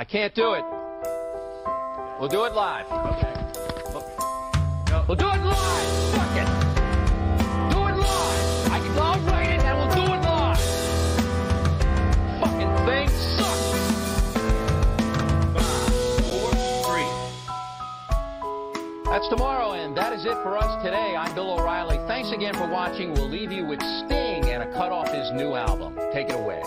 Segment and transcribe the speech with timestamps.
[0.00, 0.64] I can't do it.
[2.18, 2.86] We'll do it live.
[2.90, 3.34] Okay.
[5.06, 5.88] We'll do it live.
[6.14, 6.48] Fuck it.
[7.70, 8.72] Do it live.
[8.72, 10.58] I can, I'll write it and we'll do it live.
[12.40, 13.72] Fucking thing sucks.
[15.52, 15.92] Five,
[16.30, 16.48] four,
[16.86, 17.10] three.
[19.04, 21.14] That's tomorrow, and that is it for us today.
[21.14, 21.98] I'm Bill O'Reilly.
[22.06, 23.12] Thanks again for watching.
[23.12, 25.98] We'll leave you with Sting and a cut off his new album.
[26.14, 26.62] Take it away.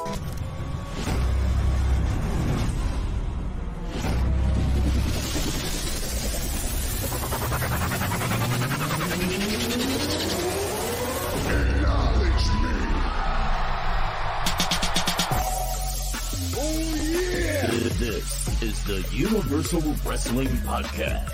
[17.99, 21.29] This is the Universal Wrestling Podcast.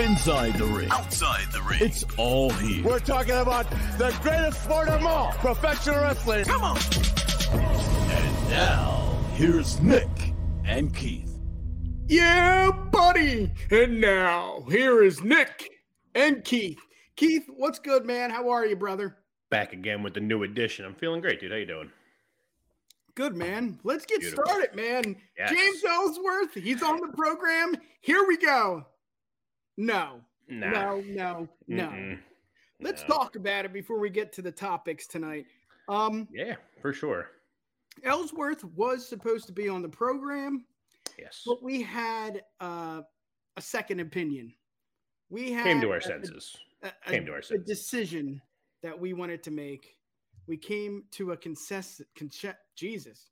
[0.00, 0.90] Inside the ring.
[0.90, 1.78] Outside the ring.
[1.80, 2.84] It's all here.
[2.84, 6.44] We're talking about the greatest sport of all, professional wrestling.
[6.44, 6.78] Come on!
[7.54, 10.34] And now, here's Nick
[10.66, 11.32] and Keith.
[12.06, 13.50] Yeah, buddy.
[13.70, 15.71] And now here is Nick
[16.14, 16.78] and Keith.
[17.16, 18.30] Keith, what's good, man?
[18.30, 19.16] How are you, brother?
[19.50, 20.84] Back again with the new edition.
[20.84, 21.50] I'm feeling great, dude.
[21.52, 21.90] How you doing?
[23.14, 23.78] Good, man.
[23.84, 24.44] Let's get Beautiful.
[24.46, 25.16] started, man.
[25.38, 25.50] Yes.
[25.50, 27.74] James Ellsworth, he's on the program.
[28.00, 28.86] Here we go.
[29.76, 30.70] No, Nah.
[30.70, 31.88] no, no, no.
[31.88, 32.18] Mm-mm.
[32.80, 33.08] Let's No.
[33.14, 35.46] talk about it before we get to the topics tonight.
[35.88, 37.30] Um, Yeah, for sure.
[38.02, 40.64] Ellsworth was supposed to be on the program,
[41.18, 41.42] Yes.
[41.44, 43.02] but we had uh,
[43.58, 44.54] a second opinion.
[45.32, 46.54] We had Came to our a- senses.
[46.82, 47.66] a, a- Came to our a senses.
[47.66, 48.40] decision
[48.82, 49.96] that we wanted to make.
[50.46, 52.06] We came to a consensus.
[52.16, 53.30] Conce- Jesus,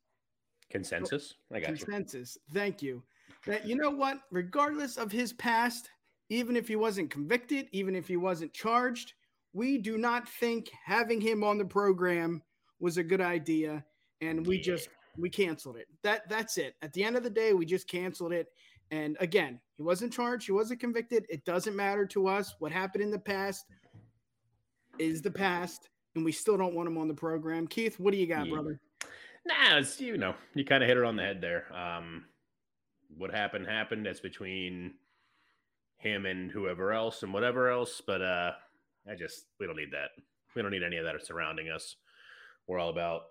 [0.71, 1.35] Consensus?
[1.53, 1.75] I got you.
[1.85, 2.37] consensus.
[2.53, 3.03] Thank you.
[3.45, 4.19] That you know what?
[4.31, 5.89] Regardless of his past,
[6.29, 9.13] even if he wasn't convicted, even if he wasn't charged,
[9.53, 12.41] we do not think having him on the program
[12.79, 13.83] was a good idea,
[14.21, 14.63] and we Yeah.
[14.63, 15.87] just we canceled it.
[16.03, 16.75] That that's it.
[16.81, 18.47] At the end of the day, we just canceled it.
[18.91, 21.25] And again, he wasn't charged, he wasn't convicted.
[21.27, 22.53] It doesn't matter to us.
[22.59, 23.65] What happened in the past
[24.99, 27.65] is the past, and we still don't want him on the program.
[27.65, 28.53] Keith, what do you got, Yeah.
[28.53, 28.79] brother?
[29.43, 31.65] Nah, it's you know, you kind of hit it on the head there.
[31.75, 32.25] Um,
[33.17, 34.05] what happened happened.
[34.05, 34.93] That's between
[35.97, 38.03] him and whoever else and whatever else.
[38.05, 38.51] But uh,
[39.09, 40.11] I just we don't need that.
[40.55, 41.95] We don't need any of that surrounding us.
[42.67, 43.21] We're all about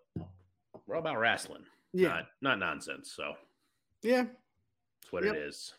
[0.88, 1.62] we're all about wrestling,
[1.92, 3.12] Yeah, not not nonsense.
[3.12, 3.34] So
[4.02, 4.24] yeah.
[4.24, 5.36] that's what Yep.
[5.36, 5.74] it is.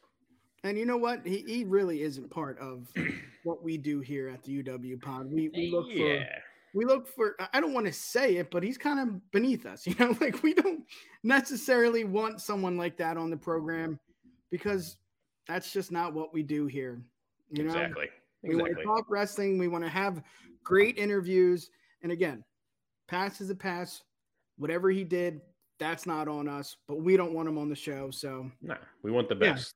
[0.64, 1.26] And you know what?
[1.26, 2.88] He, he really isn't part of
[3.44, 5.32] what we do here at the UW Pod.
[5.32, 6.26] We, we look for
[6.74, 9.86] we look for I- don't want to say it, but he's kind of beneath us,
[9.88, 10.84] you know, like we don't
[11.24, 14.00] necessarily want someone like that on the program
[14.52, 14.98] because
[15.48, 17.02] that's just not what we do here.
[17.50, 18.08] You know, exactly,
[18.44, 20.22] we want to talk wrestling, we want to have
[20.64, 21.70] great interviews.
[22.04, 22.44] And again,
[23.08, 24.04] pass is a pass.
[24.58, 25.42] Whatever he did,
[25.80, 28.12] that's not on us, but we don't want him on the show.
[28.12, 29.54] So Nah, we want the Yeah.
[29.54, 29.74] best.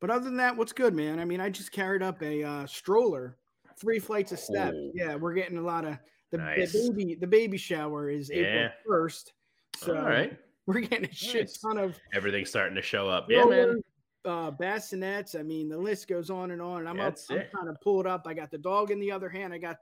[0.00, 1.18] But other than that, what's good, man?
[1.18, 3.36] I mean, I just carried up a uh, stroller,
[3.80, 4.76] three flights of steps.
[4.78, 4.90] Oh.
[4.94, 5.96] Yeah, we're getting a lot of
[6.30, 7.14] the, the baby.
[7.18, 9.32] The baby shower is April first,
[9.76, 10.36] so All right,
[10.66, 11.58] we're getting a shit Nice.
[11.58, 13.26] ton of everything's starting to show up.
[13.30, 13.80] Yeah, man.
[14.24, 15.38] uh, bassinets.
[15.38, 16.80] I mean, the list goes on and on.
[16.80, 17.36] And I'm That's up.
[17.36, 17.50] I'm it.
[17.52, 18.24] trying to pull it up.
[18.26, 19.54] I got the dog in the other hand.
[19.54, 19.76] I got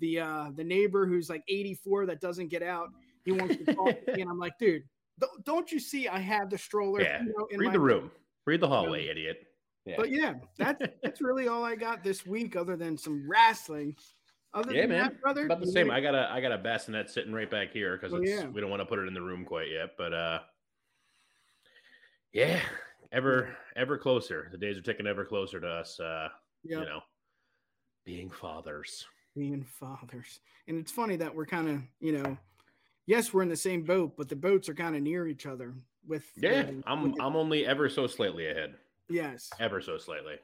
[0.00, 2.88] the uh, the neighbor who's like 84 that doesn't get out.
[3.24, 4.82] He wants to talk to me, and I'm like, dude,
[5.44, 6.08] don't- you see?
[6.08, 7.02] I have the stroller.
[7.02, 8.10] Yeah, you know, in Read the room.
[8.46, 9.46] Read the hallway, idiot.
[9.90, 9.96] Yeah.
[9.96, 13.96] But yeah, that's that's really all I got this week, other than some wrestling.
[14.52, 14.98] Other Yeah, than man.
[15.04, 15.88] that, brother, About the same.
[15.88, 18.30] know- I got a I got a bassinet sitting right back here because Oh, it's
[18.30, 18.46] yeah.
[18.48, 19.90] we don't want to put it in the room quite yet.
[19.96, 20.38] But uh
[22.32, 22.60] yeah,
[23.12, 24.48] ever ever closer.
[24.52, 26.28] The days are ticking ever closer to us uh,
[26.64, 27.00] Yep, you know,
[28.04, 29.06] being fathers.
[29.36, 30.40] being fathers.
[30.68, 32.36] And it's funny that we're kind of, you know,
[33.06, 35.74] yes, we're in the same boat, but the boats are kind of near each other.
[36.06, 38.74] With Yeah, I'm with the- I'm only ever so slightly ahead.
[39.10, 40.34] Yes, Ever so slightly.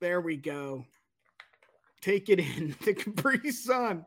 [0.00, 0.84] there we go.
[2.00, 4.04] Take it in the Capri Sun.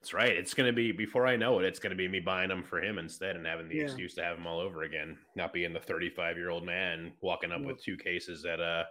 [0.00, 0.30] That's right.
[0.30, 2.98] It's gonna be before I know it, it's gonna be me buying them for him
[2.98, 3.82] instead and having the Yeah.
[3.84, 5.18] excuse to have them all over again.
[5.34, 7.66] Not being the 35 year old man walking up Yep.
[7.66, 8.84] with two cases at a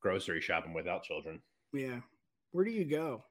[0.00, 1.40] grocery shopping without children.
[1.72, 2.00] Yeah.
[2.52, 3.24] Where do you go?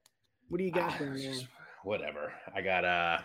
[0.50, 1.16] What do you got it's there?
[1.34, 1.48] just-
[1.86, 2.34] whatever.
[2.54, 3.20] I got uh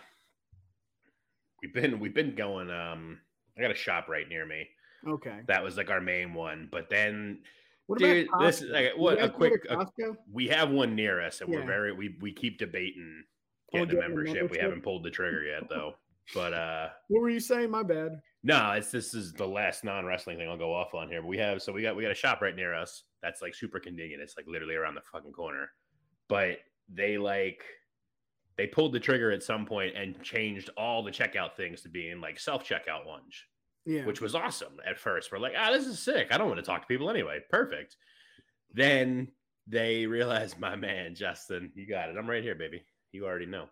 [1.60, 3.18] we've been we've been going um
[3.58, 4.68] I got a shop right near me.
[5.06, 5.40] Okay.
[5.46, 6.68] That was like our main one.
[6.70, 7.42] But then
[7.86, 8.70] What dude, about this Costco?
[8.72, 9.86] like, what a quick a-
[10.32, 13.24] we have one near us and we're very we we keep debating
[13.74, 14.50] Oh, getting a getting a membership.
[14.50, 15.94] We haven't pulled the trigger yet though.
[16.34, 17.70] But uh What were you saying?
[17.70, 18.20] My bad.
[18.42, 21.20] no, it's this is the last non-wrestling thing I'll go off on here.
[21.22, 23.54] But we have so we got we got a shop right near us that's like
[23.54, 24.22] super convenient.
[24.22, 25.70] It's like literally around the fucking corner.
[26.28, 26.58] But
[26.92, 27.62] they like
[28.56, 32.20] they pulled the trigger at some point and changed all the checkout things to being
[32.20, 33.34] like self-checkout ones.
[33.88, 34.04] Yeah.
[34.04, 35.32] which was awesome at first.
[35.32, 36.28] We're like, ah, this is sick.
[36.30, 37.38] I don't want to talk to people anyway.
[37.48, 37.96] Perfect.
[38.74, 39.28] Then
[39.66, 42.16] they realized, my man, Justin, you got it.
[42.18, 42.82] I'm right here, baby.
[43.12, 43.64] You already know.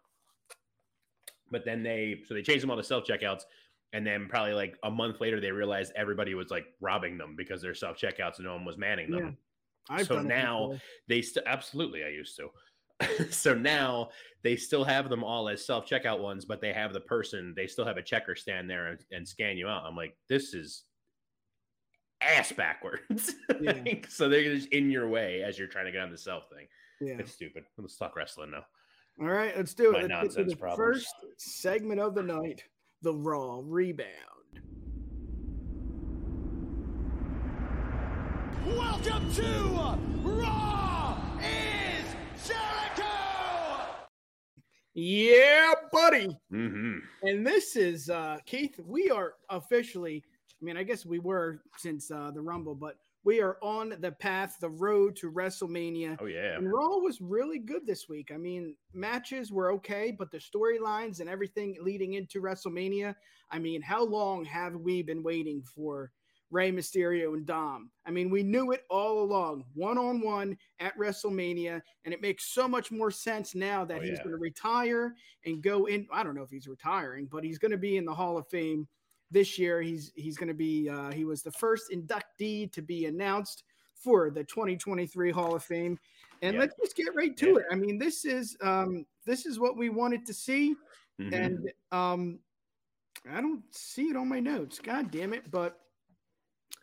[1.51, 3.43] But then they, so they changed them all to self checkouts.
[3.93, 7.61] And then probably like a month later, they realized everybody was like robbing them because
[7.61, 9.37] they're self checkouts and no one was manning them.
[9.91, 10.79] I've so now
[11.09, 12.49] they still absolutely I used to.
[13.31, 14.09] so now
[14.43, 17.67] they still have them all as self checkout ones, but they have the person, they
[17.67, 19.85] still have a checker stand there and, and scan you out.
[19.85, 20.85] I'm like, this is
[22.21, 23.35] ass backwards.
[23.59, 23.73] Yeah.
[23.73, 26.45] Like, so they're just in your way as you're trying to get on the self
[26.51, 26.67] thing.
[27.01, 27.17] Yeah.
[27.19, 27.65] It's stupid.
[27.79, 28.65] Let's talk wrestling now.
[29.19, 30.03] All right, let's do My it.
[30.03, 30.77] Let's nonsense the problems.
[30.77, 32.63] first segment of the night,
[33.01, 34.11] the Raw rebound.
[38.67, 40.96] Welcome to Raw is
[42.47, 43.13] Jericho!
[44.95, 46.29] Yeah, buddy.
[46.53, 46.99] Mm-hmm.
[47.23, 48.79] And this is uh Keith.
[48.85, 50.23] We are officially.
[50.61, 54.13] I mean, I guess we were since uh, the Rumble, but we are on the
[54.13, 56.17] path, the road to WrestleMania.
[56.21, 56.57] Oh yeah.
[56.57, 58.31] And Raw was really good this week.
[58.33, 63.17] I mean, matches were okay, but the storylines and everything leading into WrestleMania.
[63.51, 66.13] I mean, how long have we been waiting for
[66.51, 67.91] Rey Mysterio and Dom?
[68.07, 72.45] I mean, we knew it all along, one on one at WrestleMania, and it makes
[72.53, 74.23] so much more sense now that Oh, he's yeah.
[74.25, 75.15] going to retire
[75.45, 76.07] and go in.
[76.13, 78.47] I don't know if he's retiring, but he's going to be in the Hall of
[78.49, 78.87] Fame
[79.31, 79.83] this year.
[79.83, 80.89] He's he's going to be.
[80.89, 83.65] Uh, he was the first inductee to be announced
[83.95, 85.99] for the 2023 Hall of Fame.
[86.43, 86.61] And Yeah.
[86.61, 87.57] let's just get right to Yeah.
[87.57, 87.65] it.
[87.73, 90.77] I mean, this is um, this is what we wanted to see,
[91.21, 91.33] Mhm.
[91.35, 92.39] and um,
[93.29, 94.79] I don't see it on my notes.
[94.79, 95.51] God damn it!
[95.51, 95.81] But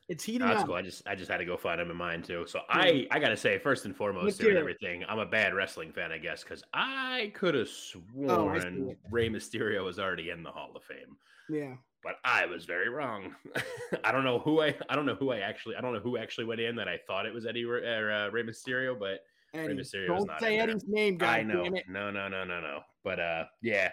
[0.09, 0.67] it's heating That's up.
[0.67, 0.75] cool.
[0.75, 2.45] I just I just had to go find him in mine too.
[2.47, 6.11] So I I gotta say first and foremost and everything, I'm a bad wrestling fan,
[6.11, 8.97] I guess, because I could have Oh, sworn it.
[9.11, 11.17] Rey Mysterio was already in the Hall of Fame,
[11.49, 13.35] Yeah, but I was very wrong.
[14.03, 16.17] I don't know who I I don't know who I actually I don't know who
[16.17, 19.21] actually went in that I thought it was Eddie or, uh, Rey Mysterio, but
[19.53, 19.75] Eddie.
[19.75, 20.69] Mysterio's Don't not say in there.
[20.69, 22.81] Eddie's name, God I know no no no no no.
[23.03, 23.91] But uh yeah,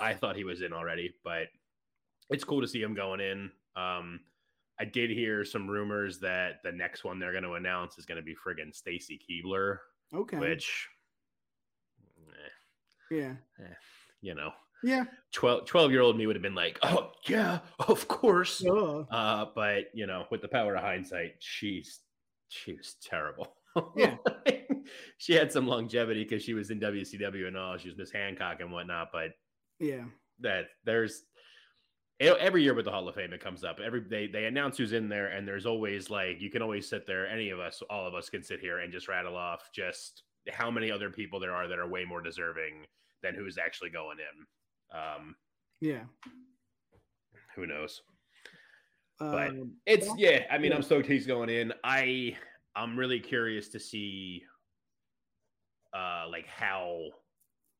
[0.00, 1.48] I thought he was in already, but
[2.30, 3.50] it's cool to see him going in.
[3.76, 4.20] Um,
[4.80, 8.16] I did hear some rumors that the next one they're going to announce is going
[8.16, 9.78] to be friggin' Stacy Keibler,
[10.14, 10.38] Okay.
[10.38, 10.88] which,
[12.30, 13.34] eh, yeah.
[14.20, 14.50] you know,
[14.82, 15.04] Yeah.
[15.32, 18.58] 12, 12 year old me would have been like, oh, yeah, of course.
[18.58, 19.00] Duh.
[19.10, 22.00] Uh, but, you know, with the power of hindsight, she's,
[22.48, 23.54] she was terrible.
[23.96, 24.16] Yeah.
[25.18, 27.78] she had some longevity because she was in WCW and all.
[27.78, 29.30] She was Miss Hancock and whatnot, but
[29.78, 30.04] Yeah.
[30.40, 31.22] that there's
[32.22, 33.80] every year with the Hall of Fame it comes up.
[33.80, 37.06] Every they they announce who's in there, and there's always like you can always sit
[37.06, 37.26] there.
[37.28, 40.70] Any of us, all of us, can sit here and just rattle off just how
[40.70, 42.86] many other people there are that are way more deserving
[43.22, 44.98] than who's actually going in.
[44.98, 45.36] Um,
[45.80, 46.04] Yeah.
[47.54, 48.02] who knows?
[49.18, 50.46] But Um, It's yeah.
[50.50, 50.76] I mean, yeah.
[50.76, 51.72] I'm stoked he's going in.
[51.84, 52.36] I
[52.74, 54.44] I'm really curious to see,
[55.94, 57.10] uh, like how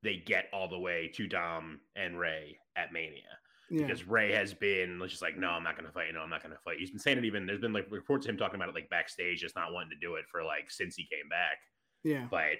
[0.02, 3.38] they get all the way to Dom and Rey at Mania
[3.72, 3.86] yeah.
[3.86, 6.06] because Rey has been just like, no, I'm not going to fight.
[6.14, 6.76] No, I'm not going to fight.
[6.78, 7.46] He's been saying it even.
[7.46, 9.96] There's been like reports of him talking about it like backstage, just not wanting to
[10.06, 11.56] do it for like since he came back.
[12.04, 12.26] Yeah.
[12.30, 12.58] But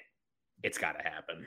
[0.63, 1.47] it's got to happen.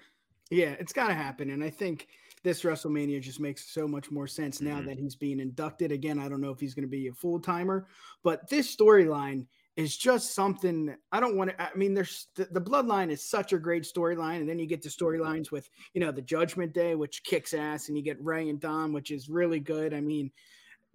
[0.51, 1.49] Yeah, it's got to happen.
[1.49, 2.07] And I think
[2.43, 4.85] this WrestleMania just makes so much more sense now Mhm.
[4.85, 5.91] that he's being inducted.
[5.91, 7.87] Again, I don't know if he's going to be a full timer,
[8.23, 11.61] but this storyline is just something I don't want to.
[11.61, 14.37] I mean, there's the, the bloodline is such a great storyline.
[14.39, 17.87] And then you get the storylines with, you know, the Judgment Day, which kicks ass,
[17.89, 19.93] and you get Rey and Dom, which is really good.
[19.93, 20.31] I mean,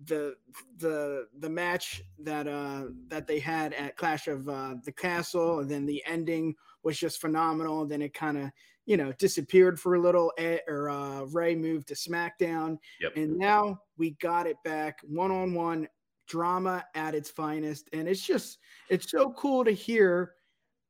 [0.07, 0.35] the
[0.79, 5.71] the the match that uh that they had at Clash of uh the Castle and
[5.71, 8.51] then the ending was just phenomenal And then it kind of
[8.87, 13.13] you know disappeared for a little Ed, or uh Rey moved to SmackDown Yep.
[13.17, 15.87] and now we got it back one on one
[16.31, 17.89] drama at its finest.
[17.93, 18.59] And it's just
[18.89, 20.35] it's so cool to hear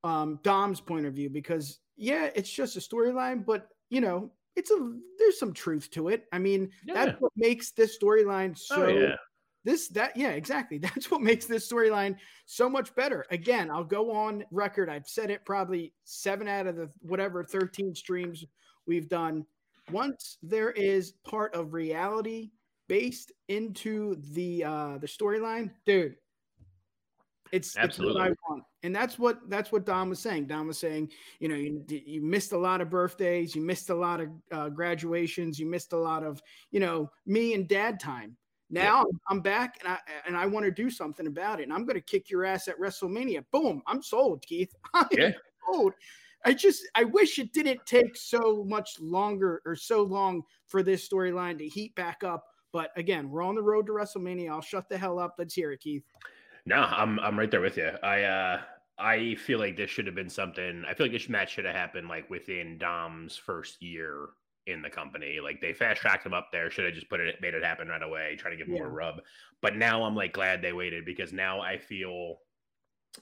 [0.05, 4.71] um Dom's point of view because yeah it's just a storyline but you know it's
[4.71, 6.27] a there's some truth to it.
[6.33, 6.95] I mean Yeah.
[6.95, 9.17] that's what makes this storyline so oh yeah.
[9.65, 10.79] this that yeah exactly.
[10.87, 12.17] That's what makes this storyline
[12.47, 13.25] so much better.
[13.31, 14.89] Again i'll go on record.
[14.91, 18.45] I've said it probably seven out of the whatever 13 streams
[18.87, 19.47] we've done.
[19.91, 22.51] Once there is part of reality
[22.91, 26.17] based into the uh the storyline dude
[27.53, 28.23] it's, it's what Absolutely.
[28.23, 28.65] I want.
[28.83, 30.47] And that's what that's what Dom was saying.
[30.47, 33.95] Dom was saying, you know, you, you missed a lot of birthdays, you missed a
[33.95, 38.37] lot of uh, graduations, you missed a lot of, you know, me and dad time.
[38.71, 41.65] Now I'm back and I and I want to do something about it.
[41.65, 43.45] And I'm going to kick your ass at WrestleMania.
[43.51, 43.83] Boom!
[43.87, 44.73] I'm sold, Keith.
[44.95, 45.31] I am Yeah.
[45.67, 45.93] sold.
[46.45, 51.07] I just I wish it didn't take so much longer or so long for this
[51.09, 52.45] storyline to heat back up.
[52.73, 54.51] But again, we're on the road to WrestleMania.
[54.51, 55.35] I'll shut the hell up.
[55.39, 56.05] Let's hear it, Keith.
[56.67, 57.91] No, I'm I'm right there with you.
[58.03, 58.61] I uh
[58.99, 60.85] I feel like this should have been something.
[60.89, 64.29] I feel like this match should have happened like within Dom's first year
[64.67, 65.41] in the company.
[65.43, 66.71] Like they fast tracked him up there.
[66.71, 68.81] Should have just put it, made it happen right away, try to give him Yeah.
[68.83, 69.21] more rub.
[69.63, 72.37] But now I'm like glad they waited because now I feel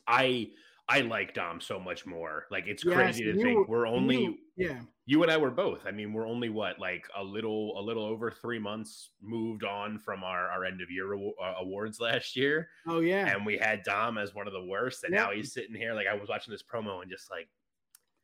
[0.07, 0.49] I
[0.91, 2.47] I like Dom so much more.
[2.51, 5.51] Like it's Yes, crazy to you- think we're only you- yeah, you and I were
[5.51, 5.87] both.
[5.87, 9.99] I mean, we're only what like a little a little over three months moved on
[9.99, 13.83] from our our end of year uh, awards last year oh yeah, and we had
[13.83, 15.25] Dom as one of the worst, and Yeah.
[15.25, 17.49] now he's sitting here like I was watching this promo and just like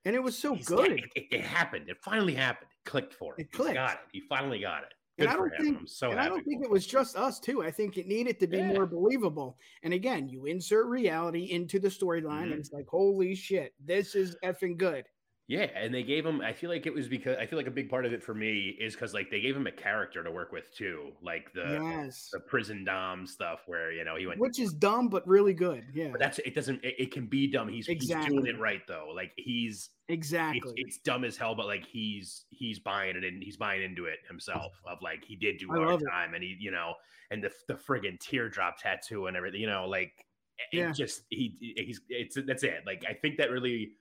[0.06, 0.92] and it was so good.
[0.92, 1.88] It, it, it happened.
[1.88, 2.70] It finally happened.
[2.70, 3.40] It clicked for him.
[3.40, 3.74] It He's clicked.
[3.74, 3.98] got it.
[4.12, 4.92] He finally got it.
[5.18, 6.18] And I don't think- so and.
[6.20, 7.62] I don't think it was just us too.
[7.62, 8.72] I think it needed to be Yeah.
[8.72, 9.58] more believable.
[9.82, 12.52] And again, you insert reality into the storyline, Mhm.
[12.52, 15.04] and it's like, holy shit, this is effing good.
[15.46, 16.40] Yeah, and they gave him.
[16.40, 18.32] I feel like it was because I feel like a big part of it for
[18.34, 21.78] me is because like they gave him a character to work with too, like the
[21.82, 24.40] yes, the prison dom stuff where you know he went.
[24.40, 25.84] which is dumb but really good.
[25.92, 26.54] Yeah, But that's it.
[26.54, 27.68] Doesn't it, it can be dumb?
[27.68, 28.36] He's he's Exactly.
[28.38, 29.12] doing it right though.
[29.14, 30.72] Like he's exactly.
[30.76, 34.20] it's dumb as hell, but like he's he's buying it and he's buying into it
[34.26, 34.72] himself.
[34.86, 36.06] Of like he did do hard it.
[36.10, 36.94] time, and he you know,
[37.30, 39.60] and the the friggin' teardrop tattoo and everything.
[39.60, 40.24] You know, like
[40.72, 40.92] it Yeah.
[40.92, 42.82] just he he's it's that's it.
[42.86, 43.92] Like I think that really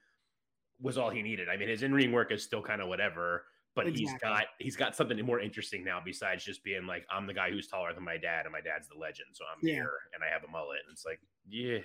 [0.84, 1.48] was all he needed.
[1.48, 3.46] I mean, his in ring work is still kind of whatever.
[3.74, 7.34] But he's got he's got something more interesting now besides just being like I'm the
[7.34, 9.74] guy who's taller than my dad and my dad's the legend, so I'm Yeah.
[9.74, 10.78] here and I have a mullet.
[10.86, 11.78] And it's like, yeah,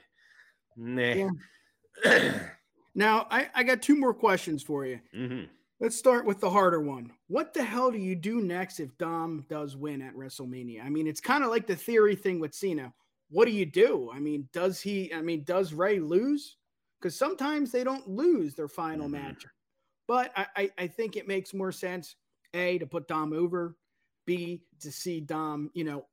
[0.75, 1.31] nah.
[2.93, 4.99] now, I, I got two more questions for you.
[5.11, 5.45] hmm
[5.79, 7.11] Let's start with the harder one.
[7.27, 10.83] What the hell do you do next if Dom does win at WrestleMania?
[10.83, 12.93] I mean, it's kind of like the theory thing with Cena.
[13.29, 14.11] What do you do?
[14.13, 16.57] I mean, does he, I mean, does Rey lose?
[16.99, 19.11] Because sometimes they don't lose their final Mhm.
[19.11, 19.45] match.
[20.07, 22.15] But I, I, think it makes more sense,
[22.55, 23.77] A, to put Dom over,
[24.25, 26.07] B, to see Dom, you know,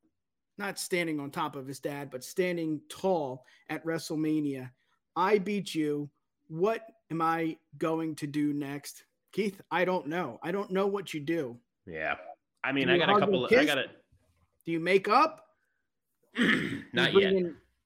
[0.59, 4.71] not standing on top of his dad, but standing tall at WrestleMania.
[5.17, 6.11] I beat you.
[6.49, 9.05] What am I going to do next?
[9.33, 10.39] Keith, I don't know.
[10.43, 11.59] I don't know what you do.
[11.87, 12.17] Yeah.
[12.65, 13.47] I mean, I got a couple.
[13.47, 13.91] I got it.
[14.65, 15.47] Do you make up?
[16.93, 17.33] Not yet.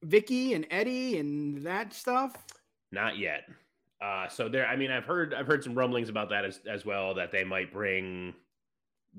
[0.07, 2.37] Vickie and Eddie and that stuff.
[2.93, 3.43] Not yet.
[4.03, 4.67] Uh, so there.
[4.67, 5.35] I mean, I've heard.
[5.35, 7.15] I've heard some rumblings about that as as well.
[7.15, 8.35] That they might bring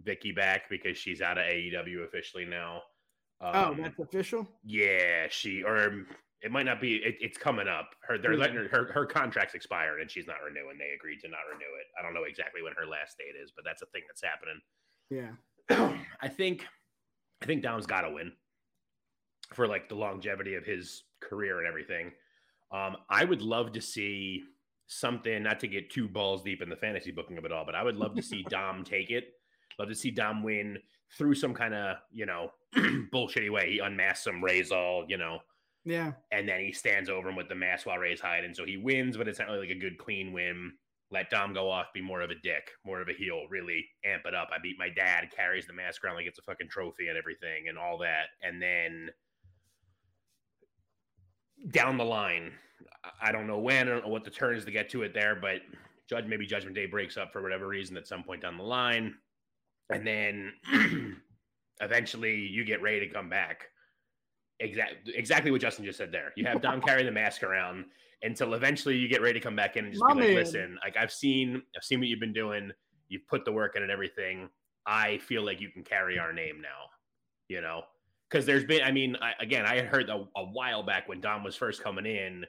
[0.04, 2.82] Vickie back because she's out of AEW officially now.
[3.42, 4.48] oh, Um, that's official.
[4.64, 5.28] yeah.
[5.30, 6.06] She or
[6.42, 6.96] it might not be.
[6.96, 7.92] It, it's coming up.
[8.08, 10.78] Her they're letting her, her her contract's expired and she's not renewing.
[10.80, 11.86] They agreed to not renew it.
[12.00, 14.60] I don't know exactly when her last date is, but that's a thing that's happening.
[15.70, 15.98] Yeah.
[16.22, 16.66] I think
[17.44, 18.32] I think Dom's got to win
[19.54, 22.12] for like the longevity of his career and everything.
[22.72, 24.44] Um, I would love to see
[24.88, 27.76] something, not to get too balls deep in the fantasy booking of it all, but
[27.76, 29.34] I would love to see Dom take it.
[29.80, 30.78] Love to see Dom win
[31.18, 33.72] through some kind of you know bullshitty way.
[33.72, 35.40] He unmasks some Rey's all you know,
[35.86, 36.14] Yeah.
[36.32, 38.54] and then he stands over him with the mask while Rey's hiding.
[38.54, 40.74] So he wins, but it's not really like a good clean win.
[41.14, 44.24] Let Dom go off, be more of a dick, more of a heel, really amp
[44.26, 44.48] it up.
[44.54, 47.68] I beat my dad, carries the mask around like it's a fucking trophy and everything
[47.68, 48.28] and all that.
[48.42, 49.10] And then
[51.70, 52.52] down the line,
[53.22, 55.14] I- don't know when, I don't know what the turn is to get to it
[55.14, 55.62] there, but
[56.10, 59.16] judge maybe Judgment Day breaks up for whatever reason at some point down the line.
[59.90, 60.54] And then
[61.82, 63.66] eventually you get ready to come back.
[64.60, 66.34] Exactly, exactly what Justin just said there.
[66.36, 67.86] You have Dom carry the mask around
[68.22, 70.36] until eventually you get ready to come back in and just My be like, man.
[70.36, 72.72] "Listen, like I've seen, I've seen what you've been doing.
[73.10, 74.50] You've put the work in and everything.
[74.86, 76.90] I feel like you can carry our name now."
[77.48, 77.82] You know,
[78.32, 81.20] because there's been, I mean, I, again, I had heard a, a while back when
[81.20, 82.46] Dom was first coming in,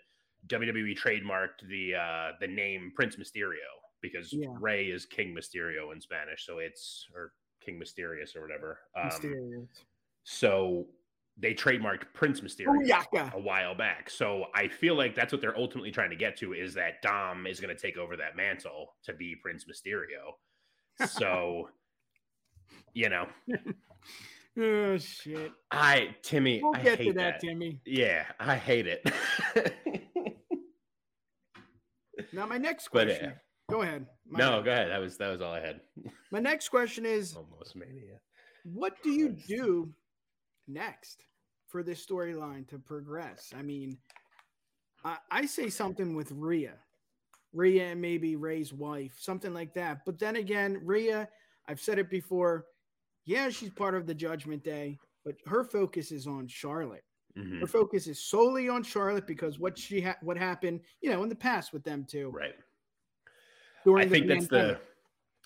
[0.49, 3.71] WWE trademarked the uh the name Prince Mysterio
[4.01, 4.49] because Yeah.
[4.59, 7.33] Rey is King Mysterio in Spanish, so it's or
[7.65, 8.79] King Mysterious or whatever.
[8.97, 9.69] Um, Mysterious.
[10.25, 10.87] so
[11.39, 13.33] they trademarked Prince Mysterio Booyaka.
[13.35, 14.11] a while back.
[14.11, 17.47] So I feel like that's what they're ultimately trying to get to is that Dom
[17.47, 20.35] is going to take over that mantle to be Prince Mysterio.
[21.09, 21.71] So,
[22.95, 23.27] you know,
[24.59, 25.53] Oh shit.
[25.71, 27.47] I Timmy, We'll I get hate to that, that.
[27.47, 27.81] Timmy.
[27.87, 29.11] Yeah, I hate it.
[32.35, 33.31] Now my next But, question.
[33.31, 33.35] uh,
[33.71, 34.07] go ahead.
[34.27, 34.91] My, no, go ahead.
[34.91, 35.81] That was that was all I had.
[36.31, 38.21] my next question is Almost mania.
[38.65, 39.93] what do you do
[40.69, 41.25] next
[41.69, 43.53] for this storyline to progress?
[43.57, 43.99] I mean,
[45.05, 46.75] I, I say something with Rhea,
[47.53, 50.01] Rhea and maybe Rey's wife, something like that.
[50.07, 51.29] But then again, Rhea,
[51.69, 52.67] I've said it before.
[53.25, 57.05] Yeah, she's part of the Judgment Day, but her focus is on Charlotte.
[57.37, 57.61] Mhm.
[57.61, 61.29] Her focus is solely on Charlotte because what she ha- what happened, you know, in
[61.29, 62.31] the past with them too.
[62.31, 62.55] Right.
[63.87, 64.79] I think that's the.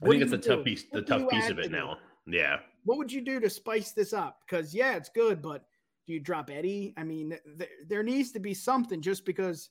[0.03, 1.99] I What think that's the tough piece the What tough piece of it now.
[2.27, 2.61] Yeah.
[2.85, 4.41] What would you do to spice this up?
[4.47, 5.67] Because yeah, it's good, but
[6.07, 6.93] do you drop Eddie?
[6.97, 9.71] I mean, th- there needs to be something just because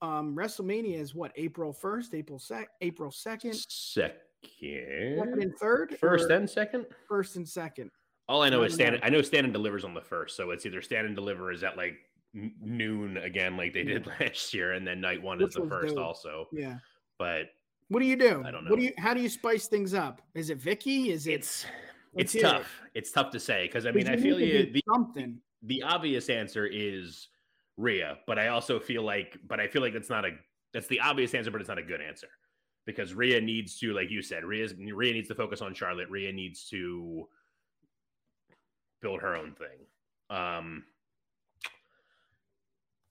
[0.00, 5.42] um WrestleMania is what April first, April sec, April second, second Second.
[5.42, 6.86] and third, First or and second?
[7.08, 7.90] first and second.
[8.28, 9.00] All I know is stand.
[9.02, 11.62] I know stand and delivers on the first, so it's either stand and deliver is
[11.64, 11.94] at like
[12.34, 15.94] noon again, like they did last year, and then night one Which is the first
[15.96, 16.04] dope.
[16.04, 16.46] also.
[16.52, 16.78] Yeah.
[17.18, 17.46] But
[17.88, 18.42] What do you do?
[18.44, 18.70] I don't know.
[18.70, 18.90] What do know.
[18.90, 18.92] you?
[18.98, 20.22] How do you spice things up?
[20.34, 21.08] Is it Vickie?
[21.08, 21.32] Is it?
[21.34, 21.66] it's
[22.14, 22.44] it's hear it.
[22.50, 22.80] tough.
[22.94, 24.70] It's tough to say because I mean I feel you.
[24.72, 25.38] The, something.
[25.62, 27.28] the obvious answer is
[27.76, 30.30] Rhea, but I also feel like, but I feel like that's not a
[30.72, 32.28] that's the obvious answer, but it's not a good answer
[32.84, 36.10] because Rhea needs to, like you said, Rhea's Rhea needs to focus on Charlotte.
[36.10, 37.28] Rhea needs to
[39.00, 39.86] build her own thing.
[40.30, 40.84] Um,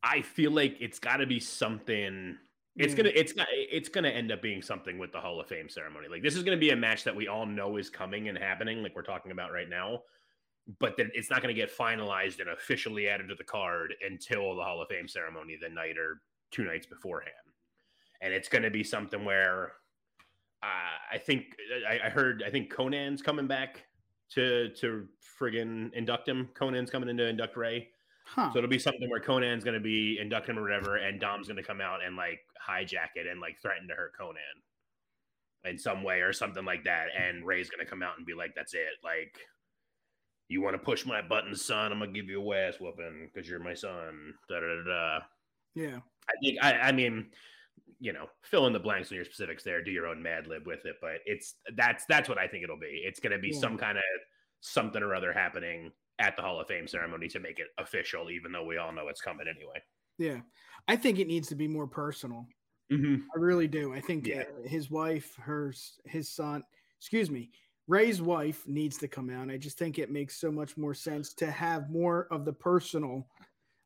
[0.03, 2.37] I feel like it's got to be something.
[2.77, 2.97] It's Yeah.
[2.97, 6.07] gonna it's it's gonna end up being something with the Hall of Fame ceremony.
[6.07, 8.81] Like this is gonna be a match that we all know is coming and happening,
[8.81, 10.03] like we're talking about right now.
[10.79, 14.63] But then it's not gonna get finalized and officially added to the card until the
[14.63, 17.35] Hall of Fame ceremony the night or two nights beforehand.
[18.21, 19.73] And it's gonna be something where
[20.63, 21.55] uh, I think
[21.87, 23.83] I, I heard I think Konnan's coming back
[24.31, 25.07] to to
[25.39, 26.49] friggin' induct him.
[26.53, 27.89] Konnan's coming in to induct Rey.
[28.25, 28.51] Huh.
[28.53, 31.47] So it'll be something where Konnan's going to be induct him or whatever, and Dom's
[31.47, 35.77] going to come out and like hijack it and like threaten to hurt Konnan in
[35.77, 37.07] some way or something like that.
[37.17, 39.03] And Rey's going to come out and be like, "That's it.
[39.03, 39.37] Like,
[40.47, 41.91] you want to push my buttons, son?
[41.91, 44.83] I'm gonna give you a ass whooping because you're my son." Da da da.
[44.83, 45.19] da.
[45.75, 45.99] yeah.
[46.29, 47.31] I think I, I mean,
[47.99, 49.83] you know, fill in the blanks on your specifics there.
[49.83, 52.79] Do your own Mad Lib with it, but it's that's that's what I think it'll
[52.79, 53.03] be.
[53.05, 53.59] It's going to be Yeah.
[53.59, 54.03] some kind of
[54.61, 58.51] something or other happening at the Hall of Fame ceremony to make it official, even
[58.51, 59.81] though we all know it's coming anyway.
[60.17, 60.41] Yeah.
[60.87, 62.45] I think it needs to be more personal.
[62.91, 63.23] Mm-hmm.
[63.35, 63.93] I really do.
[63.93, 64.41] I think Yeah.
[64.43, 65.73] uh, his wife, her,
[66.05, 66.63] his son,
[66.99, 67.49] excuse me,
[67.87, 69.49] Rey's wife needs to come out.
[69.49, 73.27] I just think it makes so much more sense to have more of the personal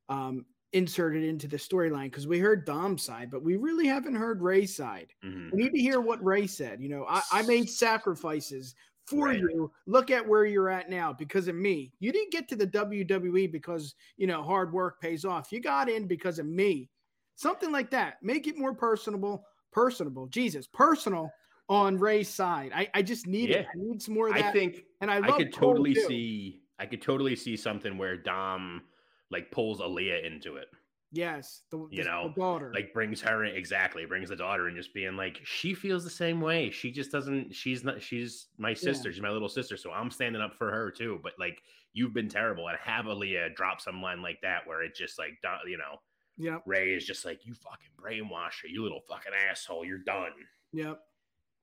[0.10, 0.46] um,
[0.76, 4.76] inserted into the storyline because we heard Dom's side, but we really haven't heard Rey's
[4.76, 5.14] side.
[5.24, 5.56] Mm-hmm.
[5.56, 6.82] We need to hear what Rey said.
[6.82, 9.40] You know, I, I made sacrifices for Right.
[9.40, 9.72] you.
[9.88, 11.94] Look at where you're at now because of me.
[12.00, 15.50] You didn't get to the WWE because, you know, hard work pays off.
[15.50, 16.90] You got in because of me.
[17.36, 18.16] Something like that.
[18.22, 20.28] Make it more personable, personable.
[20.28, 21.32] Jesus, personal
[21.70, 22.72] on Rey's side.
[22.76, 23.66] I, I just need it.
[23.66, 24.44] I need some more of that.
[24.44, 26.62] I think and I, I, could totally see.
[26.80, 28.82] I could totally see something where Dom
[29.32, 30.68] like pulls Aalyah into it,
[31.12, 32.72] Yes, the, You the- know, the daughter.
[32.74, 36.10] like brings her in, exactly, brings the daughter, and just being like, she feels the
[36.10, 36.70] same way.
[36.72, 37.54] She just doesn't.
[37.56, 38.02] She's not.
[38.02, 39.14] She's my sister.
[39.14, 39.78] She's my little sister.
[39.78, 41.20] So I'm standing up for her too.
[41.24, 41.62] But like,
[41.94, 45.38] you've been terrible, and have Aalyah drop some line like that where it just like,
[45.66, 46.00] you know,
[46.38, 50.32] yeah, Rey is just like, you fucking brainwash her, you little fucking asshole, you're done.
[50.74, 51.00] yep,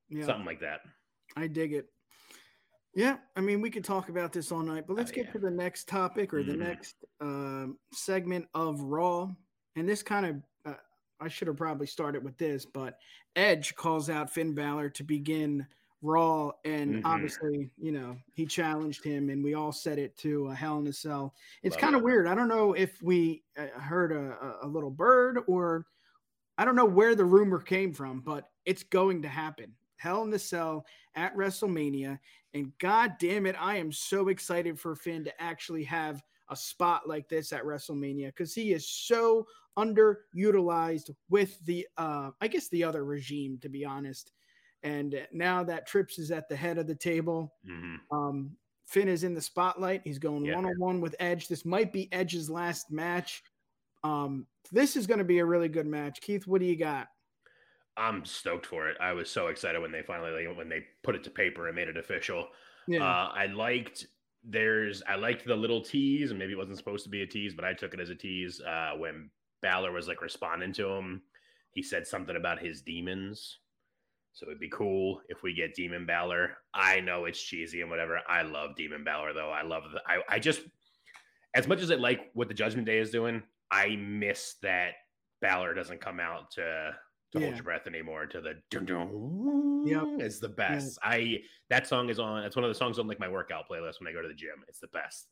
[0.09, 0.25] yep.
[0.25, 0.81] Something like that.
[1.37, 1.87] I dig it.
[2.95, 5.33] Yeah, I mean, we could talk about this all night, but let's Oh, get yeah.
[5.33, 6.59] to the next topic or the Mhm.
[6.59, 9.35] next um, segment of Raw.
[9.77, 10.79] And this kind of, uh,
[11.21, 12.99] I should have probably started with this, but
[13.37, 15.67] Edge calls out Finn Balor to begin
[16.03, 17.03] Raw, and Mhm.
[17.05, 20.87] obviously, you know, he challenged him, and we all said it to a Hell in
[20.89, 21.35] a Cell.
[21.63, 22.05] It's kind of it.
[22.05, 22.27] weird.
[22.27, 25.87] I don't know if we uh, heard a, a little bird or
[26.59, 29.75] I don't know where the rumor came from, but it's going to happen.
[30.03, 30.85] Hell in the Cell
[31.15, 32.19] at WrestleMania.
[32.55, 37.09] And god damn it, I am so excited for Finn to actually have a spot
[37.09, 39.47] like this at WrestleMania because he is so
[39.79, 44.33] underutilized with the uh I guess the other regime, to be honest.
[44.83, 48.01] And now that Trips is at the head of the table, Mhm.
[48.11, 50.03] um, Finn is in the spotlight.
[50.05, 51.47] He's going one on one with Edge.
[51.47, 53.43] This might be Edge's last match.
[54.03, 56.21] Um, this is going to be a really good match.
[56.21, 57.09] Keith, what do you got?
[57.97, 58.97] I'm stoked for it.
[59.01, 61.77] I was so excited when they finally like, when they put it to paper and
[61.77, 62.49] made it official.
[62.89, 64.07] Yeah, Uh, I liked
[64.45, 67.55] there's I liked the little tease, and maybe it wasn't supposed to be a tease,
[67.55, 68.61] but I took it as a tease.
[68.61, 71.23] Uh, when Balor was like responding to him,
[71.73, 73.59] he said something about his demons.
[74.33, 76.57] So it'd be cool if we get Demon Balor.
[76.73, 78.19] I know it's cheesy and whatever.
[78.27, 79.51] I love Demon Balor though.
[79.51, 80.63] I love the I, I just
[81.55, 84.93] as much as I like what the Judgment Day is doing, I miss that
[85.43, 86.93] Balor doesn't come out to
[87.33, 90.05] to hold your breath anymore to the dun dun Yep.
[90.21, 90.99] it's the best.
[91.03, 91.39] I
[91.71, 94.09] that song is on it's one of the songs on like my workout playlist when
[94.09, 94.65] I go to the gym.
[94.69, 95.29] It's the best.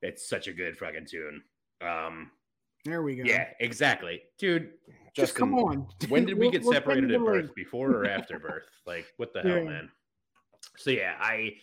[0.00, 1.42] It's such a good fucking tune.
[1.80, 2.30] Um
[2.84, 3.24] there we go.
[3.24, 4.22] yeah, exactly.
[4.38, 4.72] Dude,
[5.16, 5.86] just come on.
[6.08, 7.54] when did we get separated at birth?
[7.54, 8.64] Before or after birth?
[8.86, 9.64] Like, what the hell, Yeah.
[9.64, 9.90] man?
[10.76, 11.54] So yeah, I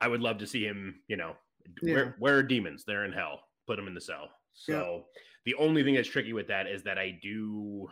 [0.00, 1.00] I would love to see him.
[1.08, 1.36] You know,
[1.82, 1.94] Yeah.
[1.94, 2.84] where where are demons?
[2.86, 3.40] They're in hell.
[3.66, 4.28] Put them in the cell.
[4.52, 5.06] So
[5.44, 7.88] the only thing that's tricky with that is that I do.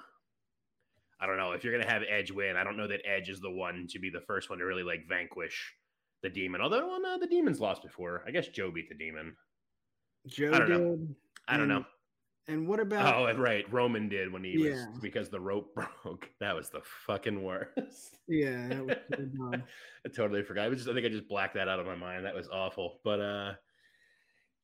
[1.21, 2.57] I don't know if you're gonna have Edge win.
[2.57, 4.83] I don't know that Edge is the one to be the first one to really
[4.83, 5.75] like vanquish
[6.23, 6.61] the demon.
[6.61, 8.23] Although well, no, the demon's lost before.
[8.27, 9.35] I guess Joe beat the demon.
[10.27, 10.79] Joe I don't did.
[10.81, 10.99] know.
[11.49, 11.85] I don't and- know.
[12.49, 13.65] And what about Oh, right.
[13.73, 15.75] Roman did when he was because the rope
[16.05, 16.31] broke.
[16.39, 18.19] That was the fucking worst.
[18.29, 18.69] yeah?
[18.69, 18.97] That was
[19.37, 19.53] so.
[20.05, 20.67] I totally forgot.
[20.67, 22.25] I was just I think I just blacked that out of my mind.
[22.25, 23.01] That was awful.
[23.03, 23.53] But uh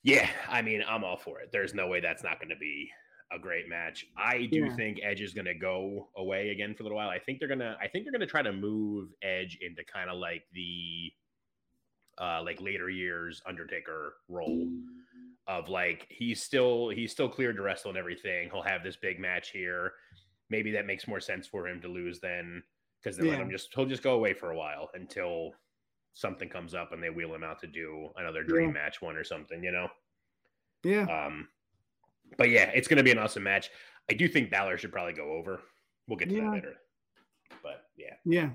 [0.05, 1.51] yeah, I mean, I'm all for it.
[1.53, 2.91] There's no way that's not going to be
[3.35, 4.07] a great match.
[4.16, 4.77] I do Yeah.
[4.77, 7.09] think Edge is going to go away again for a little while.
[7.09, 9.83] I think they're going to I think they're going to try to move Edge into
[9.85, 11.12] kind of like the
[12.18, 14.68] uh like later years Undertaker role
[15.47, 18.51] of like he's still he's still cleared to wrestle and everything.
[18.51, 19.92] He'll have this big match here.
[20.51, 22.62] Maybe that makes more sense for him to lose than
[23.03, 23.45] because then let Yeah.
[23.45, 25.53] him just he'll just go away for a while until
[26.14, 28.73] something comes up and they wheel him out to do another dream Yeah.
[28.75, 29.88] match one or something, you know.
[30.85, 31.05] Yeah.
[31.27, 31.49] Um,
[32.37, 33.71] but yeah, it's going to be an awesome match.
[34.11, 35.61] I do think Balor should probably go over.
[36.09, 36.45] We'll get to Yeah.
[36.45, 36.75] that later.
[37.62, 38.51] But yeah, Yeah.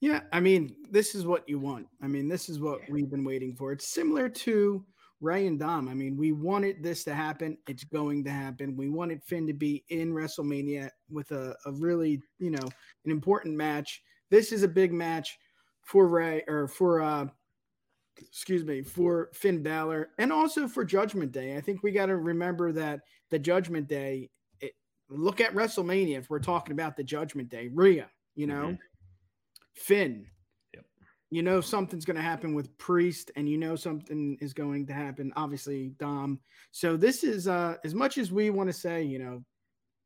[0.00, 0.22] Yeah.
[0.32, 1.88] I mean, this is what you want.
[2.02, 2.92] I mean, this is what Yeah.
[2.92, 3.72] we've been waiting for.
[3.72, 4.84] It's similar to
[5.20, 5.88] Rey and Dom.
[5.88, 7.56] I mean, we wanted this to happen.
[7.66, 8.76] It's going to happen.
[8.76, 12.68] We wanted Finn to be in WrestleMania with a, a really, you know,
[13.04, 14.02] an important match.
[14.30, 15.38] This is a big match
[15.82, 17.28] for Rey or for uh
[18.18, 21.56] excuse me, for Finn Balor and also for Judgment Day.
[21.56, 23.00] I think we got to remember that
[23.30, 24.72] the Judgment Day it,
[25.08, 27.68] look at WrestleMania if we're talking about the Judgment Day.
[27.72, 28.78] Rhea, you know, Mhm.
[29.74, 30.26] Finn.
[30.74, 30.86] Yep.
[31.30, 34.92] You know something's going to happen with Priest, and you know something is going to
[34.94, 35.32] happen.
[35.36, 36.40] Obviously, Dom.
[36.70, 39.44] So this is uh as much as we want to say, you know,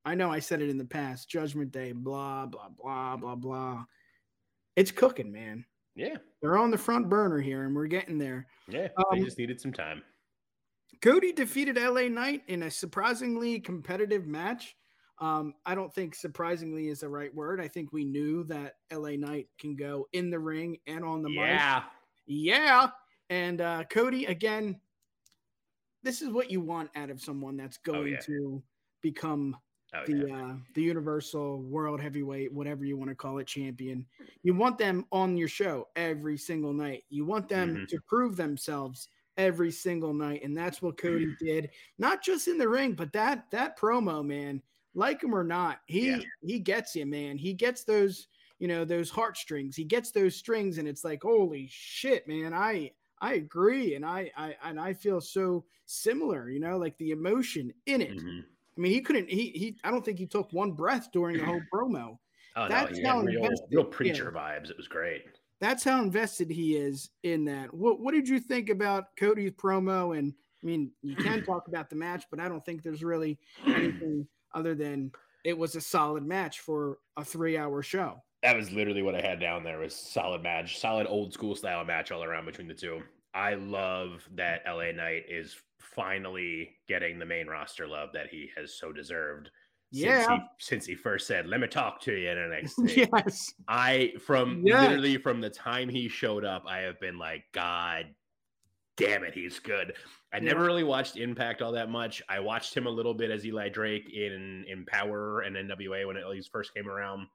[0.04, 1.28] I know I said it in the past.
[1.28, 3.84] Judgment Day, blah blah blah blah blah.
[4.76, 5.64] It's cooking, man.
[6.00, 8.46] Yeah, They're on the front burner here, and we're getting there.
[8.68, 8.88] yeah.
[8.96, 10.02] Um, they just needed some time.
[11.02, 14.76] Cody defeated LA Knight in a surprisingly competitive match.
[15.18, 17.60] Um, I don't think surprisingly is the right word.
[17.60, 21.28] I think we knew that LA Knight can go in the ring and on the
[21.28, 21.38] mic.
[21.38, 21.82] Yeah,
[22.26, 22.90] Yeah.
[23.28, 24.80] And uh, Cody, again,
[26.02, 28.20] this is what you want out of someone that's going Oh, yeah.
[28.20, 28.62] to
[29.02, 29.56] become
[29.94, 34.06] oh the yeah, uh, the Universal World Heavyweight, whatever you want to call it, champion.
[34.42, 37.04] You want them on your show every single night.
[37.10, 37.86] You want them Mhm.
[37.88, 41.70] to prove themselves every single night, and that's what Cody did.
[41.98, 44.62] Not just in the ring, but that that promo, man.
[44.94, 46.30] Like him or not, he Yeah.
[46.42, 47.38] he gets you, man.
[47.38, 48.26] He gets those
[48.58, 49.76] you know those heartstrings.
[49.76, 52.52] He gets those strings, and it's like, holy shit, man.
[52.54, 56.50] I I agree, and I I and I feel so similar.
[56.50, 58.22] You know, like the emotion in it.
[58.22, 58.44] Mhm.
[58.80, 59.28] I mean, he couldn't.
[59.28, 59.76] He he.
[59.84, 62.16] I don't think he took one breath during the whole promo.
[62.56, 63.88] Oh That's no, how real, invested- real yeah.
[63.92, 64.70] preacher vibes.
[64.70, 65.22] It was great.
[65.60, 67.72] That's how invested he is in that.
[67.72, 70.18] What What did you think about Cody's promo?
[70.18, 73.38] And I mean, you can talk about the match, but I don't think there's really
[73.64, 75.12] anything other than
[75.44, 78.20] it was a solid match for a three hour show.
[78.42, 81.84] That was literally what I had down there was solid match, solid old school style
[81.84, 83.00] match all around between the two.
[83.32, 88.74] I love that LA Knight is finally getting the main roster love that he has
[88.78, 89.50] so deserved.
[89.92, 90.36] Since Yeah.
[90.36, 93.52] he, since he first said, "Let me talk to you in NXT." yes.
[93.66, 94.82] I from Yes.
[94.82, 98.14] literally from the time he showed up, I have been like, God
[98.96, 99.96] damn it, he's good.
[100.32, 100.44] I Yeah.
[100.44, 102.22] never really watched Impact all that much.
[102.28, 106.16] I watched him a little bit as Eli Drake in in Power and NWA when
[106.16, 107.26] it at least first came around.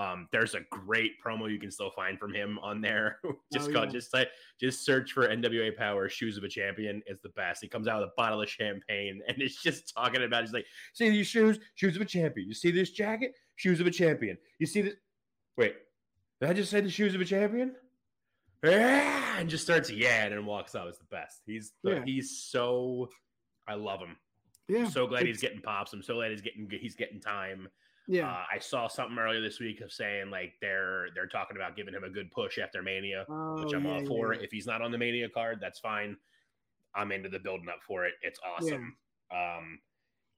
[0.00, 3.18] Um, there's a great promo you can still find from him on there.
[3.52, 3.92] just Oh, called yeah.
[3.92, 4.28] just like
[4.60, 7.02] just search for NWA Power Shoes of a Champion.
[7.06, 7.60] It's the best.
[7.62, 10.42] He comes out with a bottle of champagne and it's just talking about.
[10.44, 12.48] He's like, see these shoes, shoes of a champion.
[12.48, 14.38] You see this jacket, shoes of a champion.
[14.58, 14.94] You see this.
[15.58, 15.74] Wait,
[16.40, 17.74] did I just say the shoes of a champion?
[18.64, 20.88] Yeah, and just starts yeah, and then walks out.
[20.88, 21.40] It's the best.
[21.46, 22.02] He's the, Yeah.
[22.04, 23.08] he's so.
[23.66, 24.16] I love him.
[24.68, 24.80] Yeah.
[24.84, 25.92] I'm so glad he's getting pops.
[25.92, 27.68] I'm so glad he's getting he's getting time.
[28.08, 28.30] Yeah.
[28.30, 31.94] Uh, I saw something earlier this week of saying like they're they're talking about giving
[31.94, 34.34] him a good push after Mania, which Oh, I'm yeah, all for.
[34.34, 34.40] yeah.
[34.40, 36.16] If he's not on the Mania card, that's fine.
[36.94, 38.14] I'm into the building up for it.
[38.22, 38.96] It's awesome.
[39.32, 39.78] Um,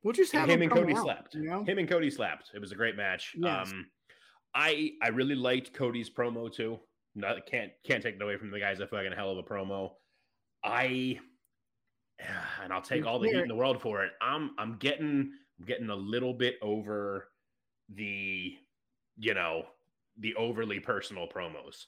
[0.02, 1.34] We'll just have him him and Cody out, slapped.
[1.34, 1.62] You know?
[1.64, 2.50] Him and Cody slapped.
[2.54, 3.34] It was a great match.
[3.38, 3.70] Yes.
[3.70, 3.86] Um,
[4.54, 6.80] I I really liked Cody's promo too.
[7.14, 8.80] Not can't can't take it away from the guys.
[8.80, 9.92] a fucking hell of a promo.
[10.64, 11.20] I
[12.62, 14.12] and I'll take all the heat in the world for it.
[14.20, 17.28] I'm I'm getting I'm getting a little bit over
[17.94, 18.54] the
[19.16, 19.64] you know
[20.18, 21.86] the overly personal promos.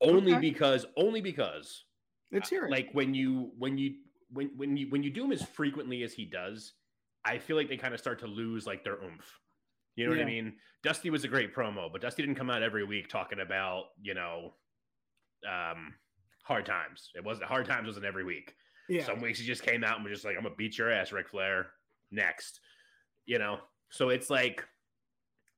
[0.00, 0.40] Only Okay.
[0.40, 1.84] because only because
[2.32, 3.94] Let's hear like when you when you
[4.30, 6.72] when when you when you do them as frequently as he does
[7.24, 9.40] i feel like they kind of start to lose like their oomph.
[9.94, 10.54] You know what i mean?
[10.82, 14.14] Dusty was a great promo but dusty didn't come out every week talking about you
[14.14, 14.54] know
[15.48, 15.94] um
[16.42, 17.10] hard times.
[17.14, 18.54] It wasn't hard times wasn't every week.
[18.88, 19.04] Yeah.
[19.04, 21.12] some weeks he just came out and was just like i'm gonna beat your ass
[21.12, 21.68] Ric flair.
[22.10, 22.60] Next.
[23.24, 23.58] You know?
[23.90, 24.64] So it's like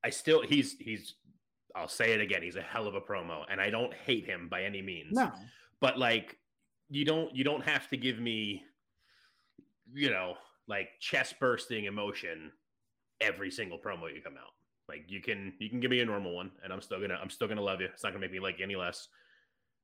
[0.03, 1.15] i still he's he's
[1.75, 2.41] I'll say it again.
[2.41, 5.11] He's a hell of a promo, and I don't hate him by any means.
[5.13, 5.31] No.
[5.81, 6.37] But like,
[6.89, 8.63] you don't you don't have to give me,
[9.93, 10.33] you know,
[10.67, 12.51] like chest bursting emotion
[13.21, 14.51] every single promo you come out.
[14.87, 17.29] Like you can you can give me a normal one, and I'm still gonna I'm
[17.29, 17.87] still gonna love you.
[17.93, 19.07] It's not gonna make me like any less.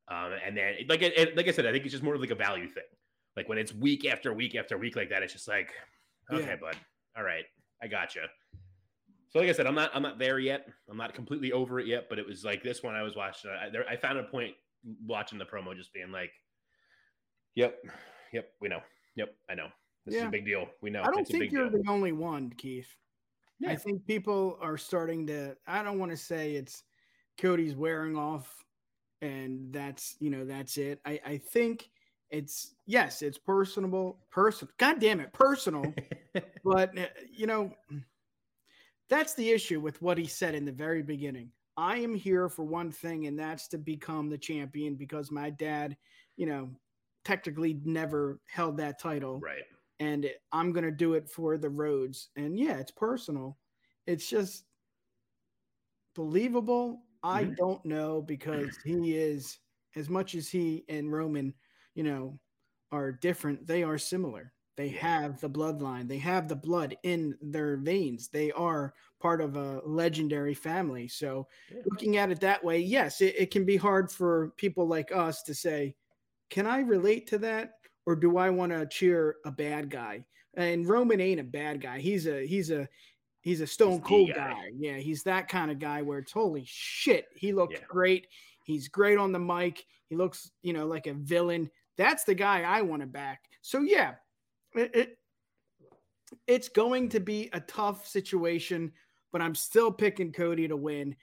[0.08, 2.22] Um, and then like it, it- like I said, I think it's just more of
[2.22, 2.84] like a value thing.
[3.38, 5.70] Like when it's week after week after week like that, it's just like,
[6.32, 6.56] okay, Yeah.
[6.56, 6.76] bud,
[7.18, 7.46] all right,
[7.84, 8.22] I gotcha.
[9.36, 10.66] So like I said, I'm not I'm not there yet.
[10.90, 13.52] I'm not completely over it yet, but it was like this one I was watching.
[13.52, 14.54] I, there, I found a point
[15.06, 16.32] watching the promo, just being like,
[17.56, 17.76] "Yep,
[18.32, 18.80] yep, we know.
[19.18, 19.68] Yep, I know.
[20.06, 20.68] This is a big deal.
[20.82, 21.02] We know.
[21.02, 22.88] I don't it's think you're deal." the only one, Keith.
[23.68, 25.58] I think people are starting to.
[25.68, 26.84] I don't want to say it's
[27.38, 28.64] Cody's wearing off,
[29.22, 31.02] and that's you know that's it.
[31.06, 31.90] I I think
[32.30, 34.70] it's yes, it's personable, person.
[34.78, 35.94] God damn it, personal.
[36.64, 37.74] but uh, you know,
[39.10, 41.52] that's the issue with what he said in the very beginning.
[41.78, 45.98] I am here for one thing, and that's to become the champion because my dad,
[46.38, 46.70] you know,
[47.26, 49.64] technically never held that title right.
[50.00, 52.30] and I'm going to do it for the Rhodes.
[52.36, 53.58] And yeah, it's personal.
[54.08, 54.66] It's just
[56.16, 57.04] believable.
[57.24, 57.56] I Mhm.
[57.56, 59.60] don't know because he is
[59.96, 61.54] as much as he and Roman,
[61.96, 62.40] you know,
[62.92, 64.54] are different, they are similar.
[64.76, 66.08] They have the bloodline.
[66.08, 68.28] They have the blood in their veins.
[68.28, 71.08] They are part of a legendary family.
[71.08, 71.82] So, Yeah.
[71.86, 75.44] looking at it that way, yes, it, it can be hard for people like us
[75.44, 75.96] to say,
[76.50, 77.74] can I relate to that?
[78.06, 80.26] Or do I want to cheer a bad guy?
[80.56, 82.00] And Roman ain't a bad guy.
[82.00, 82.88] He's a he's a
[83.42, 84.54] he's a stone He's cold guy.
[84.54, 84.70] guy.
[84.76, 87.28] Yeah, he's that kind of guy where it's holy shit.
[87.36, 87.86] He looked Yeah.
[87.88, 88.28] great.
[88.64, 89.86] He's great on the mic.
[90.08, 91.70] He looks, you know, like a villain.
[91.98, 93.44] That's the guy I want to back.
[93.62, 94.16] So yeah,
[94.76, 95.18] it, it
[96.48, 98.92] it's going to be a tough situation,
[99.32, 101.16] but I'm still picking Cody to win.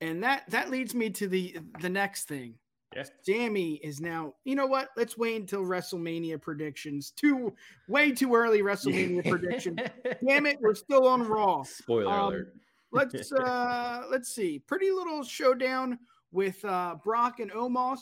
[0.00, 2.54] And that that leads me to the the next thing.
[2.94, 3.10] Yes.
[3.22, 4.88] Sammy is now, you know what?
[4.98, 7.10] Let's wait until WrestleMania predictions.
[7.12, 7.54] Too
[7.88, 9.78] way too early WrestleMania prediction.
[10.26, 11.62] Damn it, we're still on Raw.
[11.62, 12.54] Spoiler Um, alert.
[12.90, 14.58] Let's uh let's see.
[14.58, 15.98] Pretty little showdown
[16.32, 18.00] with uh Brock and Omos.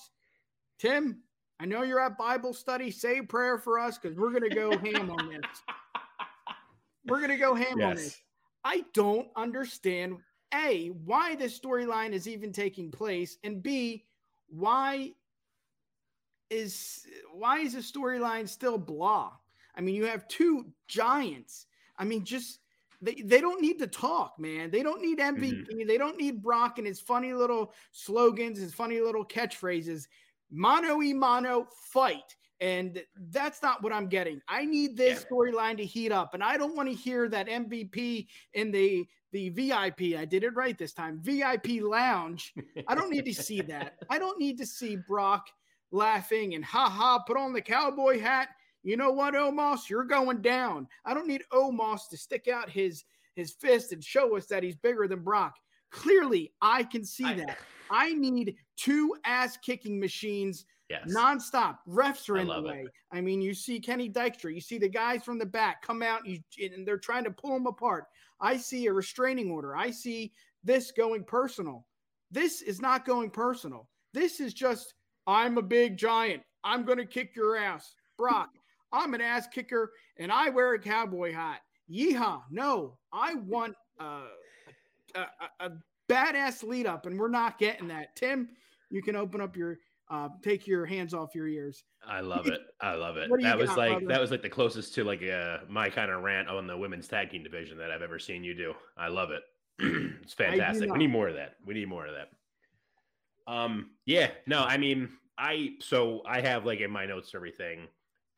[0.79, 1.19] Tim,
[1.61, 2.91] I know you're at Bible study.
[2.91, 5.45] Say a prayer for us because we're gonna go ham on this.
[7.07, 8.21] We're gonna go ham on this.
[8.63, 10.19] I don't understand
[10.55, 14.05] A, why this storyline is even taking place, and B,
[14.49, 15.13] why
[16.51, 19.33] is why is the storyline still blah?
[19.75, 21.67] I mean, you have two giants.
[21.99, 22.61] I mean, just
[23.01, 24.71] they, they don't need to talk, man.
[24.71, 25.41] They don't need MVP.
[25.41, 25.87] Mm-hmm.
[25.89, 30.07] They don't need Brock and his funny little slogans, his funny little catchphrases.
[30.51, 32.37] Mono e mono fight.
[32.61, 34.43] And that's not what I'm getting.
[34.47, 36.35] I need this storyline to heat up.
[36.35, 40.19] And I don't want to hear that MVP in the the VIP.
[40.19, 41.21] I did it right this time.
[41.23, 42.53] VIP lounge.
[42.89, 43.95] I don't need to see that.
[44.11, 45.47] I don't need to see Brock
[45.93, 48.49] laughing and ha ha, put on the cowboy hat.
[48.83, 49.89] You know what, Omos?
[49.89, 50.87] You're going down.
[51.05, 53.05] I don't need Omos to stick out his
[53.37, 55.55] his fist and show us that he's bigger than Brock.
[55.93, 57.59] Clearly, I can see I- that.
[57.91, 61.15] I need two ass kicking machines Yes.
[61.15, 61.79] nonstop.
[61.89, 62.69] Refs are in the love it.
[62.69, 62.87] way.
[63.13, 66.25] I mean, you see Kenny Dykstra, you see the guys from the back come out
[66.25, 68.07] and, you, and they're trying to pull them apart.
[68.41, 69.77] I see a restraining order.
[69.77, 70.33] I see
[70.65, 71.87] this going personal.
[72.33, 73.89] This is not going personal.
[74.13, 74.95] This is just,
[75.29, 76.43] I'm a big giant.
[76.65, 77.95] I'm going to kick your ass.
[78.19, 78.49] Brock,
[78.93, 81.61] I'm an ass kicker and I wear a cowboy hat.
[81.89, 82.43] Yeehaw.
[82.51, 84.23] No, I want uh,
[85.15, 85.71] a, a, a
[86.11, 88.17] badass lead up, and we're not getting that.
[88.17, 88.49] Tim,
[88.91, 89.79] you can open up your
[90.11, 91.85] uh, take your hands off your ears.
[92.07, 92.61] I love it.
[92.81, 93.31] I love it.
[93.31, 94.07] What do you That was got, like brother?
[94.07, 97.07] that was like the closest to like uh my kind of rant on the women's
[97.07, 98.75] tag team division that I've ever seen you do.
[98.97, 99.43] I love it.
[100.23, 100.91] it's fantastic.
[100.91, 101.55] We need more of that.
[101.65, 103.53] We need more of that.
[103.53, 107.87] Um yeah, no, I mean, I so I have like in my notes everything.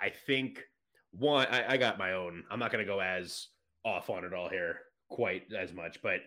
[0.00, 0.62] I think
[1.12, 2.44] one, I, I got my own.
[2.50, 3.48] I'm not gonna go as
[3.84, 6.20] off on it all here quite as much, but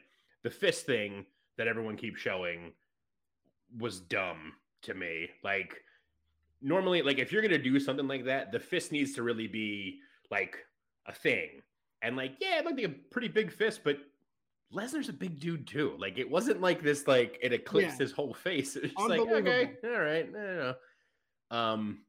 [0.43, 1.25] the fist thing
[1.57, 2.73] that everyone keeps showing
[3.77, 5.29] was dumb to me.
[5.43, 5.75] Like
[6.61, 9.99] normally, like if you're gonna do something like that, the fist needs to really be
[10.31, 10.57] like
[11.07, 11.61] a thing.
[12.01, 13.97] And like, yeah, it might be a pretty big fist, but
[14.73, 15.95] Lesnar's a big dude too.
[15.99, 18.03] Like it wasn't like this, like it eclipsed Yeah.
[18.03, 18.75] his whole face.
[18.83, 20.75] It's just like, okay, all right, no, no,
[21.51, 21.57] no.
[21.57, 21.99] Um,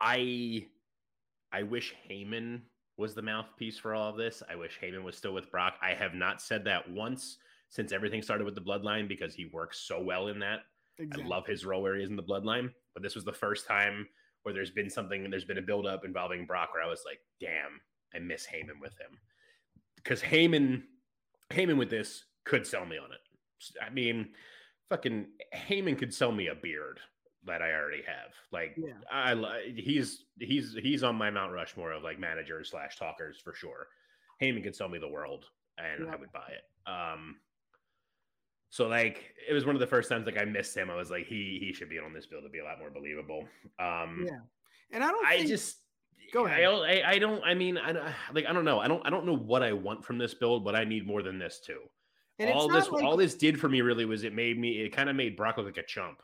[0.00, 0.66] I,
[1.52, 2.62] I wish Heyman
[2.96, 4.42] was the mouthpiece for all of this.
[4.48, 5.74] I wish Heyman was still with Brock.
[5.82, 7.38] I have not said that once
[7.72, 10.60] since everything started with the bloodline because he works so well in that.
[10.98, 11.24] Exactly.
[11.24, 13.66] I love his role where he is in the bloodline, but this was the first
[13.66, 14.06] time
[14.42, 17.20] where there's been something, and there's been a buildup involving Brock where I was like,
[17.40, 17.80] damn,
[18.14, 19.18] I miss Heyman with him.
[19.96, 20.82] Because Heyman,
[21.50, 23.80] Heyman with this could sell me on it.
[23.80, 24.34] I mean,
[24.90, 27.00] fucking Heyman could sell me a beard
[27.44, 28.34] that I already have.
[28.52, 28.92] Like, Yeah.
[29.10, 33.86] I he's he's he's on my Mount Rushmore of like managers slash talkers for sure.
[34.42, 35.46] Heyman could sell me the world,
[35.78, 36.12] and Yeah.
[36.12, 36.90] I would buy it.
[36.90, 37.36] Um,
[38.72, 40.88] so like it was one of the first times like I missed him.
[40.90, 42.88] I was like, he he should be on this bill to be a lot more
[42.90, 43.46] believable.
[43.78, 44.38] Um, Yeah.
[44.90, 45.76] And I don't I think, just
[46.32, 46.64] Go ahead.
[46.64, 47.92] I, I don't I mean I
[48.32, 50.64] like I don't know I don't I don't know what I want from this build,
[50.64, 51.80] but I need more than this too.
[52.38, 54.88] and all this like- all this did for me really was it made me it
[54.96, 56.22] kind of made Brock look like a chump,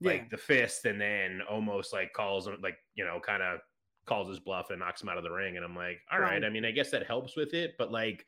[0.00, 0.12] yeah.
[0.12, 3.60] like the fist, and then almost like calls him like you know kind of
[4.06, 6.40] calls his bluff and knocks him out of the ring, and I'm like, all right,
[6.40, 6.44] Right.
[6.44, 8.24] I mean I guess that helps with it, but like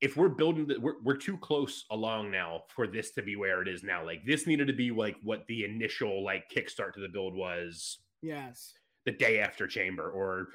[0.00, 3.60] if we're building the, we're, we're too close along now for this to be where
[3.62, 7.00] it is now like this needed to be like what the initial like kickstart to
[7.00, 8.74] the build was yes.
[9.06, 10.48] the day after chamber or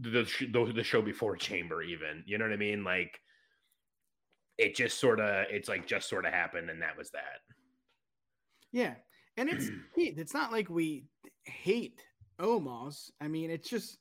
[0.00, 3.18] the sh- the, the show before chamber even you know what i mean like
[4.58, 7.40] it just sort of it's like just sort of happened and that was that
[8.72, 8.94] Yeah.
[9.38, 11.06] And it's it's not like we
[11.44, 12.00] hate
[12.38, 13.10] Omos.
[13.20, 13.98] I mean, it's just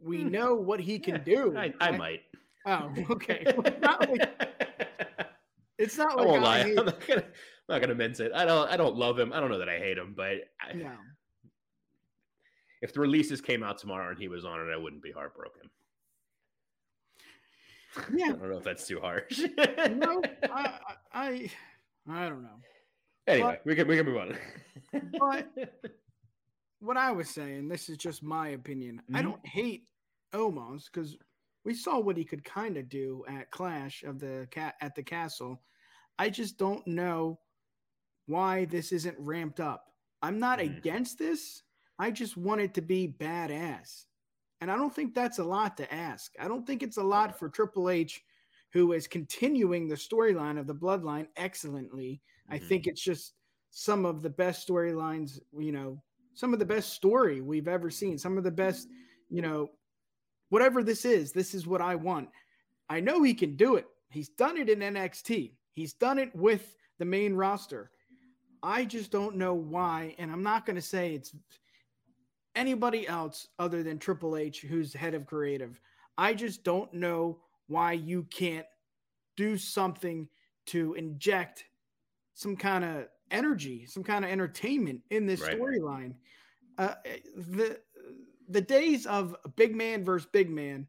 [0.00, 0.30] we Hmm.
[0.30, 1.56] know what he can Yeah, do.
[1.56, 1.98] I, I right?
[1.98, 2.20] might
[2.68, 3.44] Oh, okay.
[3.56, 4.28] Well, not like,
[5.78, 6.62] it's not I won't I lie.
[6.64, 6.78] Hate...
[6.78, 7.32] I'm not gonna, I'm
[7.70, 8.32] not gonna mince it.
[8.34, 8.68] I don't.
[8.70, 9.32] I don't love him.
[9.32, 10.92] I don't know that I hate him, but I, no.
[12.82, 15.62] if the releases came out tomorrow and he was on it, I wouldn't be heartbroken.
[18.14, 19.40] Yeah, I don't know if that's too harsh.
[19.96, 21.50] No, I, I, I,
[22.08, 22.60] I don't know.
[23.26, 24.36] anyway, we can we can move on.
[25.18, 25.48] But-
[26.80, 29.02] What I was saying, this is just my opinion.
[29.12, 29.22] I Mhm.
[29.24, 29.88] don't hate
[30.32, 31.16] Omos because
[31.68, 35.02] we saw what he could kind of do at Clash of the cat at the
[35.02, 35.60] castle.
[36.18, 37.40] I just don't know
[38.24, 39.92] why this isn't ramped up.
[40.22, 40.78] I'm not Mhm.
[40.78, 41.64] against this.
[41.98, 44.06] I just want it to be badass.
[44.62, 46.32] And I don't think that's a lot to ask.
[46.40, 48.24] I don't think it's a lot for Triple H,
[48.72, 52.22] who is continuing the storyline of the bloodline excellently.
[52.48, 52.66] I Mhm.
[52.66, 53.34] think it's just
[53.68, 56.02] some of the best storylines, you know,
[56.32, 58.88] some of the best story we've ever seen, some of the best,
[59.28, 59.77] you know,
[60.50, 62.28] whatever this is, this is what I want.
[62.88, 63.86] I know he can do it.
[64.10, 65.52] He's done it in NXT.
[65.72, 67.90] He's done it with the main roster.
[68.62, 71.34] I just don't know why, and I'm not going to say it's
[72.56, 75.80] anybody else other than Triple H, who's head of creative.
[76.16, 78.66] I just don't know why you can't
[79.36, 80.28] do something
[80.66, 81.64] to inject
[82.34, 85.58] some kind of energy, some kind of entertainment in this Right.
[85.58, 86.14] storyline.
[86.78, 86.94] Uh,
[87.36, 87.80] the
[88.48, 90.86] the days of big man versus big man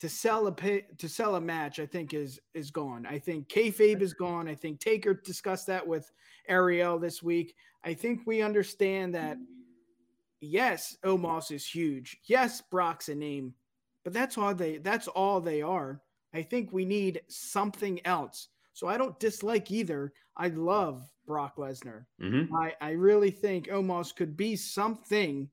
[0.00, 3.06] to sell a pay, to sell a match, I think is is gone.
[3.06, 4.48] I think kayfabe is gone.
[4.48, 6.10] I think Taker discussed that with
[6.48, 7.54] Ariel this week.
[7.84, 9.38] I think we understand that.
[10.40, 12.18] Yes, Omos is huge.
[12.26, 13.54] Yes, Brock's a name,
[14.04, 14.78] but that's all they.
[14.78, 16.00] That's all they are.
[16.32, 18.48] I think we need something else.
[18.72, 20.12] So I don't dislike either.
[20.36, 22.04] I love Brock Lesnar.
[22.22, 22.48] Mhm.
[22.54, 25.50] I, I really think Omos could be something,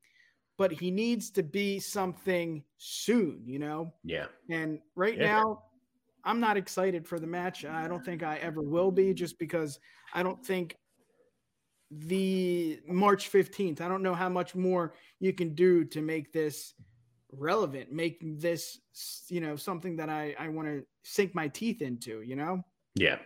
[0.57, 3.93] but he needs to be something soon, you know?
[4.03, 4.27] Yeah.
[4.49, 5.41] And right Yeah.
[5.41, 5.63] now,
[6.23, 7.65] I'm not excited for the match.
[7.65, 9.79] I don't think I ever will be just because
[10.13, 10.77] I don't think
[11.91, 16.73] the March 15th, I don't know how much more you can do to make this
[17.31, 18.79] relevant, make this,
[19.27, 22.63] you know, something that I, I want to sink my teeth into, you know?
[22.95, 23.19] Yeah.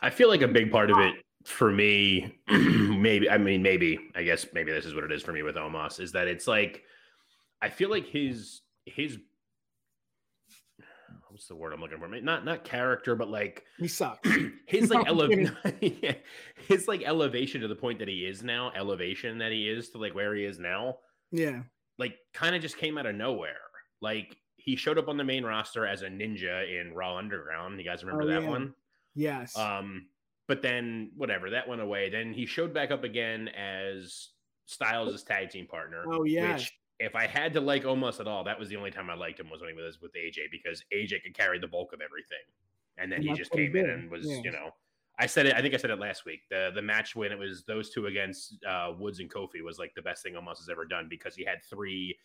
[0.00, 2.38] I feel like a big part of it for me,
[3.02, 5.56] maybe, I mean, maybe, I guess maybe this is what it is for me with
[5.56, 6.82] Omos is that it's like,
[7.60, 9.18] I feel like his, his,
[11.28, 12.08] what's the word I'm looking for?
[12.08, 14.28] Not, not character, but like He sucks.
[14.66, 15.56] his like elevation,
[16.68, 19.98] his like elevation to the point that he is now, elevation that he is to
[19.98, 20.96] like where he is now,
[21.30, 21.62] yeah.
[21.98, 23.56] like kind of just came out of nowhere.
[24.00, 27.78] Like he showed up on the main roster as a ninja in Raw Underground.
[27.78, 28.48] You guys remember Oh, that yeah.
[28.48, 28.74] one?
[29.14, 29.56] Yes.
[29.56, 30.06] Um,
[30.48, 32.08] but then whatever, that went away.
[32.10, 34.30] Then he showed back up again as
[34.64, 36.04] Styles' tag team partner.
[36.08, 36.54] oh, yeah.
[36.54, 39.14] Which, if I had to like almost at all, that was the only time I
[39.14, 42.00] liked him was when he was with AJ because AJ could carry the bulk of
[42.00, 42.38] everything,
[42.96, 44.40] and then And he just what he came in and was yeah.
[44.42, 44.70] you know.
[45.20, 45.54] I said it.
[45.54, 46.40] I think I said it last week.
[46.50, 49.92] The the match when it was those two against uh, Woods and Kofi was like
[49.94, 52.16] the best thing Omos has ever done because he had three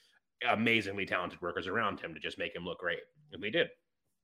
[0.50, 3.00] amazingly talented workers around him to just make him look great,
[3.32, 3.68] and they did.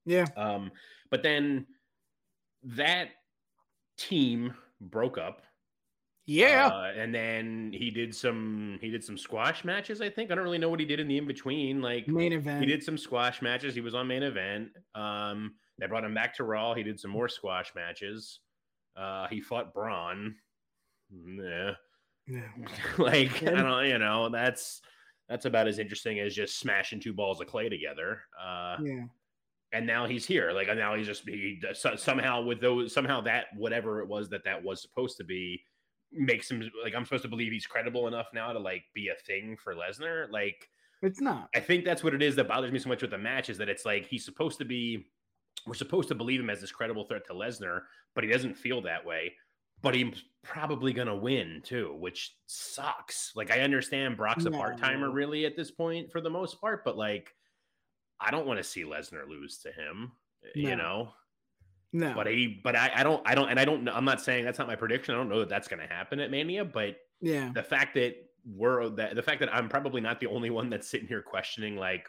[0.06, 0.26] yeah.
[0.36, 0.72] Um,
[1.12, 1.68] but then
[2.64, 3.10] that
[4.00, 5.42] team broke up.
[6.26, 6.68] Yeah.
[6.68, 10.32] Uh, and then he did some he did some squash matches, I think.
[10.32, 11.82] I don't really know what he did in the in between.
[11.82, 12.62] Like Main event.
[12.62, 13.74] he did some squash matches.
[13.74, 14.70] He was on main event.
[14.94, 16.76] Um, they brought him back to Raw.
[16.76, 18.40] He did some more squash matches.
[18.96, 20.36] Uh, he fought Braun.
[21.12, 21.72] Yeah.
[22.28, 22.42] Yeah.
[23.00, 24.82] like I don't, you know, that's
[25.28, 28.22] that's about as interesting as just smashing two balls of clay together.
[28.40, 29.06] Uh, Yeah.
[29.72, 30.52] And now he's here.
[30.52, 31.62] Like now he's just he
[31.96, 35.62] somehow with those somehow that whatever it was that that was supposed to be
[36.12, 39.22] makes him like I'm supposed to believe he's credible enough now to like be a
[39.26, 40.30] thing for Lesnar.
[40.32, 40.68] Like
[41.02, 41.50] it's not.
[41.56, 43.58] I think that's what it is that bothers me so much with the match is
[43.60, 45.06] that it's like he's supposed to be.
[45.68, 47.82] We're supposed to believe him as this credible threat to Lesnar,
[48.16, 49.34] but he doesn't feel that way.
[49.82, 53.32] But he's probably gonna win too, which sucks.
[53.36, 56.84] Like I understand Brock's a part timer really at this point for the most part,
[56.84, 57.34] but like
[58.22, 60.12] I don't want to see Lesnar lose to him.
[60.56, 60.70] No.
[60.70, 61.14] You know.
[61.92, 62.14] No.
[62.14, 63.88] But I, but I, I don't, I don't, and I don't.
[63.90, 65.16] I'm not saying that's not my prediction.
[65.16, 66.64] I don't know that that's going to happen at Mania.
[66.64, 68.16] But yeah, the fact that
[68.46, 71.76] we're that the fact that I'm probably not the only one that's sitting here questioning
[71.78, 72.08] like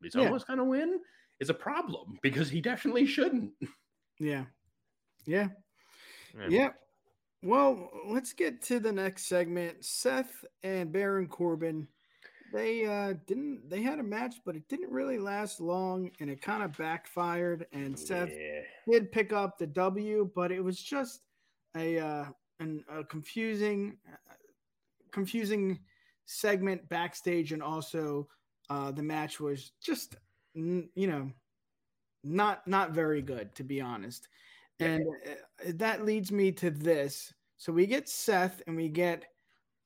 [0.00, 0.22] he's yeah.
[0.22, 1.00] almost going to win
[1.40, 3.50] is a problem because he definitely shouldn't.
[4.20, 4.44] Yeah.
[5.26, 5.48] Yeah.
[6.38, 6.46] Yeah.
[6.48, 6.68] yeah.
[7.42, 9.84] Well, let's get to the next segment.
[9.84, 11.88] Seth and Baron Corbin
[12.52, 13.68] they uh, didn't.
[13.68, 17.66] They had a match, but it didn't really last long, and it kind of backfired.
[17.72, 18.60] And Seth yeah.
[18.90, 21.22] did pick up the W, but it was just
[21.76, 22.24] a uh,
[22.60, 24.34] an, a confusing, uh,
[25.10, 25.78] confusing
[26.26, 28.28] segment backstage, and also
[28.70, 30.16] uh, the match was just
[30.54, 31.30] you know
[32.22, 34.28] not not very good to be honest.
[34.80, 37.32] And uh, that leads me to this.
[37.56, 39.26] So we get Seth and we get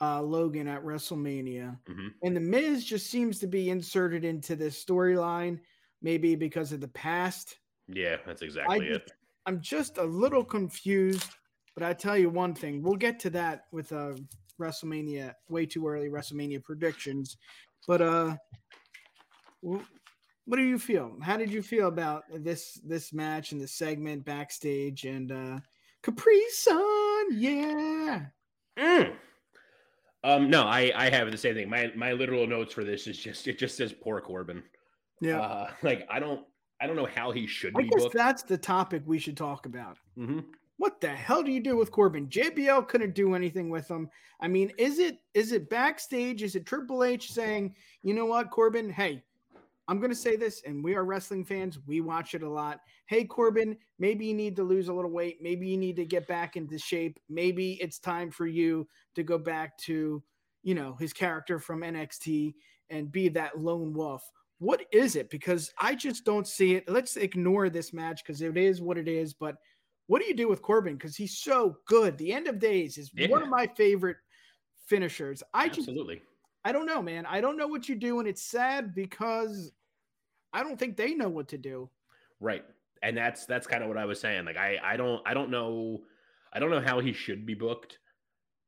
[0.01, 2.09] uh, Logan at WrestleMania, mm-hmm.
[2.22, 5.59] and the Miz just seems to be inserted into this storyline,
[6.03, 7.57] maybe because of the past.
[7.88, 9.11] Yeah, that's exactly I it.
[9.47, 11.30] I'm just a little confused,
[11.74, 14.14] but I tell you one thing: we'll get to that with uh,
[14.61, 15.32] WrestleMania.
[15.49, 17.38] Way too early WrestleMania predictions,
[17.86, 18.36] but uh,
[20.47, 21.16] what do you feel?
[21.20, 25.59] How did you feel about this this match and the segment backstage and uh,
[26.03, 27.26] Capri Sun?
[27.32, 28.26] Yeah.
[28.78, 29.14] Mm.
[30.24, 31.68] Um, no, I I have the same thing.
[31.68, 34.62] My my literal notes for this is just it just says poor Corbin.
[35.20, 36.44] Yeah, uh, like I don't
[36.80, 37.88] I don't know how he should I be.
[37.88, 38.14] guess booked.
[38.14, 39.98] that's the topic we should talk about.
[40.18, 40.40] Mm-hmm.
[40.78, 42.28] What the hell do you do with Corbin?
[42.28, 44.10] JBL couldn't do anything with him.
[44.40, 46.42] I mean, is it is it backstage?
[46.42, 48.90] Is it Triple H saying, you know what, Corbin?
[48.90, 49.22] Hey,
[49.89, 51.78] I'm going to say this, and we are wrestling fans.
[51.87, 52.80] We watch it a lot.
[53.07, 55.39] Hey, Corbin, maybe you need to lose a little weight.
[55.41, 57.20] Maybe you need to get back into shape.
[57.28, 60.22] Maybe it's time for you to go back to,
[60.64, 62.55] you know, his character from NXT
[62.91, 64.28] and be that lone wolf.
[64.59, 65.30] What is it?
[65.30, 66.89] Because I just don't see it.
[66.89, 69.34] Let's ignore this match because it is what it is.
[69.34, 69.57] But
[70.09, 70.95] what do you do with Corbin?
[70.95, 72.18] Because he's so good.
[72.18, 73.28] The end of days is yeah.
[73.28, 74.16] one of my favorite
[74.87, 75.43] finishers.
[75.55, 76.16] I Absolutely.
[76.16, 76.26] just
[76.64, 77.26] I don't know, man.
[77.26, 79.70] I don't know what you do, and it's sad because
[80.57, 81.90] I don't think they know what to do.
[82.40, 82.64] Right.
[83.02, 84.46] And that's that's kind of what I was saying.
[84.46, 86.00] Like I I don't I don't know
[86.50, 87.98] I don't know how he should be booked.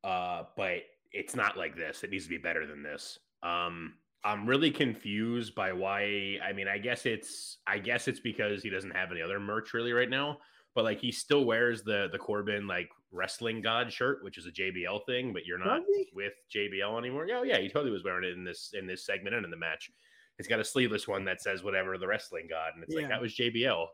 [0.05, 0.81] Uh but
[1.13, 2.05] it's not like this.
[2.05, 3.19] It needs to be better than this.
[3.43, 8.63] Um I'm really confused by why I mean I guess it's I guess it's because
[8.63, 10.39] he doesn't have any other merch really right now,
[10.75, 14.53] but like he still wears the the Corbin like wrestling god shirt, which is a
[14.53, 15.81] JBL thing, but you're not
[16.15, 17.27] with JBL anymore.
[17.27, 19.57] Yeah, yeah, he totally was wearing it in this in this segment and in the
[19.57, 19.91] match.
[20.39, 23.03] He's got a sleeveless one that says whatever the wrestling god, and it's yeah.
[23.03, 23.87] like that was JBL.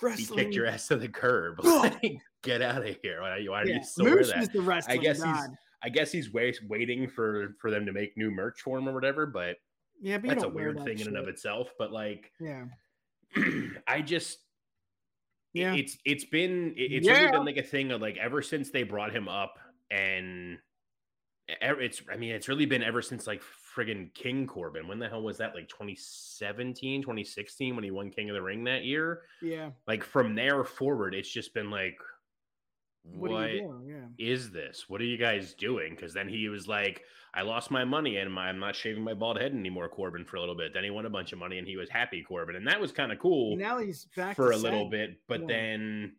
[0.00, 0.38] Wrestling.
[0.38, 1.60] He kicked your ass to the curb.
[2.42, 3.20] Get out of here!
[3.20, 3.74] Why, why yeah.
[3.74, 4.52] you still Moose wear that?
[4.52, 5.36] the wrestling I guess god.
[5.36, 5.48] he's.
[5.84, 8.94] I guess he's wait, waiting for for them to make new merch for him or
[8.94, 9.26] whatever.
[9.26, 9.56] But
[10.00, 11.08] yeah, but that's a weird that thing shit.
[11.08, 11.72] in and of itself.
[11.78, 12.64] But like, yeah,
[13.88, 14.38] I just
[15.52, 17.18] yeah, it's it's been it's yeah.
[17.18, 19.58] really been like a thing of like ever since they brought him up
[19.90, 20.58] and
[21.48, 23.42] it's I mean it's really been ever since like
[23.74, 24.86] friggin' King Corbin.
[24.86, 25.54] When the hell was that?
[25.54, 29.22] Like 2017, 2016 when he won King of the Ring that year?
[29.40, 29.70] Yeah.
[29.86, 31.96] Like from there forward, it's just been like,
[33.04, 34.06] what, what yeah.
[34.18, 34.84] is this?
[34.88, 35.94] What are you guys doing?
[35.94, 37.02] Because then he was like,
[37.34, 40.36] I lost my money and my, I'm not shaving my bald head anymore, Corbin, for
[40.36, 40.72] a little bit.
[40.72, 42.56] Then he won a bunch of money and he was happy, Corbin.
[42.56, 43.56] And that was kind of cool.
[43.56, 45.18] Now he's back for a little bit.
[45.28, 45.46] But yeah.
[45.48, 46.12] then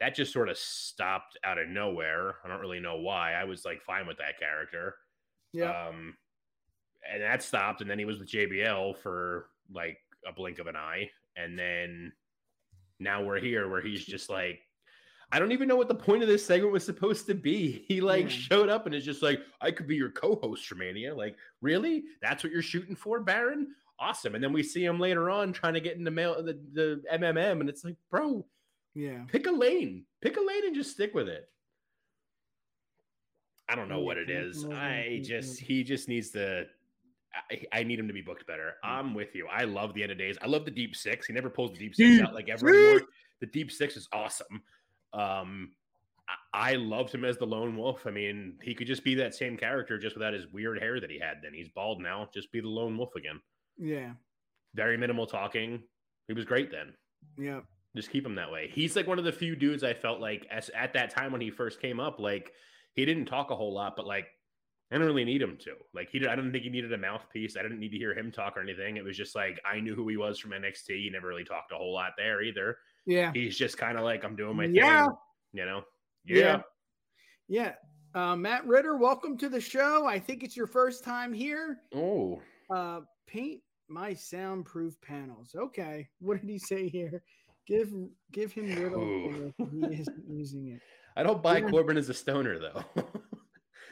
[0.00, 2.36] that just sort of stopped out of nowhere.
[2.44, 3.32] I don't really know why.
[3.32, 4.94] I was like fine with that character.
[5.52, 5.88] Yeah.
[5.88, 6.16] Um,
[7.12, 10.76] and that stopped, and then he was with JBL for like a blink of an
[10.76, 12.12] eye, and then
[12.98, 14.60] now we're here where he's just like,
[15.32, 17.84] I don't even know what the point of this segment was supposed to be.
[17.88, 18.28] He like yeah.
[18.28, 21.14] showed up and is just like, I could be your co-host for Mania.
[21.14, 22.04] Like, really?
[22.22, 23.68] That's what you're shooting for, Baron?
[23.98, 24.34] Awesome.
[24.34, 27.02] And then we see him later on trying to get into the male the, the
[27.12, 28.44] MMM, and it's like, bro,
[28.94, 31.48] yeah, pick a lane, pick a lane, and just stick with it.
[33.68, 34.64] I don't know what it is.
[34.66, 36.66] I just he just needs to
[37.50, 38.74] I, I, need him to be booked better.
[38.84, 38.88] Mm.
[38.88, 39.46] I'm with you.
[39.46, 40.36] I love the end of days.
[40.42, 41.26] I love the deep six.
[41.26, 43.08] He never pulls the deep six deep out like ever anymore.
[43.40, 44.62] The deep six is awesome.
[45.12, 45.72] Um,
[46.54, 48.06] I, I loved him as the lone wolf.
[48.06, 51.10] I mean, he could just be that same character just without his weird hair that
[51.10, 51.38] he had.
[51.42, 52.28] Then he's bald now.
[52.32, 53.40] Just be the lone wolf again.
[53.78, 54.12] Yeah.
[54.74, 55.82] Very minimal talking.
[56.28, 56.94] He was great then.
[57.38, 57.60] Yeah.
[57.94, 58.70] Just keep him that way.
[58.72, 61.40] He's like one of the few dudes I felt like as at that time when
[61.40, 62.52] he first came up, like
[62.94, 64.26] he didn't talk a whole lot, but like
[64.90, 65.72] I didn't really need him to.
[65.94, 67.56] Like he did, I don't think he needed a mouthpiece.
[67.56, 68.96] I didn't need to hear him talk or anything.
[68.96, 70.88] It was just like I knew who he was from NXT.
[71.02, 72.78] He never really talked a whole lot there either.
[73.04, 73.32] Yeah.
[73.34, 75.06] He's just kind of like I'm doing my Yeah.
[75.06, 75.16] thing.
[75.54, 75.82] You know?
[76.24, 76.60] Yeah.
[77.48, 77.72] Yeah.
[78.14, 80.06] Uh, Matt Ritter, welcome to the show.
[80.06, 81.78] I think it's your first time here.
[81.94, 82.40] Oh.
[82.70, 85.54] Uh, paint my soundproof panels.
[85.56, 86.08] Okay.
[86.20, 87.22] What did he say here?
[87.66, 87.92] Give
[88.32, 90.80] give him Riddle he isn't using it.
[91.16, 91.70] I don't buy Yeah.
[91.70, 92.84] Corbin as a stoner though.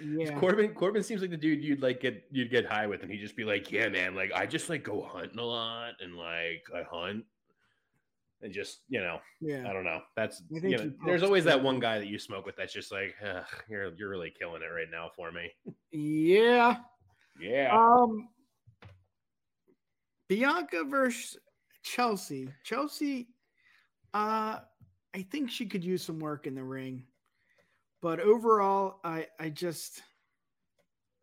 [0.04, 0.38] Yeah.
[0.38, 3.20] Corbin Corbin seems like the dude you'd like get you'd get high with, and he'd
[3.20, 6.64] just be like, "Yeah, man, like I just like go hunting a lot, and like
[6.74, 7.24] I hunt,
[8.42, 9.68] and just you know, Yeah.
[9.68, 10.00] I don't know.
[10.16, 12.92] That's you know, he there's always that one guy that you smoke with that's just
[12.92, 15.50] like, Ugh, you're you're really killing it right now for me.
[15.90, 16.76] Yeah.
[17.40, 18.28] Yeah, Um,
[20.28, 21.36] Bianca versus
[21.82, 22.48] Chelsea.
[22.64, 23.28] Chelsea,
[24.14, 24.60] uh,
[25.14, 27.04] I think she could use some work in the ring,
[28.04, 30.02] but overall, I I just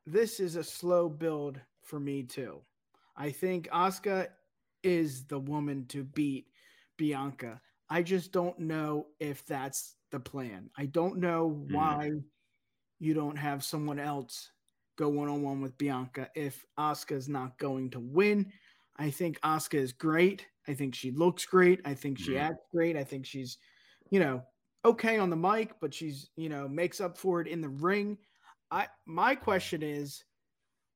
[0.05, 2.61] this is a slow build for me too.
[3.15, 4.29] I think Asuka
[4.83, 6.47] is the woman to beat
[6.97, 7.61] Bianca.
[7.89, 10.69] I just don't know if that's the plan.
[10.77, 12.09] I don't know why
[12.99, 14.51] you don't have someone else
[14.97, 18.51] go one on one with Bianca if Asuka's not going to win.
[18.97, 20.47] I think Asuka is great.
[20.67, 21.81] I think she looks great.
[21.85, 22.37] I think she Mhm.
[22.37, 22.97] acts great.
[22.97, 23.57] I think she's,
[24.11, 24.43] you know,
[24.85, 28.17] okay on the mic, but she's, you know, makes up for it in the ring.
[28.71, 30.23] I my question is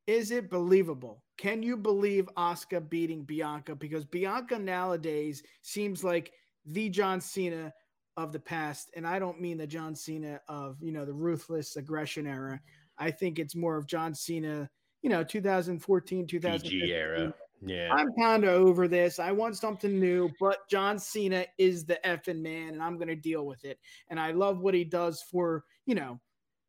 [0.08, 1.24] is it believable?
[1.38, 6.32] Can you believe Asuka beating Bianca because Bianca nowadays seems like
[6.66, 7.74] the John Cena
[8.16, 11.76] of the past and I don't mean the John Cena of, you know, the ruthless
[11.76, 12.62] aggression era.
[12.98, 14.70] I think it's more of John Cena,
[15.02, 16.70] you know, 2014, 2015.
[16.70, 17.34] PG era.
[17.66, 19.20] Yeah, I'm kind of over this.
[19.20, 23.16] I want something new, but John Cena is the effing man, and I'm going to
[23.16, 23.80] deal with it.
[24.10, 26.20] And I love what he does for, you know,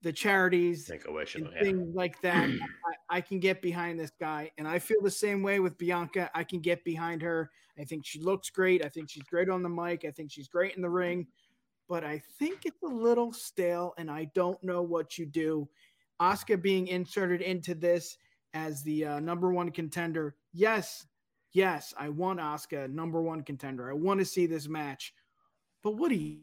[0.03, 1.35] the charities Make a wish.
[1.35, 1.61] and Yeah.
[1.63, 2.49] things like that.
[3.11, 4.51] I, I can get behind this guy.
[4.57, 6.31] And I feel the same way with Bianca.
[6.35, 7.51] I can get behind her.
[7.79, 8.85] I think she looks great.
[8.85, 10.05] I think she's great on the mic.
[10.07, 11.27] I think she's great in the ring.
[11.89, 15.69] But I think it's a little stale, and I don't know what you do.
[16.21, 18.17] Asuka being inserted into this
[18.55, 20.35] as the uh, number one contender.
[20.59, 21.07] Yes,
[21.53, 23.91] yes, I want Asuka number one contender.
[23.91, 25.13] I want to see this match.
[25.83, 26.39] But what do you?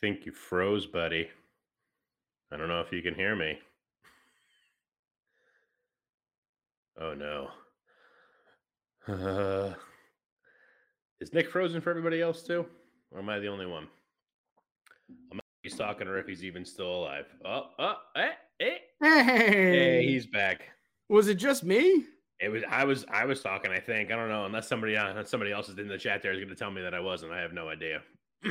[0.00, 1.28] think you froze, buddy.
[2.50, 3.58] I don't know if you can hear me.
[7.00, 7.48] Oh no.
[9.06, 9.74] Uh,
[11.20, 12.66] is Nick frozen for everybody else too?
[13.12, 13.86] Or am I the only one?
[15.62, 17.26] He's talking or if he's even still alive.
[17.44, 18.74] Oh, oh, eh, eh.
[19.00, 20.68] Hey, Hey, he's back.
[21.08, 22.04] was it just me?
[22.40, 24.10] It was I was I was talking, I think.
[24.10, 26.40] I don't know, unless somebody uh, unless somebody else is in the chat there is
[26.42, 27.32] gonna tell me that I wasn't.
[27.32, 28.02] I have no idea.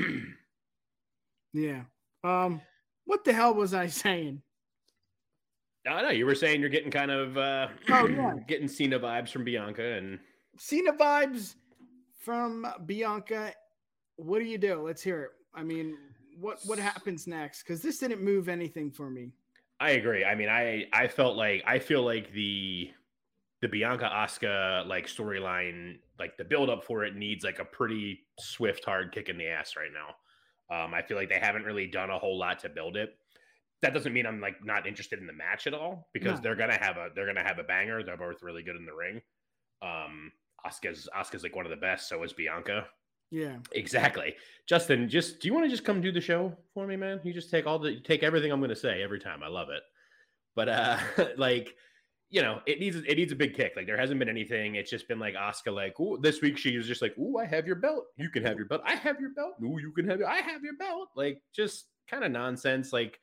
[1.54, 1.82] Yeah.
[2.24, 2.62] Um,
[3.04, 4.42] what the hell was I saying?
[5.86, 8.36] I know you were saying you're getting kind of uh Oh, yeah.
[8.48, 10.18] getting Cena vibes from Bianca and
[10.58, 11.56] Cena vibes
[12.22, 13.52] from Bianca.
[14.16, 14.82] What do you do?
[14.82, 15.30] Let's hear it.
[15.54, 15.98] I mean,
[16.42, 17.64] what what happens next?
[17.64, 19.32] Because this didn't move anything for me.
[19.80, 20.26] I agree.
[20.26, 22.92] I mean, I I felt like I feel like the
[23.62, 28.22] the Bianca Asuka like storyline, like the build up for it needs like a pretty
[28.40, 30.16] swift hard kick in the ass right now.
[30.86, 33.16] Um, I feel like they haven't really done a whole lot to build it.
[33.82, 36.42] That doesn't mean I'm like not interested in the match at all because No.
[36.44, 38.04] they're gonna have a they're gonna have a banger.
[38.04, 39.22] They're both really good in the ring.
[39.82, 40.32] Um,
[40.66, 42.08] Asuka's Asuka's like one of the best.
[42.08, 42.88] So is Bianca.
[43.32, 43.58] Yeah.
[43.72, 44.36] Exactly.
[44.68, 47.20] Justin, just do you want to just come do the show for me, man?
[47.24, 49.42] You just take all the take everything I'm gonna say every time.
[49.42, 49.82] I love it.
[50.56, 50.98] But uh
[51.38, 51.76] like
[52.30, 53.74] you know, it needs it needs a big kick.
[53.76, 54.76] Like there hasn't been anything.
[54.76, 57.46] It's just been like Asuka, like, ooh, this week she was just like, Ooh, I
[57.46, 58.06] have your belt.
[58.18, 58.82] You can have your belt.
[58.86, 59.56] I have your belt.
[59.64, 60.28] Ooh, you can have it.
[60.28, 61.10] I have your belt.
[61.16, 62.94] Like just kind of nonsense.
[62.94, 63.20] Like,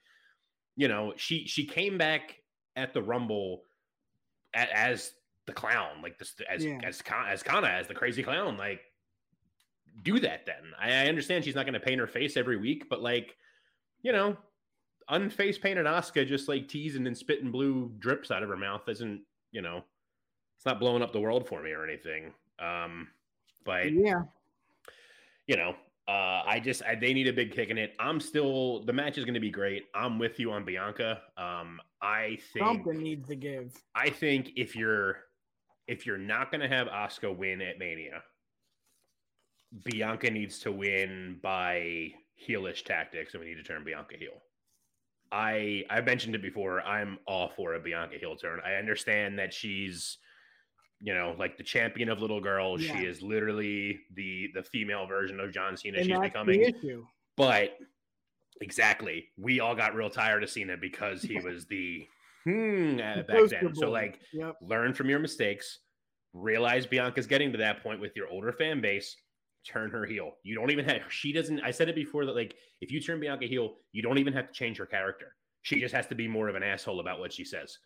[0.76, 2.36] you know, she she came back
[2.76, 3.62] at the rumble
[4.54, 5.12] a- as
[5.46, 6.78] the clown, like this as Yeah.
[6.84, 8.56] as as Kana as the crazy clown.
[8.58, 8.82] Like
[10.02, 10.72] do that then.
[10.80, 13.36] I, I understand she's not going to paint her face every week, but like,
[14.02, 14.36] you know,
[15.10, 19.22] unface painted Asuka just like teasing and spitting blue drips out of her mouth isn't,
[19.52, 19.82] you know,
[20.56, 22.32] it's not blowing up the world for me or anything.
[22.58, 23.08] Um,
[23.64, 24.22] but Yeah.
[25.46, 25.74] you know,
[26.08, 27.94] uh, I just I, they need a big kick in it.
[27.98, 29.84] I'm still the match is going to be great.
[29.94, 31.20] I'm with you on Bianca.
[31.36, 33.74] Um, I think Something needs to give.
[33.94, 35.18] I think if you're
[35.86, 38.22] if you're not going to have Asuka win at Mania,
[39.84, 42.12] Bianca needs to win by
[42.48, 44.42] heelish tactics, and we need to turn Bianca heel.
[45.30, 46.80] I I mentioned it before.
[46.82, 48.60] I'm all for a Bianca heel turn.
[48.64, 50.18] I understand that she's,
[51.00, 52.82] you know, like the champion of little girls.
[52.82, 52.92] Yeah.
[52.92, 55.98] She is literally the the female version of John Cena.
[55.98, 56.72] And she's becoming.
[57.36, 57.76] But
[58.60, 62.06] exactly, we all got real tired of Cena because he was the
[62.44, 63.74] hmm uh, back then.
[63.74, 64.56] So like, Yep.
[64.62, 65.80] learn from your mistakes.
[66.32, 69.14] Realize Bianca's getting to that point with your older fan base.
[69.66, 70.32] Turn her heel.
[70.42, 71.02] You don't even have.
[71.10, 71.60] She doesn't.
[71.60, 74.46] I said it before that like if you turn Bianca heel, you don't even have
[74.48, 75.34] to change her character.
[75.62, 77.78] She just has to be more of an asshole about what she says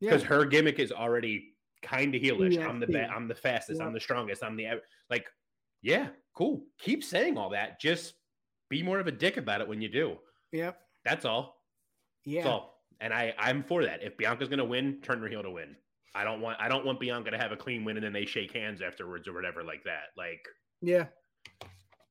[0.00, 0.10] Yeah.
[0.10, 2.54] because her gimmick is already kind of heelish.
[2.54, 3.06] Yeah, I'm the yeah.
[3.06, 3.80] be- I'm the fastest.
[3.80, 3.86] Yeah.
[3.86, 4.42] I'm the strongest.
[4.42, 5.26] I'm the like.
[5.82, 6.64] Yeah, cool.
[6.80, 7.80] Keep saying all that.
[7.80, 8.14] Just
[8.68, 10.16] be more of a dick about it when you do.
[10.52, 10.80] Yep.
[11.04, 11.62] That's all.
[12.24, 12.42] Yeah.
[12.42, 12.74] That's all.
[13.00, 14.02] And I I'm for that.
[14.02, 15.76] If Bianca's gonna win, turn her heel to win.
[16.14, 18.24] I don't want I don't want Bianca to have a clean win and then they
[18.24, 20.06] shake hands afterwards or whatever like that.
[20.16, 20.44] Like
[20.80, 21.06] Yeah.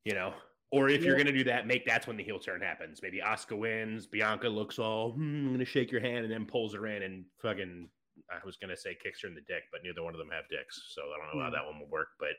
[0.03, 0.33] you know.
[0.69, 2.99] Or if you're gonna do that, make that's when the heel turn happens.
[3.01, 6.73] Maybe Asuka wins, Bianca looks all, hmm, I'm gonna shake your hand, and then pulls
[6.73, 7.89] her in and fucking.
[8.29, 10.43] I was gonna say kicks her in the dick, but neither one of them have
[10.49, 12.09] dicks, so I don't know how that one will work.
[12.19, 12.31] But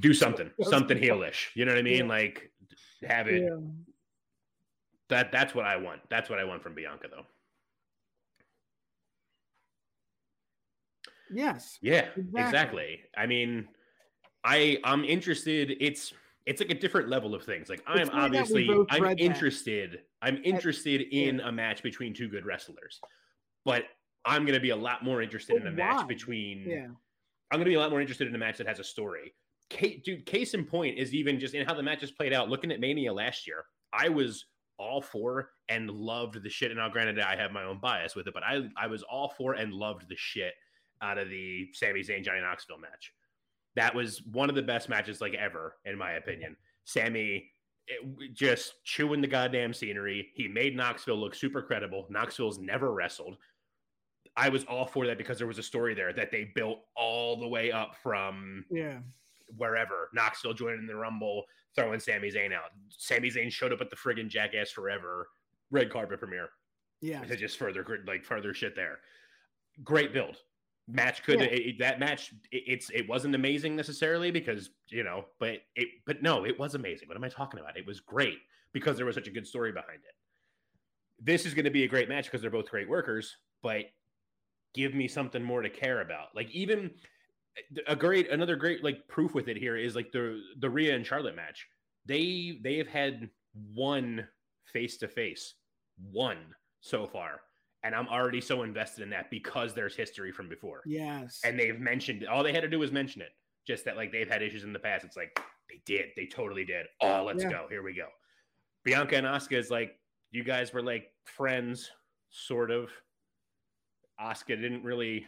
[0.00, 1.48] do something, something heelish.
[1.54, 2.04] You know what I mean?
[2.06, 2.10] Yeah.
[2.12, 2.50] Like
[3.06, 3.42] have it.
[3.42, 3.58] Yeah.
[5.10, 6.00] That that's what I want.
[6.08, 7.26] That's what I want from Bianca, though.
[11.30, 11.78] Yes.
[11.82, 12.40] Yeah, Exactly.
[12.40, 13.00] exactly.
[13.16, 13.68] I mean,
[14.46, 15.76] I I'm interested.
[15.80, 16.12] It's
[16.46, 17.68] it's like a different level of things.
[17.68, 19.22] Like I'm It's funny that we obviously I'm read that.
[19.22, 20.02] interested.
[20.22, 23.00] I'm interested in a match between two good wrestlers,
[23.64, 23.84] but
[24.24, 26.64] I'm going to be a lot more interested But in a match between.
[26.66, 26.86] Yeah.
[27.52, 29.32] I'm going to be a lot more interested in a match that has a story.
[29.70, 32.48] Case, dude, case in point is even just in how the matches played out.
[32.48, 34.46] Looking at Mania last year, I was
[34.78, 36.70] all for and loved the shit.
[36.70, 39.32] And now, granted, I have my own bias with it, but I I was all
[39.36, 40.54] for and loved the shit
[41.02, 43.12] out of the Sami Zayn Johnny Knoxville match.
[43.76, 46.56] That was one of the best matches like ever, in my opinion.
[46.84, 47.50] Sami
[47.88, 50.32] it- just chewing the goddamn scenery.
[50.34, 52.06] He made Knoxville look super credible.
[52.10, 53.36] Knoxville's never wrestled.
[54.36, 57.36] I was all for that because there was a story there that they built all
[57.38, 58.98] the way up from Yeah.
[59.56, 60.10] wherever.
[60.12, 61.44] Knoxville joining the Rumble,
[61.76, 62.72] throwing Sami Zayn out.
[62.88, 65.28] Sami Zayn showed up at the friggin' Jackass Forever
[65.70, 66.50] red carpet premiere
[67.00, 67.24] Yeah.
[67.36, 69.00] just further like further shit there.
[69.84, 70.42] Great build.
[70.88, 71.46] Match could Yeah.
[71.46, 76.22] it, that match it, it's it wasn't amazing necessarily because you know but it but
[76.22, 77.08] no it was amazing.
[77.08, 77.76] What am I talking about?
[77.76, 78.38] It was great
[78.72, 80.14] because there was such a good story behind it.
[81.18, 83.86] This is going to be a great match because they're both great workers, but
[84.74, 86.34] give me something more to care about.
[86.36, 86.90] Like even
[87.86, 91.04] a great another great like proof with it here is like the the Rhea and
[91.06, 91.66] Charlotte match.
[92.04, 93.28] They they have had
[93.74, 94.28] one
[94.72, 95.54] face to face,
[96.12, 97.40] one so far,
[97.86, 101.40] and I'm already so invested in that because there's history from before, Yes.
[101.44, 103.30] and they've mentioned all they had to do was mention it.
[103.64, 105.04] Just that like they've had issues in the past.
[105.04, 105.38] It's like
[105.70, 106.86] they did, they totally did.
[107.00, 107.50] Oh, let's Yeah.
[107.50, 107.66] go.
[107.70, 108.08] Here we go.
[108.82, 109.98] Bianca and Asuka is like
[110.32, 111.90] you guys were like friends,
[112.30, 112.90] sort of.
[114.20, 115.26] Asuka didn't really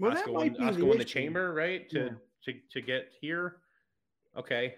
[0.00, 1.88] well, that won, Asuka the won the chamber, right?
[1.90, 2.08] To, Yeah.
[2.44, 3.58] to to get here.
[4.36, 4.74] Okay.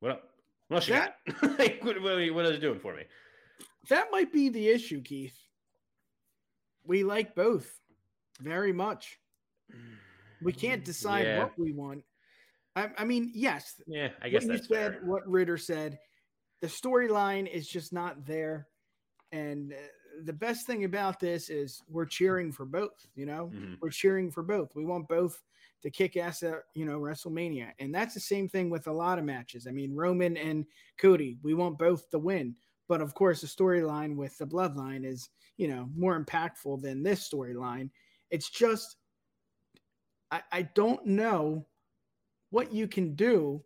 [0.00, 0.30] What up?
[0.68, 1.58] What else you That- got?
[1.58, 3.02] like, what, what, what is it doing for me?
[3.88, 5.36] That might be the issue, Keith.
[6.84, 7.70] We like both
[8.40, 9.18] very much.
[10.42, 11.38] We can't decide Yeah.
[11.42, 12.04] what we want.
[12.76, 15.04] I, I mean, yes, Yeah, I guess what you that's said, fair.
[15.04, 15.98] what Ritter said,
[16.60, 18.68] the storyline is just not there.
[19.32, 19.76] And uh,
[20.24, 23.04] the best thing about this is we're cheering for both.
[23.14, 23.78] You know, Mhm.
[23.80, 24.74] we're cheering for both.
[24.74, 25.42] We want both
[25.82, 29.18] to kick ass at you know WrestleMania, and that's the same thing with a lot
[29.18, 29.66] of matches.
[29.66, 30.66] I mean, Roman and
[30.98, 32.56] Cody, we want both to win,
[32.88, 37.28] but of course, the storyline with the Bloodline is you know more impactful than this
[37.28, 37.90] storyline.
[38.30, 38.96] It's just
[40.30, 41.66] I, I don't know
[42.50, 43.62] what you can do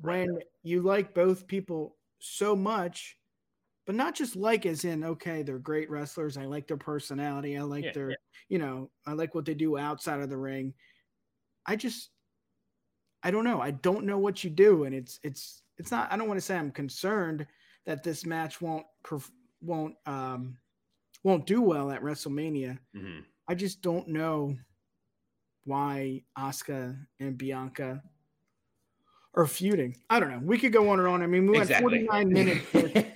[0.00, 3.18] when you like both people so much
[3.86, 7.62] but not just like as in okay they're great wrestlers i like their personality i
[7.62, 8.16] like Yeah, their yeah.
[8.48, 10.74] you know i like what they do outside of the ring
[11.66, 12.10] i just
[13.22, 16.16] i don't know i don't know what you do and it's it's it's not i
[16.16, 17.46] don't want to say i'm concerned
[17.86, 18.84] that this match won't
[19.62, 20.58] won't um
[21.22, 23.24] won't do well at wrestlemania Mhm.
[23.48, 24.56] i just don't know
[25.64, 28.02] why Asuka and bianca
[29.34, 32.06] are feuding i don't know we could go on and on i mean we Exactly.
[32.06, 33.06] 49 minutes with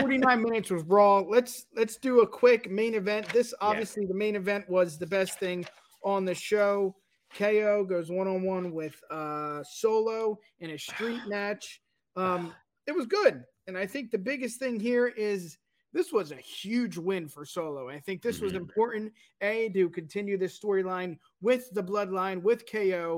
[0.00, 1.18] 49 minutes was raw.
[1.18, 3.28] Let's let's do a quick main event.
[3.30, 5.66] This obviously the main event was the best thing
[6.02, 6.94] on the show.
[7.34, 11.82] KO goes one on one with uh Solo in a street match.
[12.16, 12.54] Um
[12.86, 13.44] it was good.
[13.68, 15.58] And I think the biggest thing here is
[15.92, 17.88] this was a huge win for Solo.
[17.90, 18.56] I think this was Mhm.
[18.56, 19.12] important
[19.42, 23.16] a to continue this storyline with the bloodline with KO.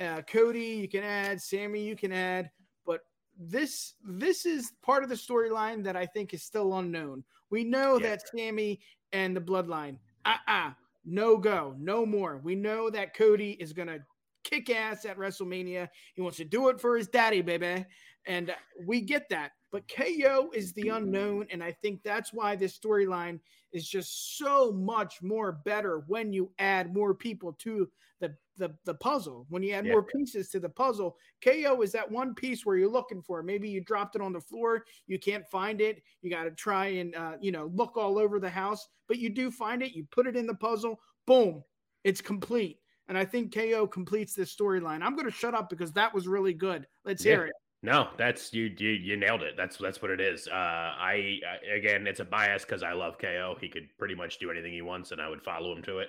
[0.00, 2.50] Uh, Cody, you can add Sami, you can add,
[2.84, 3.06] but
[3.38, 7.24] this this is part of the storyline that I think is still unknown.
[7.50, 8.08] We know Yeah.
[8.08, 8.80] that Sami
[9.12, 10.72] and the Bloodline, uh uh
[11.04, 12.38] no go, no more.
[12.38, 14.04] We know that Cody is gonna
[14.44, 15.88] kick ass at WrestleMania.
[16.14, 17.84] He wants to do it for his daddy, baby,
[18.26, 19.52] and we get that.
[19.70, 23.40] But KO is the unknown, and I think that's why this storyline
[23.72, 27.88] is just so much more better when you add more people to
[28.20, 29.46] the the, the puzzle.
[29.48, 29.92] When you add Yeah.
[29.92, 33.42] more pieces to the puzzle, KO is that one piece where you're looking for.
[33.42, 36.02] Maybe you dropped it on the floor, you can't find it.
[36.20, 39.30] You got to try and uh, you know look all over the house, but you
[39.30, 39.92] do find it.
[39.94, 41.64] You put it in the puzzle, boom,
[42.04, 42.81] it's complete.
[43.12, 45.02] And I think KO completes this storyline.
[45.02, 46.86] I'm going to shut up because that was really good.
[47.04, 47.52] Let's hear it.
[47.82, 48.74] No, that's you.
[48.78, 49.52] You, you nailed it.
[49.54, 50.48] That's that's what it is.
[50.48, 51.38] Uh, I,
[51.70, 53.54] again, it's a bias because I love KO.
[53.60, 56.08] He could pretty much do anything he wants, and I would follow him to it.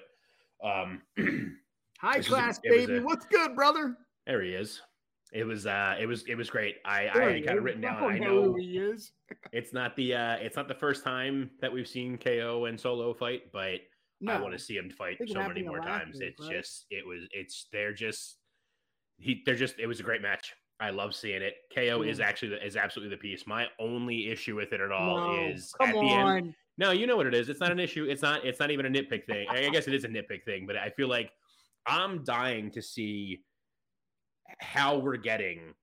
[0.63, 1.01] Um,
[1.99, 2.95] High was a- class, baby.
[2.95, 3.97] a- What's good, brother?
[4.25, 4.81] there he is.
[5.33, 6.77] It was uh, it was it was great.
[6.85, 8.01] I There I kind of written down.
[8.01, 9.11] I know know who he is.
[9.51, 13.13] it's not the uh, it's not the first time that we've seen KO and Solo
[13.13, 13.81] fight, but
[14.23, 16.15] No, I want to see him fight so many more times.
[16.19, 16.57] week, It's right?
[16.57, 18.37] just it was it's they're just
[19.17, 20.53] he they're just it was a great match.
[20.79, 21.53] I love seeing it.
[21.73, 23.45] KO is actually the, is absolutely the piece.
[23.45, 26.37] My only issue with it at all No, is at the on.
[26.37, 26.55] end.
[26.77, 27.49] No, you know what it is.
[27.49, 28.05] It's not an issue.
[28.05, 28.43] It's not.
[28.45, 29.45] It's not even a nitpick thing.
[29.49, 31.31] I guess it is a nitpick thing, but I feel like
[31.85, 33.43] I'm dying to see
[34.59, 35.73] how we're getting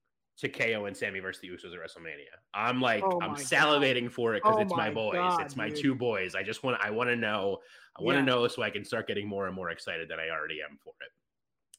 [0.40, 2.24] to KO and Sami versus the Usos at WrestleMania.
[2.54, 3.44] I'm like, Oh I'm my God.
[3.46, 5.14] salivating for it because Oh it's my my boys.
[5.16, 5.78] God, it's my dude.
[5.78, 6.34] two boys.
[6.34, 6.78] I just want.
[6.82, 7.58] I want to know.
[7.98, 8.24] I want to Yeah.
[8.26, 10.94] know so I can start getting more and more excited than I already am for
[11.00, 11.12] it.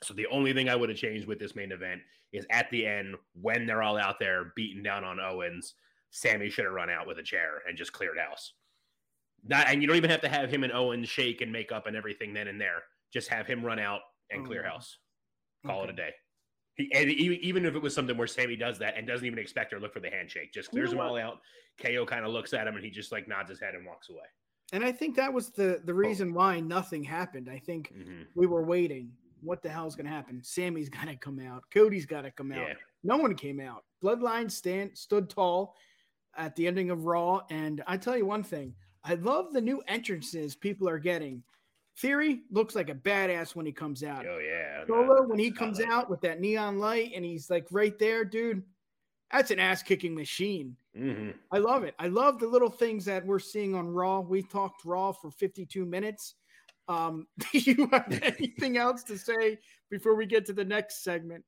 [0.06, 2.02] So the only thing I would have changed with this main event
[2.32, 5.76] is at the end when they're all out there beating down on Owens.
[6.12, 8.54] Sami should have run out with a chair and just cleared house.
[9.44, 11.88] Not, and you don't even have to have him and Owens shake and make up
[11.88, 12.84] and everything then and there.
[13.14, 14.98] Just have him run out and clear Oh, house.
[15.66, 16.12] Call it a day.
[16.76, 19.74] He, and even if it was something where Sami does that and doesn't even expect
[19.74, 21.42] or look for the handshake, just clears know them all out.
[21.78, 24.10] KO kind of looks at him and he just like nods his head and walks
[24.10, 24.24] away.
[24.74, 27.50] And I think that was the the reason why nothing happened.
[27.50, 28.28] I think Mhm.
[28.36, 29.12] we were waiting.
[29.42, 30.42] What the hell's going to happen?
[30.44, 31.64] Sami's got to come out.
[31.74, 32.68] Cody's got to come out.
[32.68, 32.74] Yeah.
[33.04, 33.84] No one came out.
[34.02, 35.76] Bloodline stand stood tall
[36.38, 37.42] at the ending of Raw.
[37.50, 41.44] And I tell you one thing, I love the new entrances people are getting.
[42.02, 44.26] Theory looks like a badass when he comes out.
[44.26, 44.84] Oh yeah.
[44.88, 45.96] Solo when he comes Spotlight.
[45.98, 48.64] out with that neon light and he's like right there, dude.
[49.32, 50.76] That's an ass kicking machine.
[50.98, 51.94] hmm I love it.
[52.00, 54.20] I love the little things that we're seeing on Raw.
[54.22, 56.34] We talked Raw for 52 minutes.
[56.88, 59.60] Um, do you have anything else to say
[59.92, 61.46] before we get to the next segment?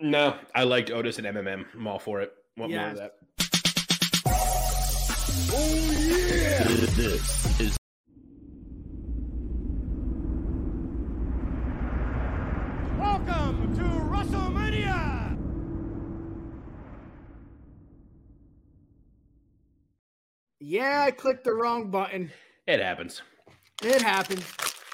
[0.00, 1.64] No, I liked Otis and MMM.
[1.74, 2.32] I'm all for it.
[2.56, 2.98] Want more of Yes.
[2.98, 3.14] that?
[6.96, 7.77] This is
[13.28, 15.36] Welcome to WrestleMania!
[20.60, 22.30] Yeah, I clicked the wrong button.
[22.66, 23.20] It happens.
[23.82, 24.42] It happens.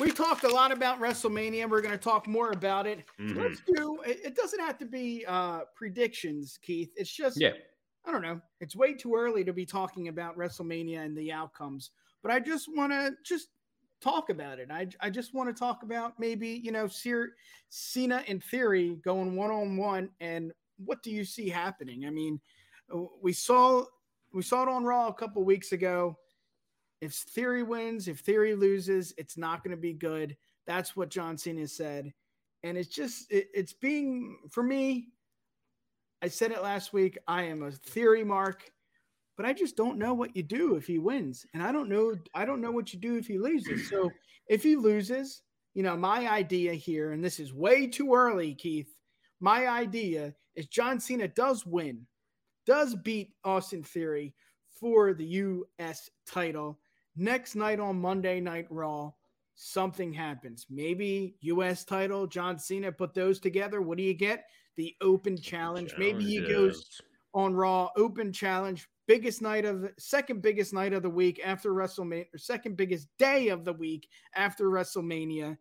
[0.01, 1.71] We talked a lot about WrestleMania.
[1.71, 3.05] We're going to talk more about it.
[3.21, 3.37] Mhm.
[3.37, 4.01] Let's do.
[4.05, 6.93] It, it doesn't have to be uh, predictions, Keith.
[6.97, 7.53] It's just Yeah.
[8.05, 8.41] I don't know.
[8.61, 12.69] It's way too early to be talking about WrestleMania and the outcomes, but I just
[12.75, 13.51] want to just
[14.05, 14.71] talk about it.
[14.71, 17.35] I, I just want to talk about maybe, you know, Cyr-
[17.71, 20.53] Cena in theory going one on one and
[20.85, 22.07] what do you see happening?
[22.07, 22.41] I mean,
[23.23, 23.85] we saw
[24.33, 26.19] we saw it on Raw a couple weeks ago.
[27.01, 30.37] If Theory wins, if Theory loses, it's not going to be good.
[30.67, 32.13] That's what John Cena said.
[32.63, 35.09] And it's just it, it's being for me
[36.25, 37.19] I said it last week.
[37.29, 38.71] I am a theory mark,
[39.37, 42.15] but I just don't know what you do if he wins, and I don't know.
[42.35, 43.89] I don't know what you do if he loses.
[43.89, 44.11] So
[44.49, 45.43] if he loses,
[45.75, 48.95] you know, my idea here, and this is way too early, Keith.
[49.41, 52.07] My idea is John Cena does win,
[52.65, 54.33] does beat Austin Theory
[54.81, 56.09] for the U.S.
[56.27, 56.79] title
[57.17, 59.11] next night on Monday Night Raw.
[59.57, 60.67] Something happens.
[60.71, 61.85] Maybe U.S.
[61.85, 63.83] title, John Cena put those together.
[63.83, 64.45] What do you get?
[64.77, 65.95] The open challenge.
[65.99, 67.01] Maybe he goes
[67.35, 72.27] on Raw, open challenge, biggest night of second biggest night of the week after WrestleMania,
[72.35, 75.57] or second biggest day of the week after WrestleMania,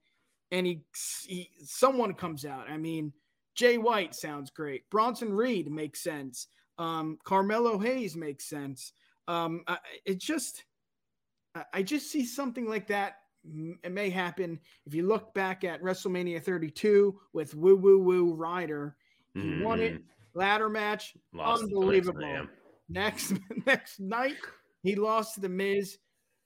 [0.51, 0.81] and he,
[1.25, 2.69] he someone comes out.
[2.69, 3.11] I mean,
[3.55, 4.89] Jay White sounds great.
[4.89, 6.47] Bronson Reed makes sense.
[6.77, 8.93] Um, Carmelo Hayes makes sense.
[9.27, 10.63] Um, I, it just,
[11.73, 13.17] I- just see something like that.
[13.83, 18.95] It may happen if you look back at WrestleMania 32 with Woo Woo Woo Ryder.
[19.33, 19.95] He won it.
[19.95, 20.03] Mhm.
[20.33, 21.13] Ladder match.
[21.33, 22.47] Lost Unbelievable.
[22.93, 23.33] Next
[23.65, 24.37] next night,
[24.83, 25.97] he lost to the Miz.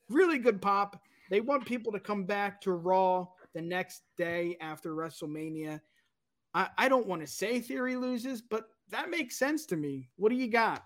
[0.09, 1.01] Really good pop.
[1.29, 5.81] They want people to come back to Raw the next day after WrestleMania.
[6.53, 10.07] I, I don't want to say Theory loses, but that makes sense to me.
[10.15, 10.85] What do you got?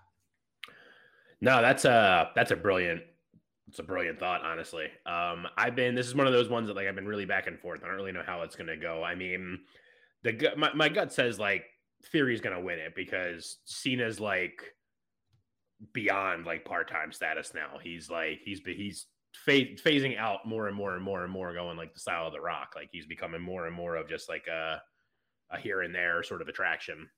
[1.40, 3.02] No, that's a that's a brilliant
[3.68, 4.86] it's a brilliant thought, honestly.
[5.06, 7.46] Um, I've been this is one of those ones that like I've been really back
[7.46, 7.82] and forth.
[7.82, 9.04] I don't really know how it's gonna go.
[9.04, 9.60] I mean,
[10.24, 11.64] the my, my gut says like
[12.10, 14.62] Theory's gonna win it because Cena's like
[15.92, 17.78] beyond like part-time status now.
[17.82, 19.06] He's like he's he's
[19.46, 22.40] phasing out more and more and more and more, going like the style of the
[22.40, 22.72] Rock.
[22.76, 24.80] Like he's becoming more and more of just like a
[25.50, 27.08] a here and there sort of attraction,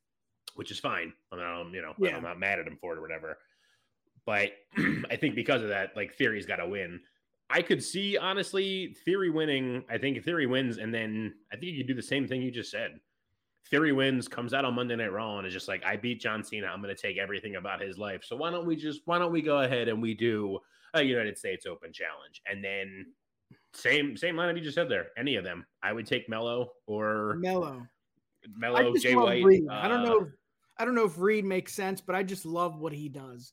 [0.55, 1.13] which is fine.
[1.33, 2.17] I mean, I'm, you know, yeah.
[2.17, 3.39] I'm not mad at him for it or whatever.
[4.27, 4.53] But
[5.11, 7.01] I think because of that, like Theory's got to win.
[7.51, 9.85] I could see honestly Theory winning.
[9.91, 12.51] I think Theory wins, and then I think you could do the same thing you
[12.51, 12.99] just said.
[13.71, 16.45] Theory wins, comes out on Monday Night Raw, and is just like, I beat John
[16.45, 16.67] Cena.
[16.67, 18.23] I'm going to take everything about his life.
[18.25, 20.59] So why don't we just why don't we go ahead and we do
[20.93, 23.07] a United States Open challenge, and then
[23.73, 25.09] same same lineup you just said there.
[25.17, 27.87] Any of them, I would take Mello or Mello,
[28.57, 29.45] Mello, Jay White.
[29.69, 30.21] Uh, I don't know.
[30.21, 30.29] If,
[30.79, 33.53] I don't know if Reed makes sense, but I just love what he does.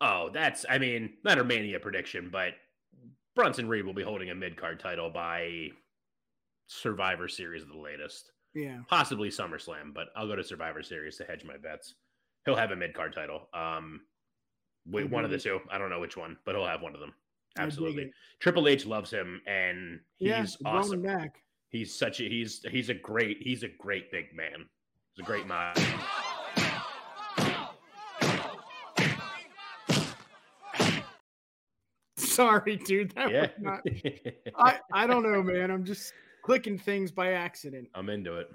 [0.00, 2.54] Oh, that's I mean not a mania prediction, but
[3.34, 5.70] Bronson Reed will be holding a mid card title by
[6.66, 8.30] Survivor Series of the latest.
[8.54, 8.78] Yeah.
[8.88, 11.94] Possibly SummerSlam, but I'll go to Survivor Series to hedge my bets.
[12.44, 13.48] He'll have a mid card title.
[13.52, 14.02] Um
[14.86, 15.60] wait, one of the two.
[15.70, 17.12] I don't know which one, but he'll have one of them.
[17.58, 18.12] Absolutely.
[18.40, 21.02] Triple H loves him and he's yeah, awesome.
[21.02, 21.42] Back.
[21.68, 24.68] He's such a he's he's a great he's a great big man.
[25.14, 25.74] He's a great man.
[32.16, 33.12] Sorry, dude.
[33.12, 33.48] That yeah.
[33.58, 33.86] Not,
[34.56, 35.70] I I don't know, man.
[35.70, 36.12] I'm just
[36.44, 37.88] clicking things by accident.
[37.94, 38.48] I'm into it.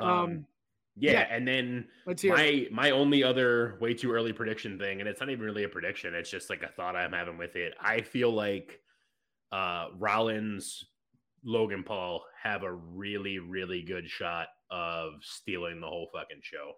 [0.00, 0.46] Um, um
[0.96, 2.72] yeah, yeah, and then my it.
[2.72, 6.14] my only other way too early prediction thing, and it's not even really a prediction,
[6.14, 7.74] it's just like a thought I'm having with it.
[7.80, 8.80] I feel like
[9.50, 10.84] uh Rollins,
[11.44, 16.72] Logan Paul have a really, really good shot of stealing the whole fucking show.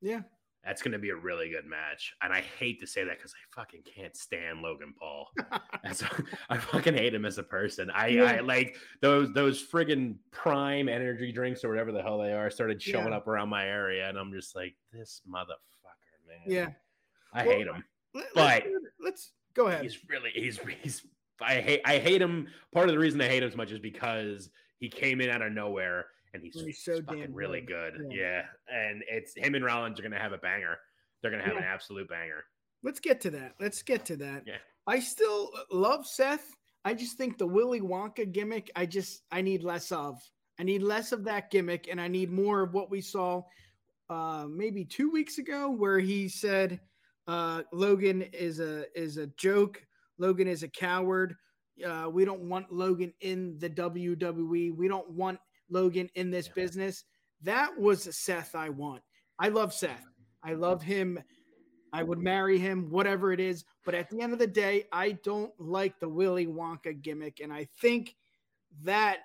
[0.00, 0.20] Yeah.
[0.64, 2.14] That's going to be a really good match.
[2.20, 5.28] And I hate to say that because I fucking can't stand Logan Paul.
[5.82, 6.04] That's,
[6.50, 7.90] I fucking hate him as a person.
[7.90, 8.24] I, yeah.
[8.24, 12.82] I like those those friggin' prime energy drinks or whatever the hell they are started
[12.82, 13.16] showing yeah.
[13.16, 14.08] up around my area.
[14.08, 16.40] And I'm just like, this motherfucker, man.
[16.46, 16.68] Yeah.
[17.32, 17.84] I well, hate him.
[18.14, 19.82] Let, but let's, let's go ahead.
[19.82, 21.02] He's really, he's, he's,
[21.40, 22.48] I hate, I hate him.
[22.72, 25.40] Part of the reason I hate him so much is because he came in out
[25.40, 27.94] of nowhere and he's, he's so fucking really good.
[27.96, 28.12] good.
[28.12, 28.42] Yeah.
[28.70, 28.76] yeah.
[28.90, 30.78] and it's him and Rollins are gonna have a banger.
[31.22, 31.60] They're gonna have yeah.
[31.60, 32.44] an absolute banger.
[32.82, 33.54] Let's get to that.
[33.60, 34.44] Let's get to that.
[34.46, 34.56] Yeah,
[34.86, 36.54] I still love Seth.
[36.84, 38.70] I just think the Willy Wonka gimmick.
[38.74, 40.18] I just I need less of.
[40.58, 43.42] I need less of that gimmick, and I need more of what we saw
[44.08, 46.80] uh, maybe two weeks ago, where he said
[47.26, 49.82] uh, Logan is a is a joke.
[50.18, 51.36] Logan is a coward.
[51.86, 54.74] Uh, we don't want Logan in the WWE.
[54.74, 55.38] We don't want
[55.70, 57.04] Logan in this business.
[57.42, 59.02] That was Seth I want.
[59.38, 60.04] I love Seth.
[60.42, 61.18] I love him.
[61.92, 63.64] I would marry him, whatever it is.
[63.84, 67.40] But at the end of the day, I don't like the Willy Wonka gimmick.
[67.40, 68.14] And I think
[68.82, 69.18] that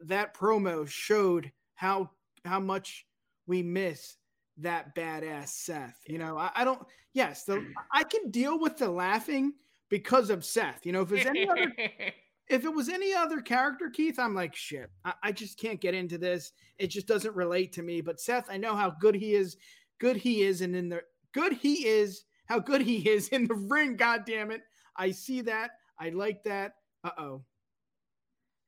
[0.00, 2.10] that promo showed how
[2.44, 3.06] how much
[3.46, 4.16] we miss
[4.58, 5.98] that badass Seth.
[6.06, 6.84] You know, I, I don't
[7.14, 9.52] yes, the I can deal with the laughing
[9.88, 10.84] because of Seth.
[10.84, 11.72] You know, if there's any other
[12.48, 15.94] if it was any other character, Keith, I'm like, shit, I, I, just can't get
[15.94, 16.52] into this.
[16.78, 18.00] It just doesn't relate to me.
[18.00, 19.56] But Seth, I know how good he is,
[19.98, 23.54] good he is, and in the good he is, how good he is in the
[23.54, 23.96] ring.
[23.96, 24.62] God damn it.
[24.96, 25.72] I see that.
[26.00, 26.72] I like that.
[27.04, 27.42] Uh oh.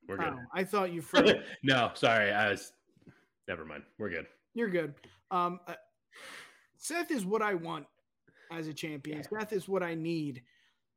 [0.07, 0.33] We're good.
[0.33, 1.33] Oh, I thought you froze.
[1.63, 2.31] no, sorry.
[2.31, 2.73] I was
[3.47, 3.83] never mind.
[3.97, 4.27] We're good.
[4.53, 4.93] You're good.
[5.31, 5.75] Um, uh,
[6.77, 7.85] Seth is what I want
[8.51, 9.19] as a champion.
[9.19, 9.39] Yeah.
[9.39, 10.43] Seth is what I need.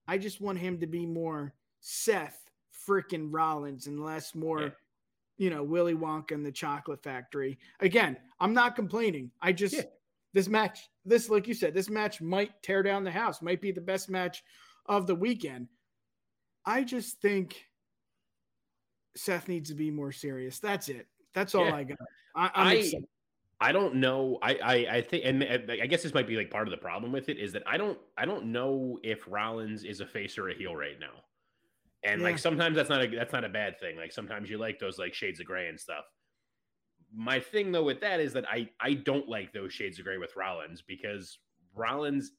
[0.07, 2.43] I just want him to be more Seth
[2.87, 4.68] freaking Rollins and less more, yeah.
[5.39, 7.59] you know, Willy Wonka and the Chocolate Factory.
[7.80, 9.30] Again, I'm not complaining.
[9.41, 9.82] I just yeah.
[10.32, 13.72] this match, this like you said, this match might tear down the house, might be
[13.72, 14.43] the best match
[14.87, 15.68] of the weekend.
[16.66, 17.66] I just think
[19.16, 20.59] Seth needs to be more serious.
[20.59, 21.07] That's it.
[21.35, 21.76] That's all yeah.
[21.76, 21.99] I got.
[22.37, 22.93] I, I,
[23.61, 24.39] I don't know.
[24.43, 27.12] I, I, I think, and I guess this might be like part of the problem
[27.12, 30.49] with it is that I don't, I don't know if Rollins is a face or
[30.49, 31.22] a heel right now.
[32.05, 32.28] And yeah.
[32.28, 33.96] like sometimes that's not a that's not a bad thing.
[33.96, 36.05] Like sometimes you like those like shades of gray and stuff.
[37.12, 40.18] My thing though with that is that I I don't like those shades of gray
[40.18, 41.38] with Rollins because
[41.74, 42.32] Rollins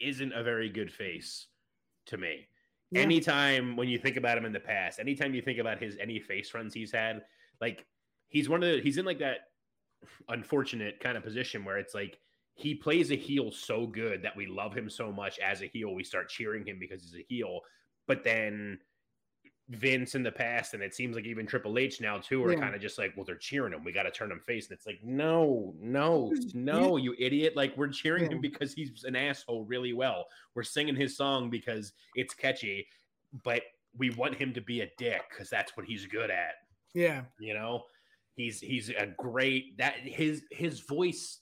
[0.00, 1.46] isn't a very good face
[2.06, 2.48] to me.
[2.90, 3.02] Yeah.
[3.02, 6.18] Anytime when you think about him in the past, anytime you think about his any
[6.18, 7.22] face runs he's had,
[7.60, 7.86] like
[8.28, 9.48] he's one of the he's in like that
[10.28, 12.18] unfortunate kind of position where it's like
[12.54, 15.94] he plays a heel so good that we love him so much as a heel
[15.94, 17.60] we start cheering him because he's a heel
[18.06, 18.78] but then
[19.70, 22.60] Vince in the past, and it seems like even Triple H now too are Yeah.
[22.60, 23.82] kind of just like, well, they're cheering him.
[23.82, 27.54] We got to turn him face, and it's like, no, no, no, you idiot!
[27.56, 28.32] Like we're cheering Yeah.
[28.32, 30.26] him because he's an asshole really well.
[30.54, 32.86] We're singing his song because it's catchy,
[33.42, 33.62] but
[33.96, 36.56] we want him to be a dick because that's what he's good at.
[36.92, 37.22] Yeah.
[37.40, 37.84] You know,
[38.36, 41.40] he's he's a great that his his voice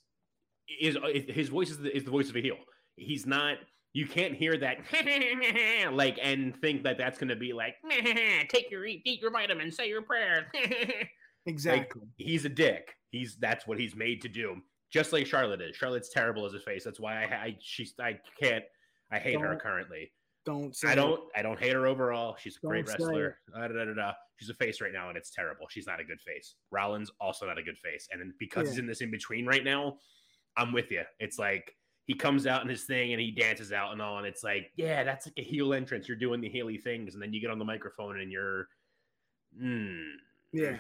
[0.81, 0.97] is
[1.29, 2.57] his voice is the, is the voice of a heel.
[2.95, 3.59] He's not.
[3.95, 4.79] You can't hear that
[5.93, 7.75] like and think that that's going to be like
[8.49, 10.47] take your eat, eat your vitamins, say your prayer.
[11.45, 12.03] Exactly.
[12.19, 12.95] he's a dick.
[13.11, 14.59] He's that's what he's made to do.
[14.93, 15.75] Just like Charlotte is.
[15.75, 16.85] Charlotte's terrible as a face.
[16.85, 18.63] That's why I I she's I can't
[19.11, 20.13] I hate her Don't currently.
[20.47, 22.37] don't say I don't I don't hate her overall.
[22.39, 23.39] She's a great Don't say wrestler.
[23.53, 24.13] Da, da, da.
[24.39, 25.67] She's a face right now and it's terrible.
[25.69, 26.55] She's not a good face.
[26.71, 28.07] Rollins also not a good face.
[28.13, 29.97] And then because he's in this in between right now,
[30.57, 31.03] I'm with you.
[31.19, 31.75] It's like
[32.07, 34.73] he comes out in his thing and he dances out and all, and it's like,
[34.77, 36.09] yeah, that's like a heel entrance.
[36.09, 38.69] You're doing the Healy things, and then you get on the microphone and you're,
[39.61, 40.11] mm,
[40.53, 40.79] Yeah.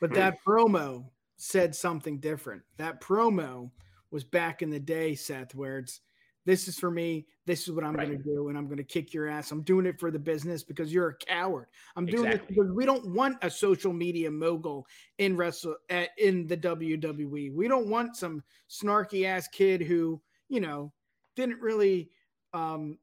[0.00, 2.62] But that promo said something different.
[2.76, 3.70] That promo
[4.10, 6.00] was back in the day, Seth, where it's
[6.44, 8.08] this is for me, this is what I'm Right.
[8.08, 9.52] going to do, and I'm going to kick your ass.
[9.52, 11.68] I'm doing it for the business because you're a coward.
[11.94, 12.56] I'm doing Exactly.
[12.56, 14.86] it because we don't want a social media mogul
[15.18, 17.52] in wrestle at, in the WWE.
[17.54, 20.20] We don't want some snarky ass kid who,
[20.52, 20.92] you know,
[21.34, 22.10] didn't really
[22.52, 22.98] um,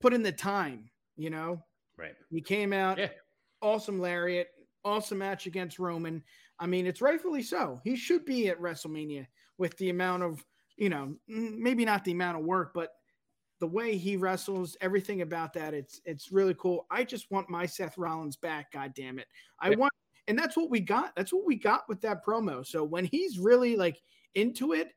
[0.00, 1.62] put in the time, you know.
[1.98, 2.14] right.
[2.30, 3.10] He came out, Yeah.
[3.60, 4.48] awesome lariat,
[4.82, 6.24] awesome match against Roman.
[6.58, 7.78] I mean, it's rightfully so.
[7.84, 9.26] He should be at WrestleMania
[9.58, 10.42] with the amount of,
[10.78, 12.92] you know, maybe not the amount of work, but
[13.58, 16.86] the way he wrestles, everything about that, it's it's really cool.
[16.90, 18.72] I just want my Seth Rollins back.
[18.72, 19.26] God damn it,
[19.60, 19.76] I Yeah.
[19.76, 19.92] want,
[20.28, 21.14] and that's what we got.
[21.14, 22.66] That's what we got with that promo.
[22.66, 24.00] So when he's really like
[24.34, 24.92] into it,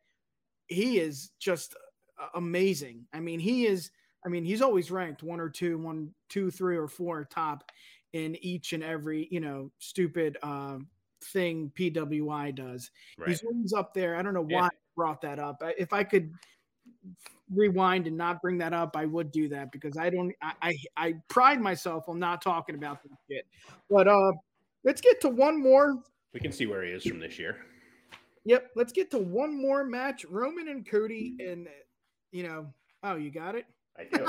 [0.74, 1.76] he is just
[2.22, 3.06] uh, amazing.
[3.14, 3.92] I mean, he is.
[4.26, 7.70] I mean, he's always ranked one or two, one, two, three, or four top
[8.14, 10.78] in each and every, you know, stupid uh,
[11.26, 12.90] thing PWI does.
[13.18, 13.30] Right.
[13.30, 14.16] He's always up there.
[14.16, 14.62] I don't know Yeah.
[14.62, 15.62] why I brought that up.
[15.78, 16.32] If I could
[17.54, 20.34] rewind and not bring that up, I would do that because I don't.
[20.42, 23.46] I I, I pride myself on not talking about this shit.
[23.90, 24.32] But uh,
[24.84, 26.02] let's get to one more.
[26.34, 27.58] we can see where he is from this year.
[28.46, 30.26] Yep, let's get to one more match.
[30.26, 31.68] Roman and Cody, and
[32.32, 32.68] you know,
[33.04, 33.66] oh, you got it.
[33.98, 34.26] I do.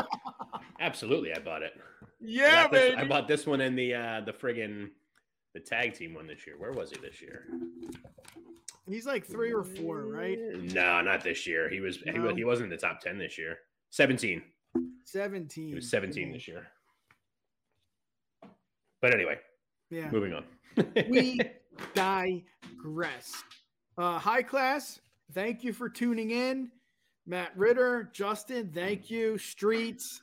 [0.80, 1.72] Absolutely, I bought it.
[1.76, 4.90] I Yeah, got this- I bought this one in the uh the friggin'
[5.54, 6.56] the tag team one this year.
[6.58, 7.46] Where was he this year?
[8.86, 10.38] He's like three or four, right?
[10.58, 11.68] No, not this year.
[11.70, 12.22] He was he, No.
[12.24, 13.58] was, he wasn't in the top ten this year.
[13.90, 14.42] Seventeen.
[15.04, 15.68] Seventeen.
[15.68, 16.66] He was seventeen this year.
[19.00, 19.38] But anyway,
[19.90, 20.10] Yeah.
[20.10, 20.44] moving on.
[21.08, 21.40] we
[21.94, 23.42] digress.
[23.96, 25.00] Uh, high class,
[25.32, 26.70] thank you for tuning in.
[27.26, 29.38] Matt Ritter, Justin, thank you.
[29.38, 30.20] Streets,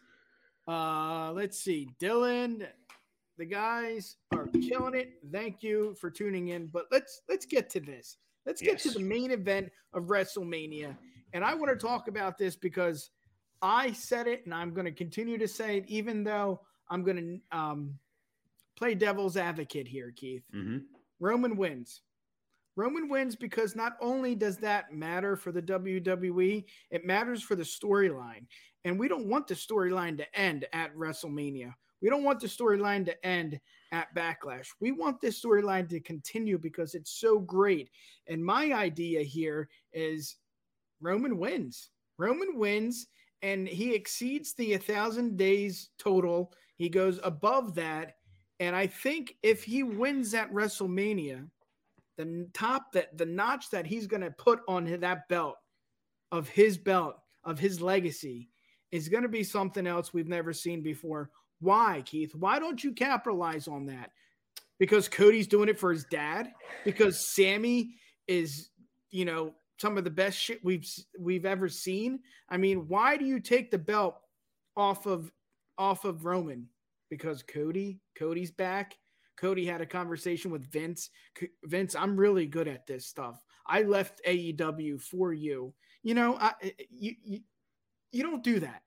[0.68, 2.68] uh, let's see, Dylan,
[3.38, 5.14] the guys are killing it.
[5.32, 6.68] Thank you for tuning in.
[6.68, 8.18] But let's let's get to this.
[8.46, 10.96] Let's get to the main event of WrestleMania,
[11.34, 13.10] and I want to talk about this because
[13.62, 17.42] I said it, and I'm going to continue to say it, even though I'm going
[17.52, 17.98] to um,
[18.76, 20.44] play devil's advocate here, Keith.
[20.52, 20.80] hmm
[21.20, 22.02] Roman wins.
[22.76, 27.64] Roman wins because not only does that matter for the WWE, it matters for the
[27.64, 28.46] storyline.
[28.86, 31.74] And we don't want the storyline to end at WrestleMania.
[32.02, 33.60] We don't want the storyline to end
[33.92, 34.68] at Backlash.
[34.80, 37.90] We want this storyline to continue because it's so great.
[38.28, 40.38] And my idea here is
[41.02, 41.90] Roman wins.
[42.18, 43.08] Roman wins
[43.44, 46.54] and he exceeds the 1,000 days total.
[46.78, 48.16] He goes above that.
[48.60, 51.48] And I think if he wins at WrestleMania,
[52.22, 55.56] the top that the notch that he's going to put on that belt
[56.32, 58.50] of his belt of his legacy
[58.92, 61.30] is going to be something else we've never seen before.
[61.60, 62.36] Why, Keith?
[62.36, 64.12] Why don't you capitalize on that?
[64.80, 66.52] Because Cody's doing it for his dad.
[66.84, 67.96] Because Sami
[68.28, 68.70] is,
[69.10, 70.88] you know, some of the best shit we've
[71.20, 72.20] we've ever seen.
[72.50, 74.16] I mean, why do you take the belt
[74.78, 75.32] off of
[75.78, 76.68] off of Roman?
[77.10, 78.96] Because Cody, Cody's back.
[79.38, 81.10] Cody had a conversation with Vince.
[81.64, 83.42] Vince, I'm really good at this stuff.
[83.66, 85.74] I left AEW for you.
[86.04, 86.54] You know, I
[86.90, 87.40] you you,
[88.12, 88.82] you don't do that.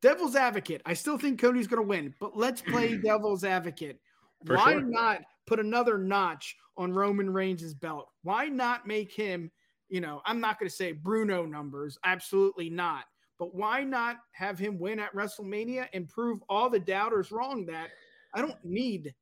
[0.00, 0.80] Devil's advocate.
[0.86, 4.00] I still think Cody's going to win, but let's play devil's advocate.
[4.46, 4.82] For Why sure.
[4.82, 8.08] not put another notch on Roman Reigns' belt?
[8.22, 9.50] Why not make him,
[9.88, 13.04] you know, I'm not going to say Bruno numbers, absolutely not.
[13.38, 17.88] But why not have him win at WrestleMania and prove all the doubters wrong that
[18.34, 19.14] I don't need,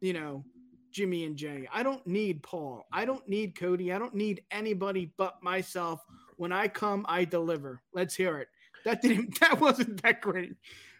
[0.00, 0.44] you know,
[0.92, 1.68] Jimmy and Jay.
[1.72, 2.84] I don't need Paul.
[2.92, 3.92] I don't need Cody.
[3.92, 6.00] I don't need anybody but myself.
[6.36, 7.82] When I come, I deliver.
[7.92, 8.48] Let's hear it.
[8.84, 10.54] That didn't that wasn't that great.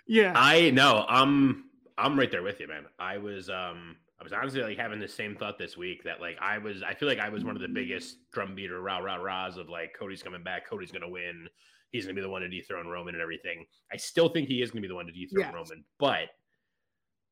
[0.07, 0.33] Yeah.
[0.37, 1.05] I know.
[1.09, 1.65] I'm
[1.99, 2.85] I'm right there with you, man.
[2.99, 6.37] I was um I was honestly like having the same thought this week that like
[6.43, 9.17] I was I feel like I was one of the biggest drum beater rah rah
[9.17, 11.49] rahs of like Cody's coming back, Cody's gonna win,
[11.91, 13.65] he's gonna be the one to dethrone Roman and everything.
[13.93, 15.55] I still think he is gonna be the one to dethrone Yes.
[15.55, 16.29] Roman, but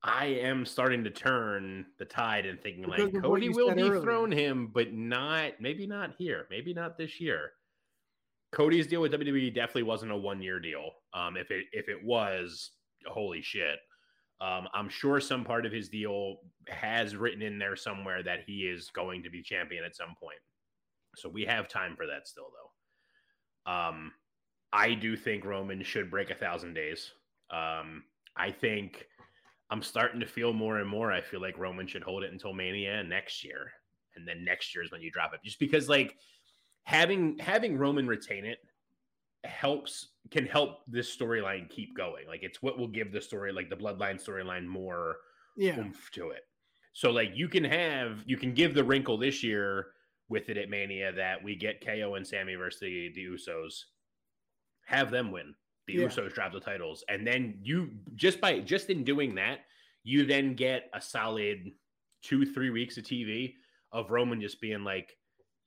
[0.03, 3.95] I am starting to turn the tide and thinking Because like Cody will said earlier.
[3.95, 7.53] dethrone him, but not maybe not here, maybe not this year.
[8.53, 10.91] Cody's deal with WWE definitely wasn't a one year deal.
[11.13, 12.71] Um, if it if it was,
[13.07, 13.79] holy shit.
[14.41, 16.37] Um, I'm sure some part of his deal
[16.69, 20.39] has written in there somewhere that he is going to be champion at some point.
[21.17, 22.47] So we have time for that still,
[23.67, 23.73] though.
[23.73, 24.13] Um,
[24.73, 27.11] I do think Roman should break a thousand days.
[27.51, 28.05] Um,
[28.37, 29.08] I think
[29.71, 31.12] I'm starting to feel more and more.
[31.12, 33.71] I feel like Roman should hold it until Mania next year,
[34.16, 35.41] and then next year is when you drop it.
[35.45, 36.16] Just because, like,
[36.85, 38.59] having having Roman retain it
[39.45, 42.27] helps can help this storyline keep going.
[42.27, 45.16] Like, it's what will give the story, like the Bloodline storyline, more
[45.57, 45.79] Yeah.
[45.79, 46.43] oomph to it.
[46.95, 49.93] So like you can have you can give the wrinkle this year
[50.29, 53.85] with it at Mania that we get KO and Sami versus the, the Usos.
[54.87, 55.55] Have them win.
[55.89, 56.07] The Yeah.
[56.07, 57.03] Usos drop the titles.
[57.09, 59.61] And then you just by just in doing that,
[60.05, 61.72] you then get a solid
[62.22, 63.55] two, three weeks of TV
[63.93, 65.16] of Roman just being like,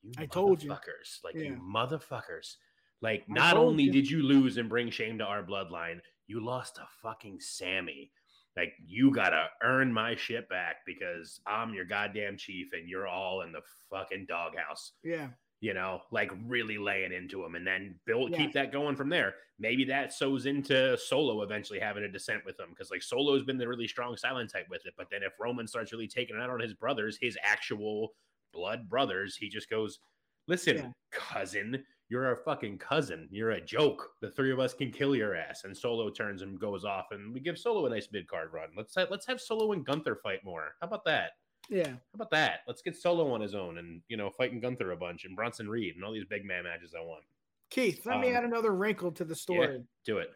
[0.02, 1.22] You I told you." motherfuckers.
[1.24, 1.42] Like Yeah.
[1.42, 2.56] you motherfuckers.
[3.00, 3.92] Like not only you.
[3.92, 8.12] did you lose and bring shame to our bloodline, you lost to fucking Sami.
[8.56, 13.42] Like you gotta earn my shit back because I'm your goddamn chief and you're all
[13.42, 14.92] in the fucking doghouse.
[15.02, 15.30] Yeah.
[15.62, 18.36] You know, like really laying into him, and then build Yeah.
[18.38, 19.36] keep that going from there.
[19.60, 23.58] Maybe that sows into Solo eventually having a descent with him because like Solo's been
[23.58, 24.94] the really strong silent type with it.
[24.98, 28.14] But then if Roman starts really taking it out on his brothers, his actual
[28.52, 30.00] blood brothers, he just goes,
[30.48, 30.92] "Listen, Yeah.
[31.12, 33.28] cousin, you're a fucking cousin.
[33.30, 34.16] You're a joke.
[34.20, 35.62] The three of us can kill your ass.
[35.64, 38.70] And Solo turns and goes off, and we give Solo a nice mid card run.
[38.76, 40.74] Let's have, let's have Solo and Gunther fight more.
[40.80, 41.32] How about that?
[41.68, 41.88] Yeah.
[41.90, 42.60] How about that?
[42.66, 45.68] Let's get Solo on his own, and you know, fighting Gunther a bunch, and Bronson
[45.68, 47.24] Reed, and all these big man matches I want.
[47.70, 49.82] Keith, let me Um, add another wrinkle to the story.
[50.04, 50.34] Do it.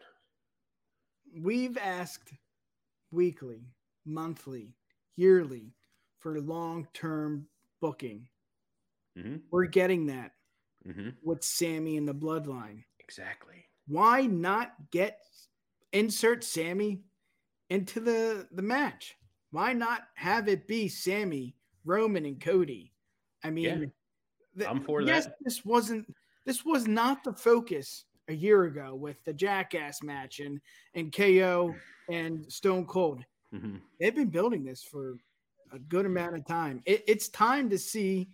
[1.35, 2.33] We've asked
[3.11, 3.61] weekly,
[4.05, 4.73] monthly,
[5.15, 5.73] yearly
[6.19, 7.47] for long term
[7.79, 8.27] booking.
[9.17, 9.43] Mhm.
[9.51, 10.33] We're getting that
[10.87, 11.09] Mm-hmm.
[11.21, 12.83] with Sami and the bloodline.
[12.99, 13.65] Exactly.
[13.87, 15.19] Why not get
[15.91, 17.03] insert Sami
[17.69, 19.15] into the the match?
[19.57, 22.93] Why not have it be Sami, Roman, and Cody?
[23.43, 23.91] I mean,
[24.55, 25.37] the- I'm for yes, that.
[25.41, 26.13] this wasn't
[26.45, 30.61] this was not the focus a year ago with the Jackass match and
[30.93, 31.73] and KO
[32.07, 33.23] and Stone Cold.
[33.51, 33.77] Mm-hmm.
[33.99, 35.15] They've been building this for
[35.71, 36.83] a good amount of time.
[36.85, 38.29] It, it's time to see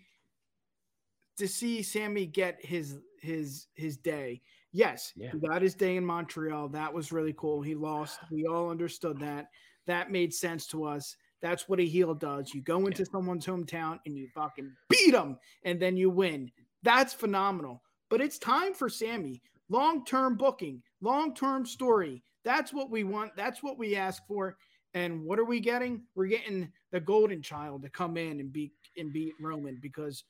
[1.37, 4.41] to see Sami get his his his day.
[4.73, 5.31] Yes, Yeah.
[5.31, 6.67] he got his day in Montreal.
[6.67, 7.61] That was really cool.
[7.61, 8.19] He lost.
[8.29, 9.47] We all understood that.
[9.87, 11.15] That made sense to us.
[11.41, 12.53] That's what a heel does.
[12.53, 16.49] You go into someone's hometown and you fucking beat them, and then you win.
[16.83, 17.81] That's phenomenal.
[18.09, 19.41] But it's time for Sami.
[19.69, 22.23] Long term booking, long term story.
[22.45, 23.31] That's what we want.
[23.35, 24.57] That's what we ask for.
[24.93, 26.03] And what are we getting?
[26.13, 30.23] We're getting the golden child to come in and beat and beat Roman because,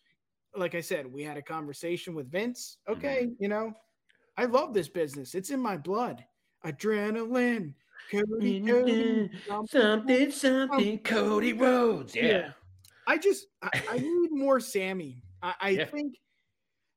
[0.55, 2.77] like I said, we had a conversation with Vince.
[2.87, 2.97] Mm-hmm.
[2.97, 3.73] Okay, you know,
[4.37, 5.35] I love this business.
[5.35, 6.23] It's in my blood.
[6.65, 7.73] Adrenaline.
[8.11, 9.29] Cody, Cody,
[9.69, 12.15] Something, something, Cody Rhodes.
[12.15, 12.23] Yeah.
[12.23, 12.51] Yeah.
[13.07, 15.23] I just I, I need more Sami.
[15.41, 15.85] I, I Yeah.
[15.85, 16.15] think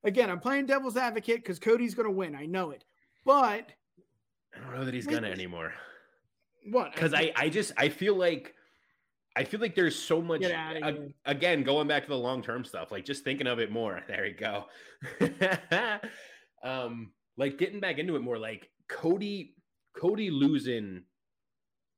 [0.05, 2.35] again, I'm playing devil's advocate because Cody's gonna win.
[2.37, 2.85] I know it.
[3.25, 3.73] But
[4.55, 5.73] I don't know that he's gonna anymore.
[6.71, 6.93] what?
[6.95, 8.55] Because I, I just, I feel like,
[9.35, 10.43] I feel like there's so much.
[10.45, 14.01] A- again, going back to the long term stuff, like just thinking of it more.
[14.07, 14.65] There you go.
[16.63, 18.39] um, like getting back into it more.
[18.39, 19.56] Like Cody,
[19.99, 21.03] Cody losing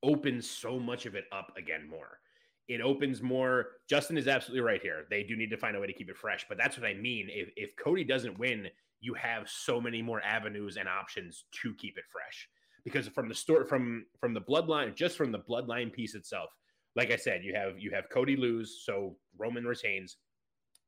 [0.03, 2.19] opens so much of it up again more.
[2.67, 3.67] It opens more.
[3.89, 5.05] Justin is absolutely right here.
[5.09, 6.93] They do need to find a way to keep it fresh, but that's what I
[6.93, 7.27] mean.
[7.29, 8.67] If if Cody doesn't win,
[9.01, 12.47] you have so many more avenues and options to keep it fresh.
[12.83, 16.51] Because from the story, from from the bloodline, just from the bloodline piece itself,
[16.95, 20.17] like I said, you have you have Cody lose, so Roman retains.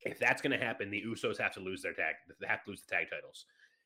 [0.03, 2.15] If that's going to happen, the Usos have to lose their tag.
[2.39, 3.45] They have to lose the tag titles.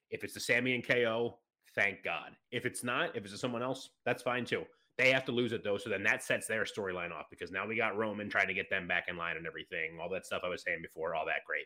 [0.10, 1.40] If it's the Sami and KO,
[1.76, 2.36] thank God.
[2.52, 4.64] If it's not, if it's someone else, that's fine too.
[4.98, 7.68] They have to lose it though, so then that sets their storyline off because now
[7.68, 10.42] we got Roman trying to get them back in line and everything, all that stuff
[10.46, 11.66] I was saying before, all that great.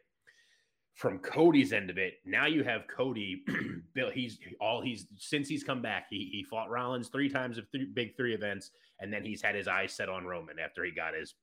[0.95, 3.44] From Cody's end of it, now you have Cody.
[3.94, 6.07] Bill, he's all he's since he's come back.
[6.10, 9.56] He he fought Rollins three times of three big three events, and then he's had
[9.56, 11.36] his eyes set on Roman after he got his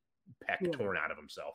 [0.42, 0.72] peck Yeah.
[0.72, 1.54] torn out of himself.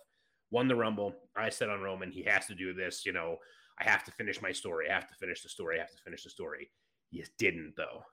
[0.49, 1.13] Won the Rumble.
[1.35, 2.09] I set on Roman.
[2.11, 3.05] He has to do this.
[3.05, 3.37] You know,
[3.79, 4.89] I have to finish my story.
[4.89, 5.77] I have to finish the story.
[5.77, 6.71] I have to finish the story.
[7.11, 8.03] You didn't though.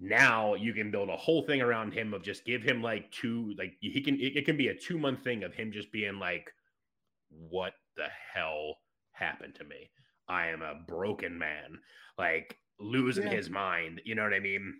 [0.00, 3.54] Now you can build a whole thing around him of just give him like two,
[3.58, 6.18] like he can, it, it can be a two month thing of him just being
[6.18, 6.50] like,
[7.30, 8.76] what the hell
[9.12, 9.90] happened to me?
[10.28, 11.78] I am a broken man,
[12.16, 13.34] like losing Yeah.
[13.34, 14.00] his mind.
[14.04, 14.74] You know what I mean?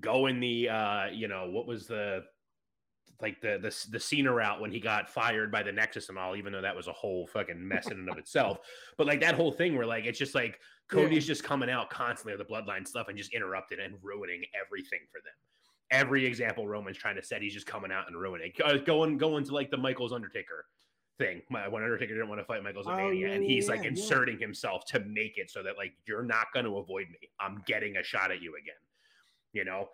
[0.00, 2.22] Go in the, uh, you know, what was the,
[3.22, 6.36] like the the the Cena route when he got fired by the Nexus and all,
[6.36, 8.58] even though that was a whole fucking mess in and of itself.
[8.98, 10.58] But like that whole thing where like it's just like
[10.88, 15.00] Cody's just coming out constantly with the bloodline stuff and just interrupting and ruining everything
[15.10, 15.32] for them.
[15.90, 18.52] Every example Roman's trying to set, he's just coming out and ruining.
[18.64, 20.66] Uh, Going going to like the Michaels Undertaker
[21.18, 21.42] thing.
[21.50, 23.74] My, when Undertaker didn't want to fight Michaels at Oh, Mania, yeah, and he's yeah,
[23.74, 23.90] like yeah.
[23.90, 27.28] inserting himself to make it so that like you're not going to avoid me.
[27.40, 28.74] I'm getting a shot at you again.
[29.52, 29.88] You know,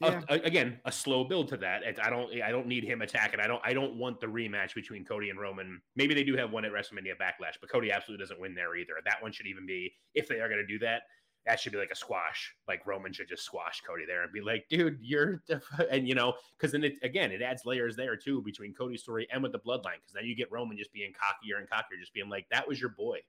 [0.00, 0.22] Yeah.
[0.28, 1.82] a- again, a slow build to that.
[1.82, 3.40] It- I don't, I don't need him attacking.
[3.40, 5.80] I don't, I don't want the rematch between Cody and Roman.
[5.94, 8.94] Maybe they do have one at WrestleMania Backlash, but Cody absolutely doesn't win there either.
[9.04, 11.02] That one should even be, if they are going to do that,
[11.46, 12.52] that should be like a squash.
[12.66, 16.06] Like Roman should just squash Cody there and be like, dude, you're, the f-" and
[16.08, 19.42] you know, because then it again, it adds layers there too between Cody's story and
[19.42, 19.94] with the bloodline.
[20.00, 22.80] Because then you get Roman just being cockier and cockier, just being like, that was
[22.80, 23.20] your boy.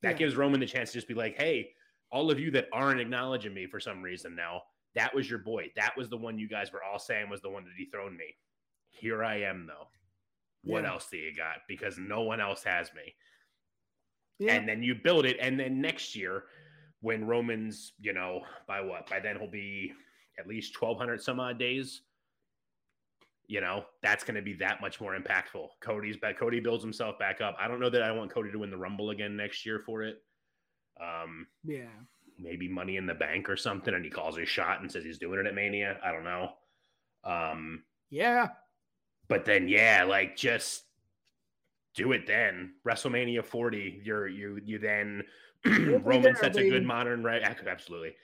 [0.00, 0.16] That Yeah.
[0.16, 1.74] gives Roman the chance to just be like, hey,
[2.10, 4.62] all of you that aren't acknowledging me for some reason now,
[4.94, 5.70] that was your boy.
[5.76, 8.36] That was the one you guys were all saying was the one to dethrone me.
[8.90, 9.88] Here I am, though.
[10.64, 10.90] What Yeah.
[10.92, 11.66] else do you got?
[11.66, 13.14] Because no one else has me.
[14.38, 14.54] Yeah.
[14.54, 15.38] And then you build it.
[15.40, 16.44] And then next year,
[17.00, 19.08] when Roman's, you know, by what?
[19.08, 19.92] By then he'll be
[20.38, 22.02] at least 1,200 some odd days.
[23.48, 25.68] You know, that's going to be that much more impactful.
[25.80, 26.38] Cody's back.
[26.38, 27.56] Cody builds himself back up.
[27.58, 30.02] I don't know that I want Cody to win the Rumble again next year for
[30.02, 30.22] it.
[31.00, 31.88] Um, yeah.
[32.42, 35.18] Maybe money in the bank or something and he calls his shot and says he's
[35.18, 35.98] doing it at mania.
[36.04, 36.50] I don't know.
[37.24, 38.48] Um Yeah.
[39.28, 40.84] but then yeah like just
[41.94, 42.74] do it then.
[42.86, 45.22] Wrestlemania 40 you're you you then
[45.64, 48.14] roman sets a good modern right absolutely.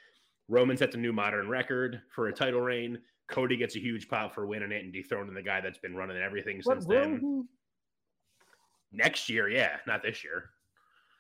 [0.49, 2.99] Roman sets a new modern record for a title reign.
[3.31, 6.16] Cody gets a huge pop for winning it and dethroning the guy that's been running
[6.16, 7.20] everything But since then.
[7.20, 7.43] he-
[8.90, 10.49] next year yeah not this year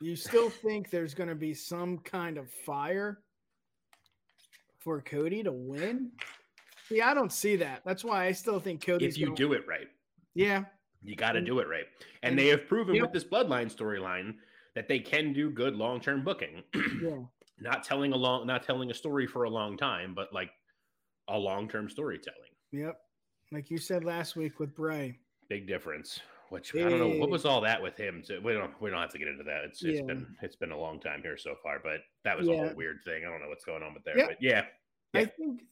[0.00, 3.18] you still think there's going to be some kind of fire
[4.80, 6.12] for Cody to win?
[6.88, 7.82] See, I don't see that.
[7.84, 9.06] That's why I still think Cody.
[9.06, 9.88] if you gonna- do it right
[10.34, 10.64] Yeah.
[11.02, 11.84] You got to do it right.
[12.22, 13.02] And, and- they have proven Yep.
[13.02, 14.36] with this bloodline storyline
[14.74, 16.62] that they can do good long-term booking.
[17.02, 17.24] Yeah.
[17.58, 20.50] not telling a long not telling a story for a long time, but like
[21.28, 22.50] a long-term storytelling.
[22.72, 22.98] Yep.
[23.52, 25.18] Like you said last week with Bray.
[25.48, 26.20] Big difference.
[26.50, 28.22] Which I don't know what was all that with him.
[28.24, 29.64] So we don't we don't have to get into that.
[29.64, 30.06] It's it's Yeah.
[30.06, 33.00] been it's been a long time here so far, but that was a whole weird
[33.04, 33.24] thing.
[33.24, 34.18] I don't know what's going on with there.
[34.18, 34.26] Yeah.
[34.26, 34.64] But yeah.
[35.14, 35.62] I think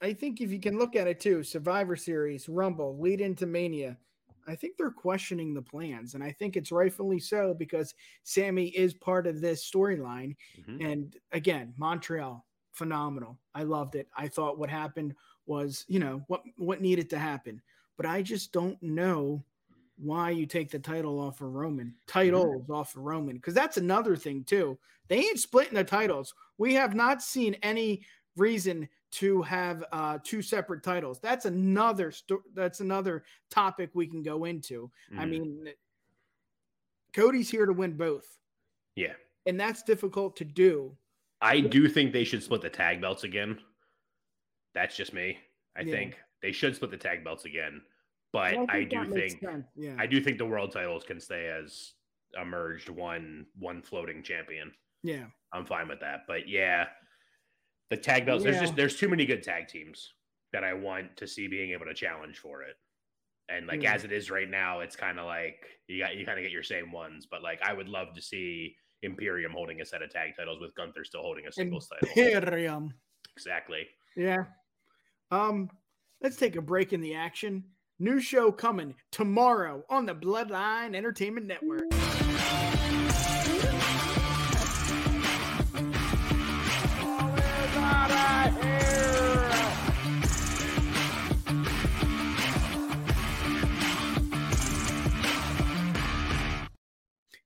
[0.00, 3.98] I think if you can look at it too, Survivor Series, Rumble, lead into Mania.
[4.46, 8.94] I think they're questioning the plans, and I think it's rightfully so because Sami is
[8.94, 10.34] part of this storyline.
[10.58, 10.84] Mhm.
[10.84, 13.38] And again, Montreal, phenomenal.
[13.54, 14.08] I loved it.
[14.16, 15.14] I thought what happened
[15.46, 17.60] was, you know, what what needed to happen.
[17.96, 19.44] But I just don't know
[20.02, 24.16] why you take the title off of Roman, titles off of Roman, because that's another
[24.16, 24.78] thing too.
[25.08, 26.34] They ain't splitting the titles.
[26.58, 28.02] We have not seen any
[28.36, 31.18] reason to have uh, two separate titles.
[31.20, 34.90] That's another sto- that's another topic we can go into.
[35.18, 35.30] I Mhm.
[35.30, 35.68] mean,
[37.12, 38.38] Cody's here to win both,
[38.94, 39.14] yeah.
[39.46, 40.96] and that's difficult to do.
[41.40, 43.58] I do think they should split the tag belts again.
[44.74, 45.38] That's just me.
[45.74, 45.92] I Yeah.
[45.92, 47.82] think they should split the tag belts again.
[48.32, 49.42] But And I, do think
[49.76, 51.94] yeah, I do think the world titles can stay as
[52.38, 54.72] a merged one one floating champion.
[55.02, 56.20] yeah, I'm fine with that.
[56.28, 56.86] But yeah,
[57.90, 58.44] the tag belts.
[58.44, 60.12] There's just there's too many good tag teams
[60.52, 62.76] that I want to see being able to challenge for it.
[63.48, 63.94] And like Yeah.
[63.94, 66.52] as it is right now, it's kind of like you got you kind of get
[66.52, 67.26] your same ones.
[67.28, 70.72] But like I would love to see Imperium holding a set of tag titles with
[70.76, 72.08] Gunther still holding a singles title.
[72.16, 72.94] Imperium.
[73.36, 73.88] Exactly.
[74.16, 74.44] Yeah.
[75.32, 75.68] Um,
[76.22, 77.64] let's take a break in the action.
[78.02, 81.84] New show coming tomorrow on the Bloodline Entertainment Network.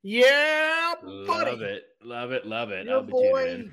[0.04, 0.94] Yeah,
[1.26, 1.50] buddy.
[1.50, 1.82] Love it.
[2.00, 2.46] Love it.
[2.46, 2.86] Love it.
[2.86, 3.70] Your I'll be tuning boy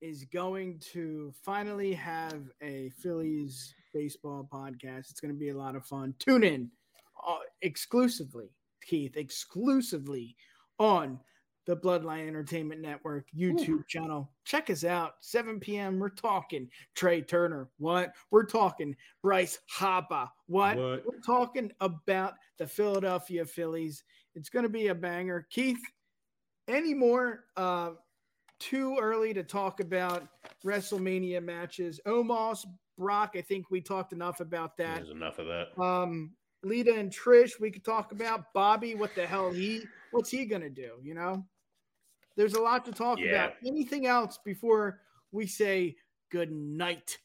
[0.00, 5.10] is going to finally have a Phillies baseball podcast.
[5.10, 6.14] It's going to be a lot of fun.
[6.18, 6.70] Tune in
[7.26, 8.50] uh, exclusively,
[8.84, 10.36] Keith, exclusively
[10.78, 11.18] on
[11.66, 14.30] the Bloodline Entertainment Network YouTube channel.
[14.44, 15.14] Check us out.
[15.20, 15.98] 7 p.m.
[15.98, 17.68] We're talking Trea Turner.
[17.78, 18.12] What?
[18.30, 20.28] We're talking Bryce Harper.
[20.46, 20.76] What?
[20.76, 21.02] What?
[21.06, 24.04] We're talking about the Philadelphia Phillies.
[24.34, 25.46] It's going to be a banger.
[25.50, 25.80] Keith,
[26.68, 27.92] any more uh,
[28.60, 30.28] too early to talk about
[30.64, 31.98] WrestleMania matches.
[32.06, 32.64] Omos,
[32.96, 34.96] Brock, I think we talked enough about that.
[34.96, 35.78] There's enough of that.
[35.80, 36.32] Um,
[36.62, 38.52] Lita and Trish, we could talk about.
[38.52, 40.94] Bobby, what the hell he what's he gonna do?
[41.02, 41.44] You know?
[42.36, 43.30] There's a lot to talk Yeah.
[43.30, 43.54] about.
[43.64, 45.00] Anything else before
[45.32, 45.96] we say
[46.30, 47.18] good night?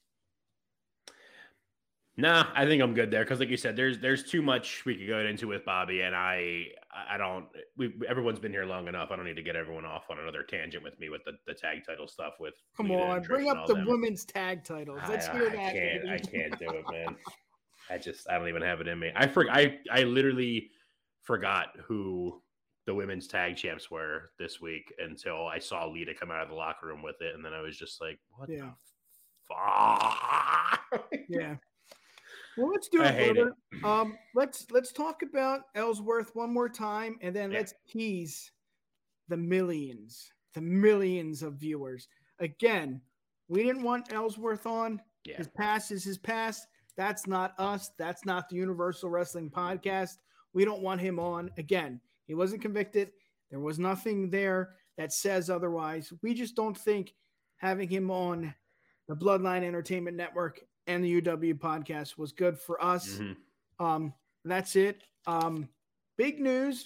[2.21, 4.95] Nah, I think I'm good there because, like you said, there's there's too much we
[4.95, 6.65] could go into with Bobby, and I
[7.09, 7.47] I don't.
[7.77, 9.09] We everyone's been here long enough.
[9.11, 11.55] I don't need to get everyone off on another tangent with me with the, the
[11.55, 12.33] tag title stuff.
[12.39, 13.87] With Come Lita on, bring up the them.
[13.87, 15.01] women's tag titles.
[15.09, 15.73] Let's I, hear I that.
[15.73, 16.09] can't.
[16.09, 17.15] I can't do it, man.
[17.89, 19.11] I just I don't even have it in me.
[19.15, 20.69] I for, I I literally
[21.23, 22.39] forgot who
[22.85, 26.55] the women's tag champs were this week until I saw Lita come out of the
[26.55, 28.69] locker room with it, and then I was just like, what Yeah.
[29.49, 31.03] the fuck?
[31.27, 31.55] Yeah.
[32.61, 33.55] Well, let's do I it, brother.
[33.83, 37.57] Um, let's let's talk about Ellsworth one more time, and then Yeah.
[37.57, 38.51] let's tease
[39.29, 42.07] the millions, the millions of viewers.
[42.39, 43.01] Again,
[43.47, 45.01] we didn't want Ellsworth on.
[45.25, 45.37] Yeah.
[45.37, 46.67] His past is his past.
[46.95, 47.89] That's not us.
[47.97, 50.17] That's not the Universal Wrestling Podcast.
[50.53, 51.49] We don't want him on.
[51.57, 53.11] Again, he wasn't convicted.
[53.49, 56.13] There was nothing there that says otherwise.
[56.21, 57.15] We just don't think
[57.57, 58.53] having him on
[59.07, 63.17] the Bloodline Entertainment Network and the UW podcast was good for us.
[63.17, 63.37] Mhm.
[63.79, 64.13] Um,
[64.45, 65.03] that's it.
[65.27, 65.69] Um,
[66.17, 66.85] big news.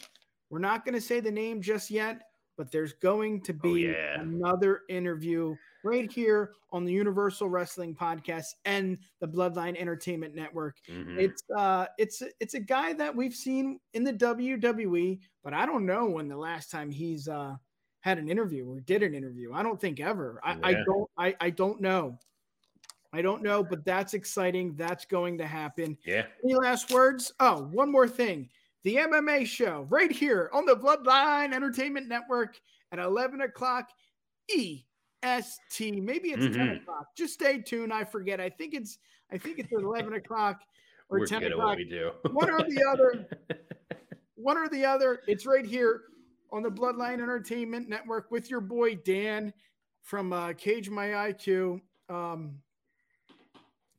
[0.50, 3.92] We're not going to say the name just yet, but there's going to be Oh,
[3.92, 4.22] yeah.
[4.22, 10.78] another interview right here on the Universal Wrestling Podcast and the Bloodline Entertainment Network.
[10.88, 11.18] Mhm.
[11.18, 15.86] It's uh, it's it's a guy that we've seen in the WWE, but I don't
[15.86, 17.56] know when the last time he's uh
[18.02, 19.52] had an interview or did an interview.
[19.54, 20.40] I don't think ever.
[20.44, 21.10] I, I don't.
[21.18, 22.20] I I don't know.
[23.16, 24.76] I don't know, but that's exciting.
[24.76, 25.98] That's going to happen.
[26.06, 26.26] yeah.
[26.44, 27.32] Any last words?
[27.40, 28.50] Oh, one more thing.
[28.84, 32.60] The MMA show right here on the Bloodline Entertainment Network
[32.92, 33.88] at 11 o'clock
[35.24, 36.02] EST.
[36.02, 36.82] Maybe it's 10 Mhm.
[36.82, 37.08] o'clock.
[37.16, 37.94] Just stay tuned.
[37.94, 38.40] I forget.
[38.42, 38.98] I think it's
[39.32, 40.62] I think it's at 11 o'clock
[41.10, 41.68] or We're 10 good at o'clock.
[41.70, 42.12] what we do.
[42.32, 43.28] One or the other.
[44.36, 45.22] One or the other.
[45.28, 46.02] It's right here
[46.52, 49.52] on the Bloodline Entertainment Network with your boy Dan
[50.04, 51.82] from uh, Cage My IQ.
[52.10, 52.62] Um,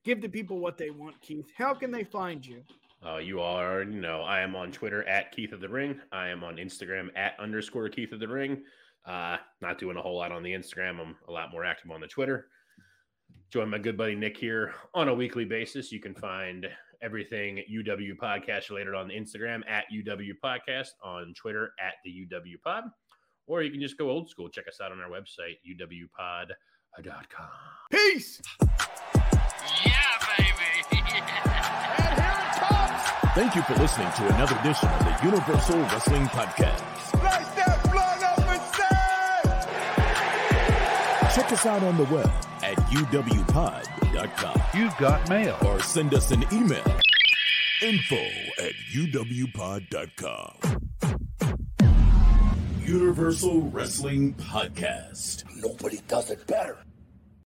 [0.07, 1.51] give the people what they want, Keith.
[1.59, 2.63] How can they find you?
[3.05, 6.01] Uh, you already know I am on Twitter at Keith of the Ring.
[6.13, 8.63] I am on Instagram at underscore Keith of the Ring.
[9.05, 11.01] Uh, not doing a whole lot on the Instagram.
[11.01, 12.47] I'm a lot more active on the Twitter.
[13.53, 15.91] Join my good buddy Nick here on a weekly basis.
[15.91, 16.69] You can find
[17.03, 22.85] everything UW podcast related on Instagram at UW podcast, on Twitter at the UW pod,
[23.47, 24.49] or you can just go old school.
[24.49, 27.49] Check us out on our website, uwpod.com.
[27.91, 28.41] Peace.
[33.35, 36.83] Thank you for listening to another edition of the Universal Wrestling Podcast.
[37.23, 38.61] Like that blood up and.
[41.35, 42.31] Check us out on the web
[42.63, 45.59] at uwpod.com You've got mail.
[45.67, 46.83] or send us an email
[47.83, 48.17] info
[48.59, 50.57] at uwpod.com.
[52.81, 55.45] Universal Wrestling Podcast.
[55.57, 56.79] Nobody does it better.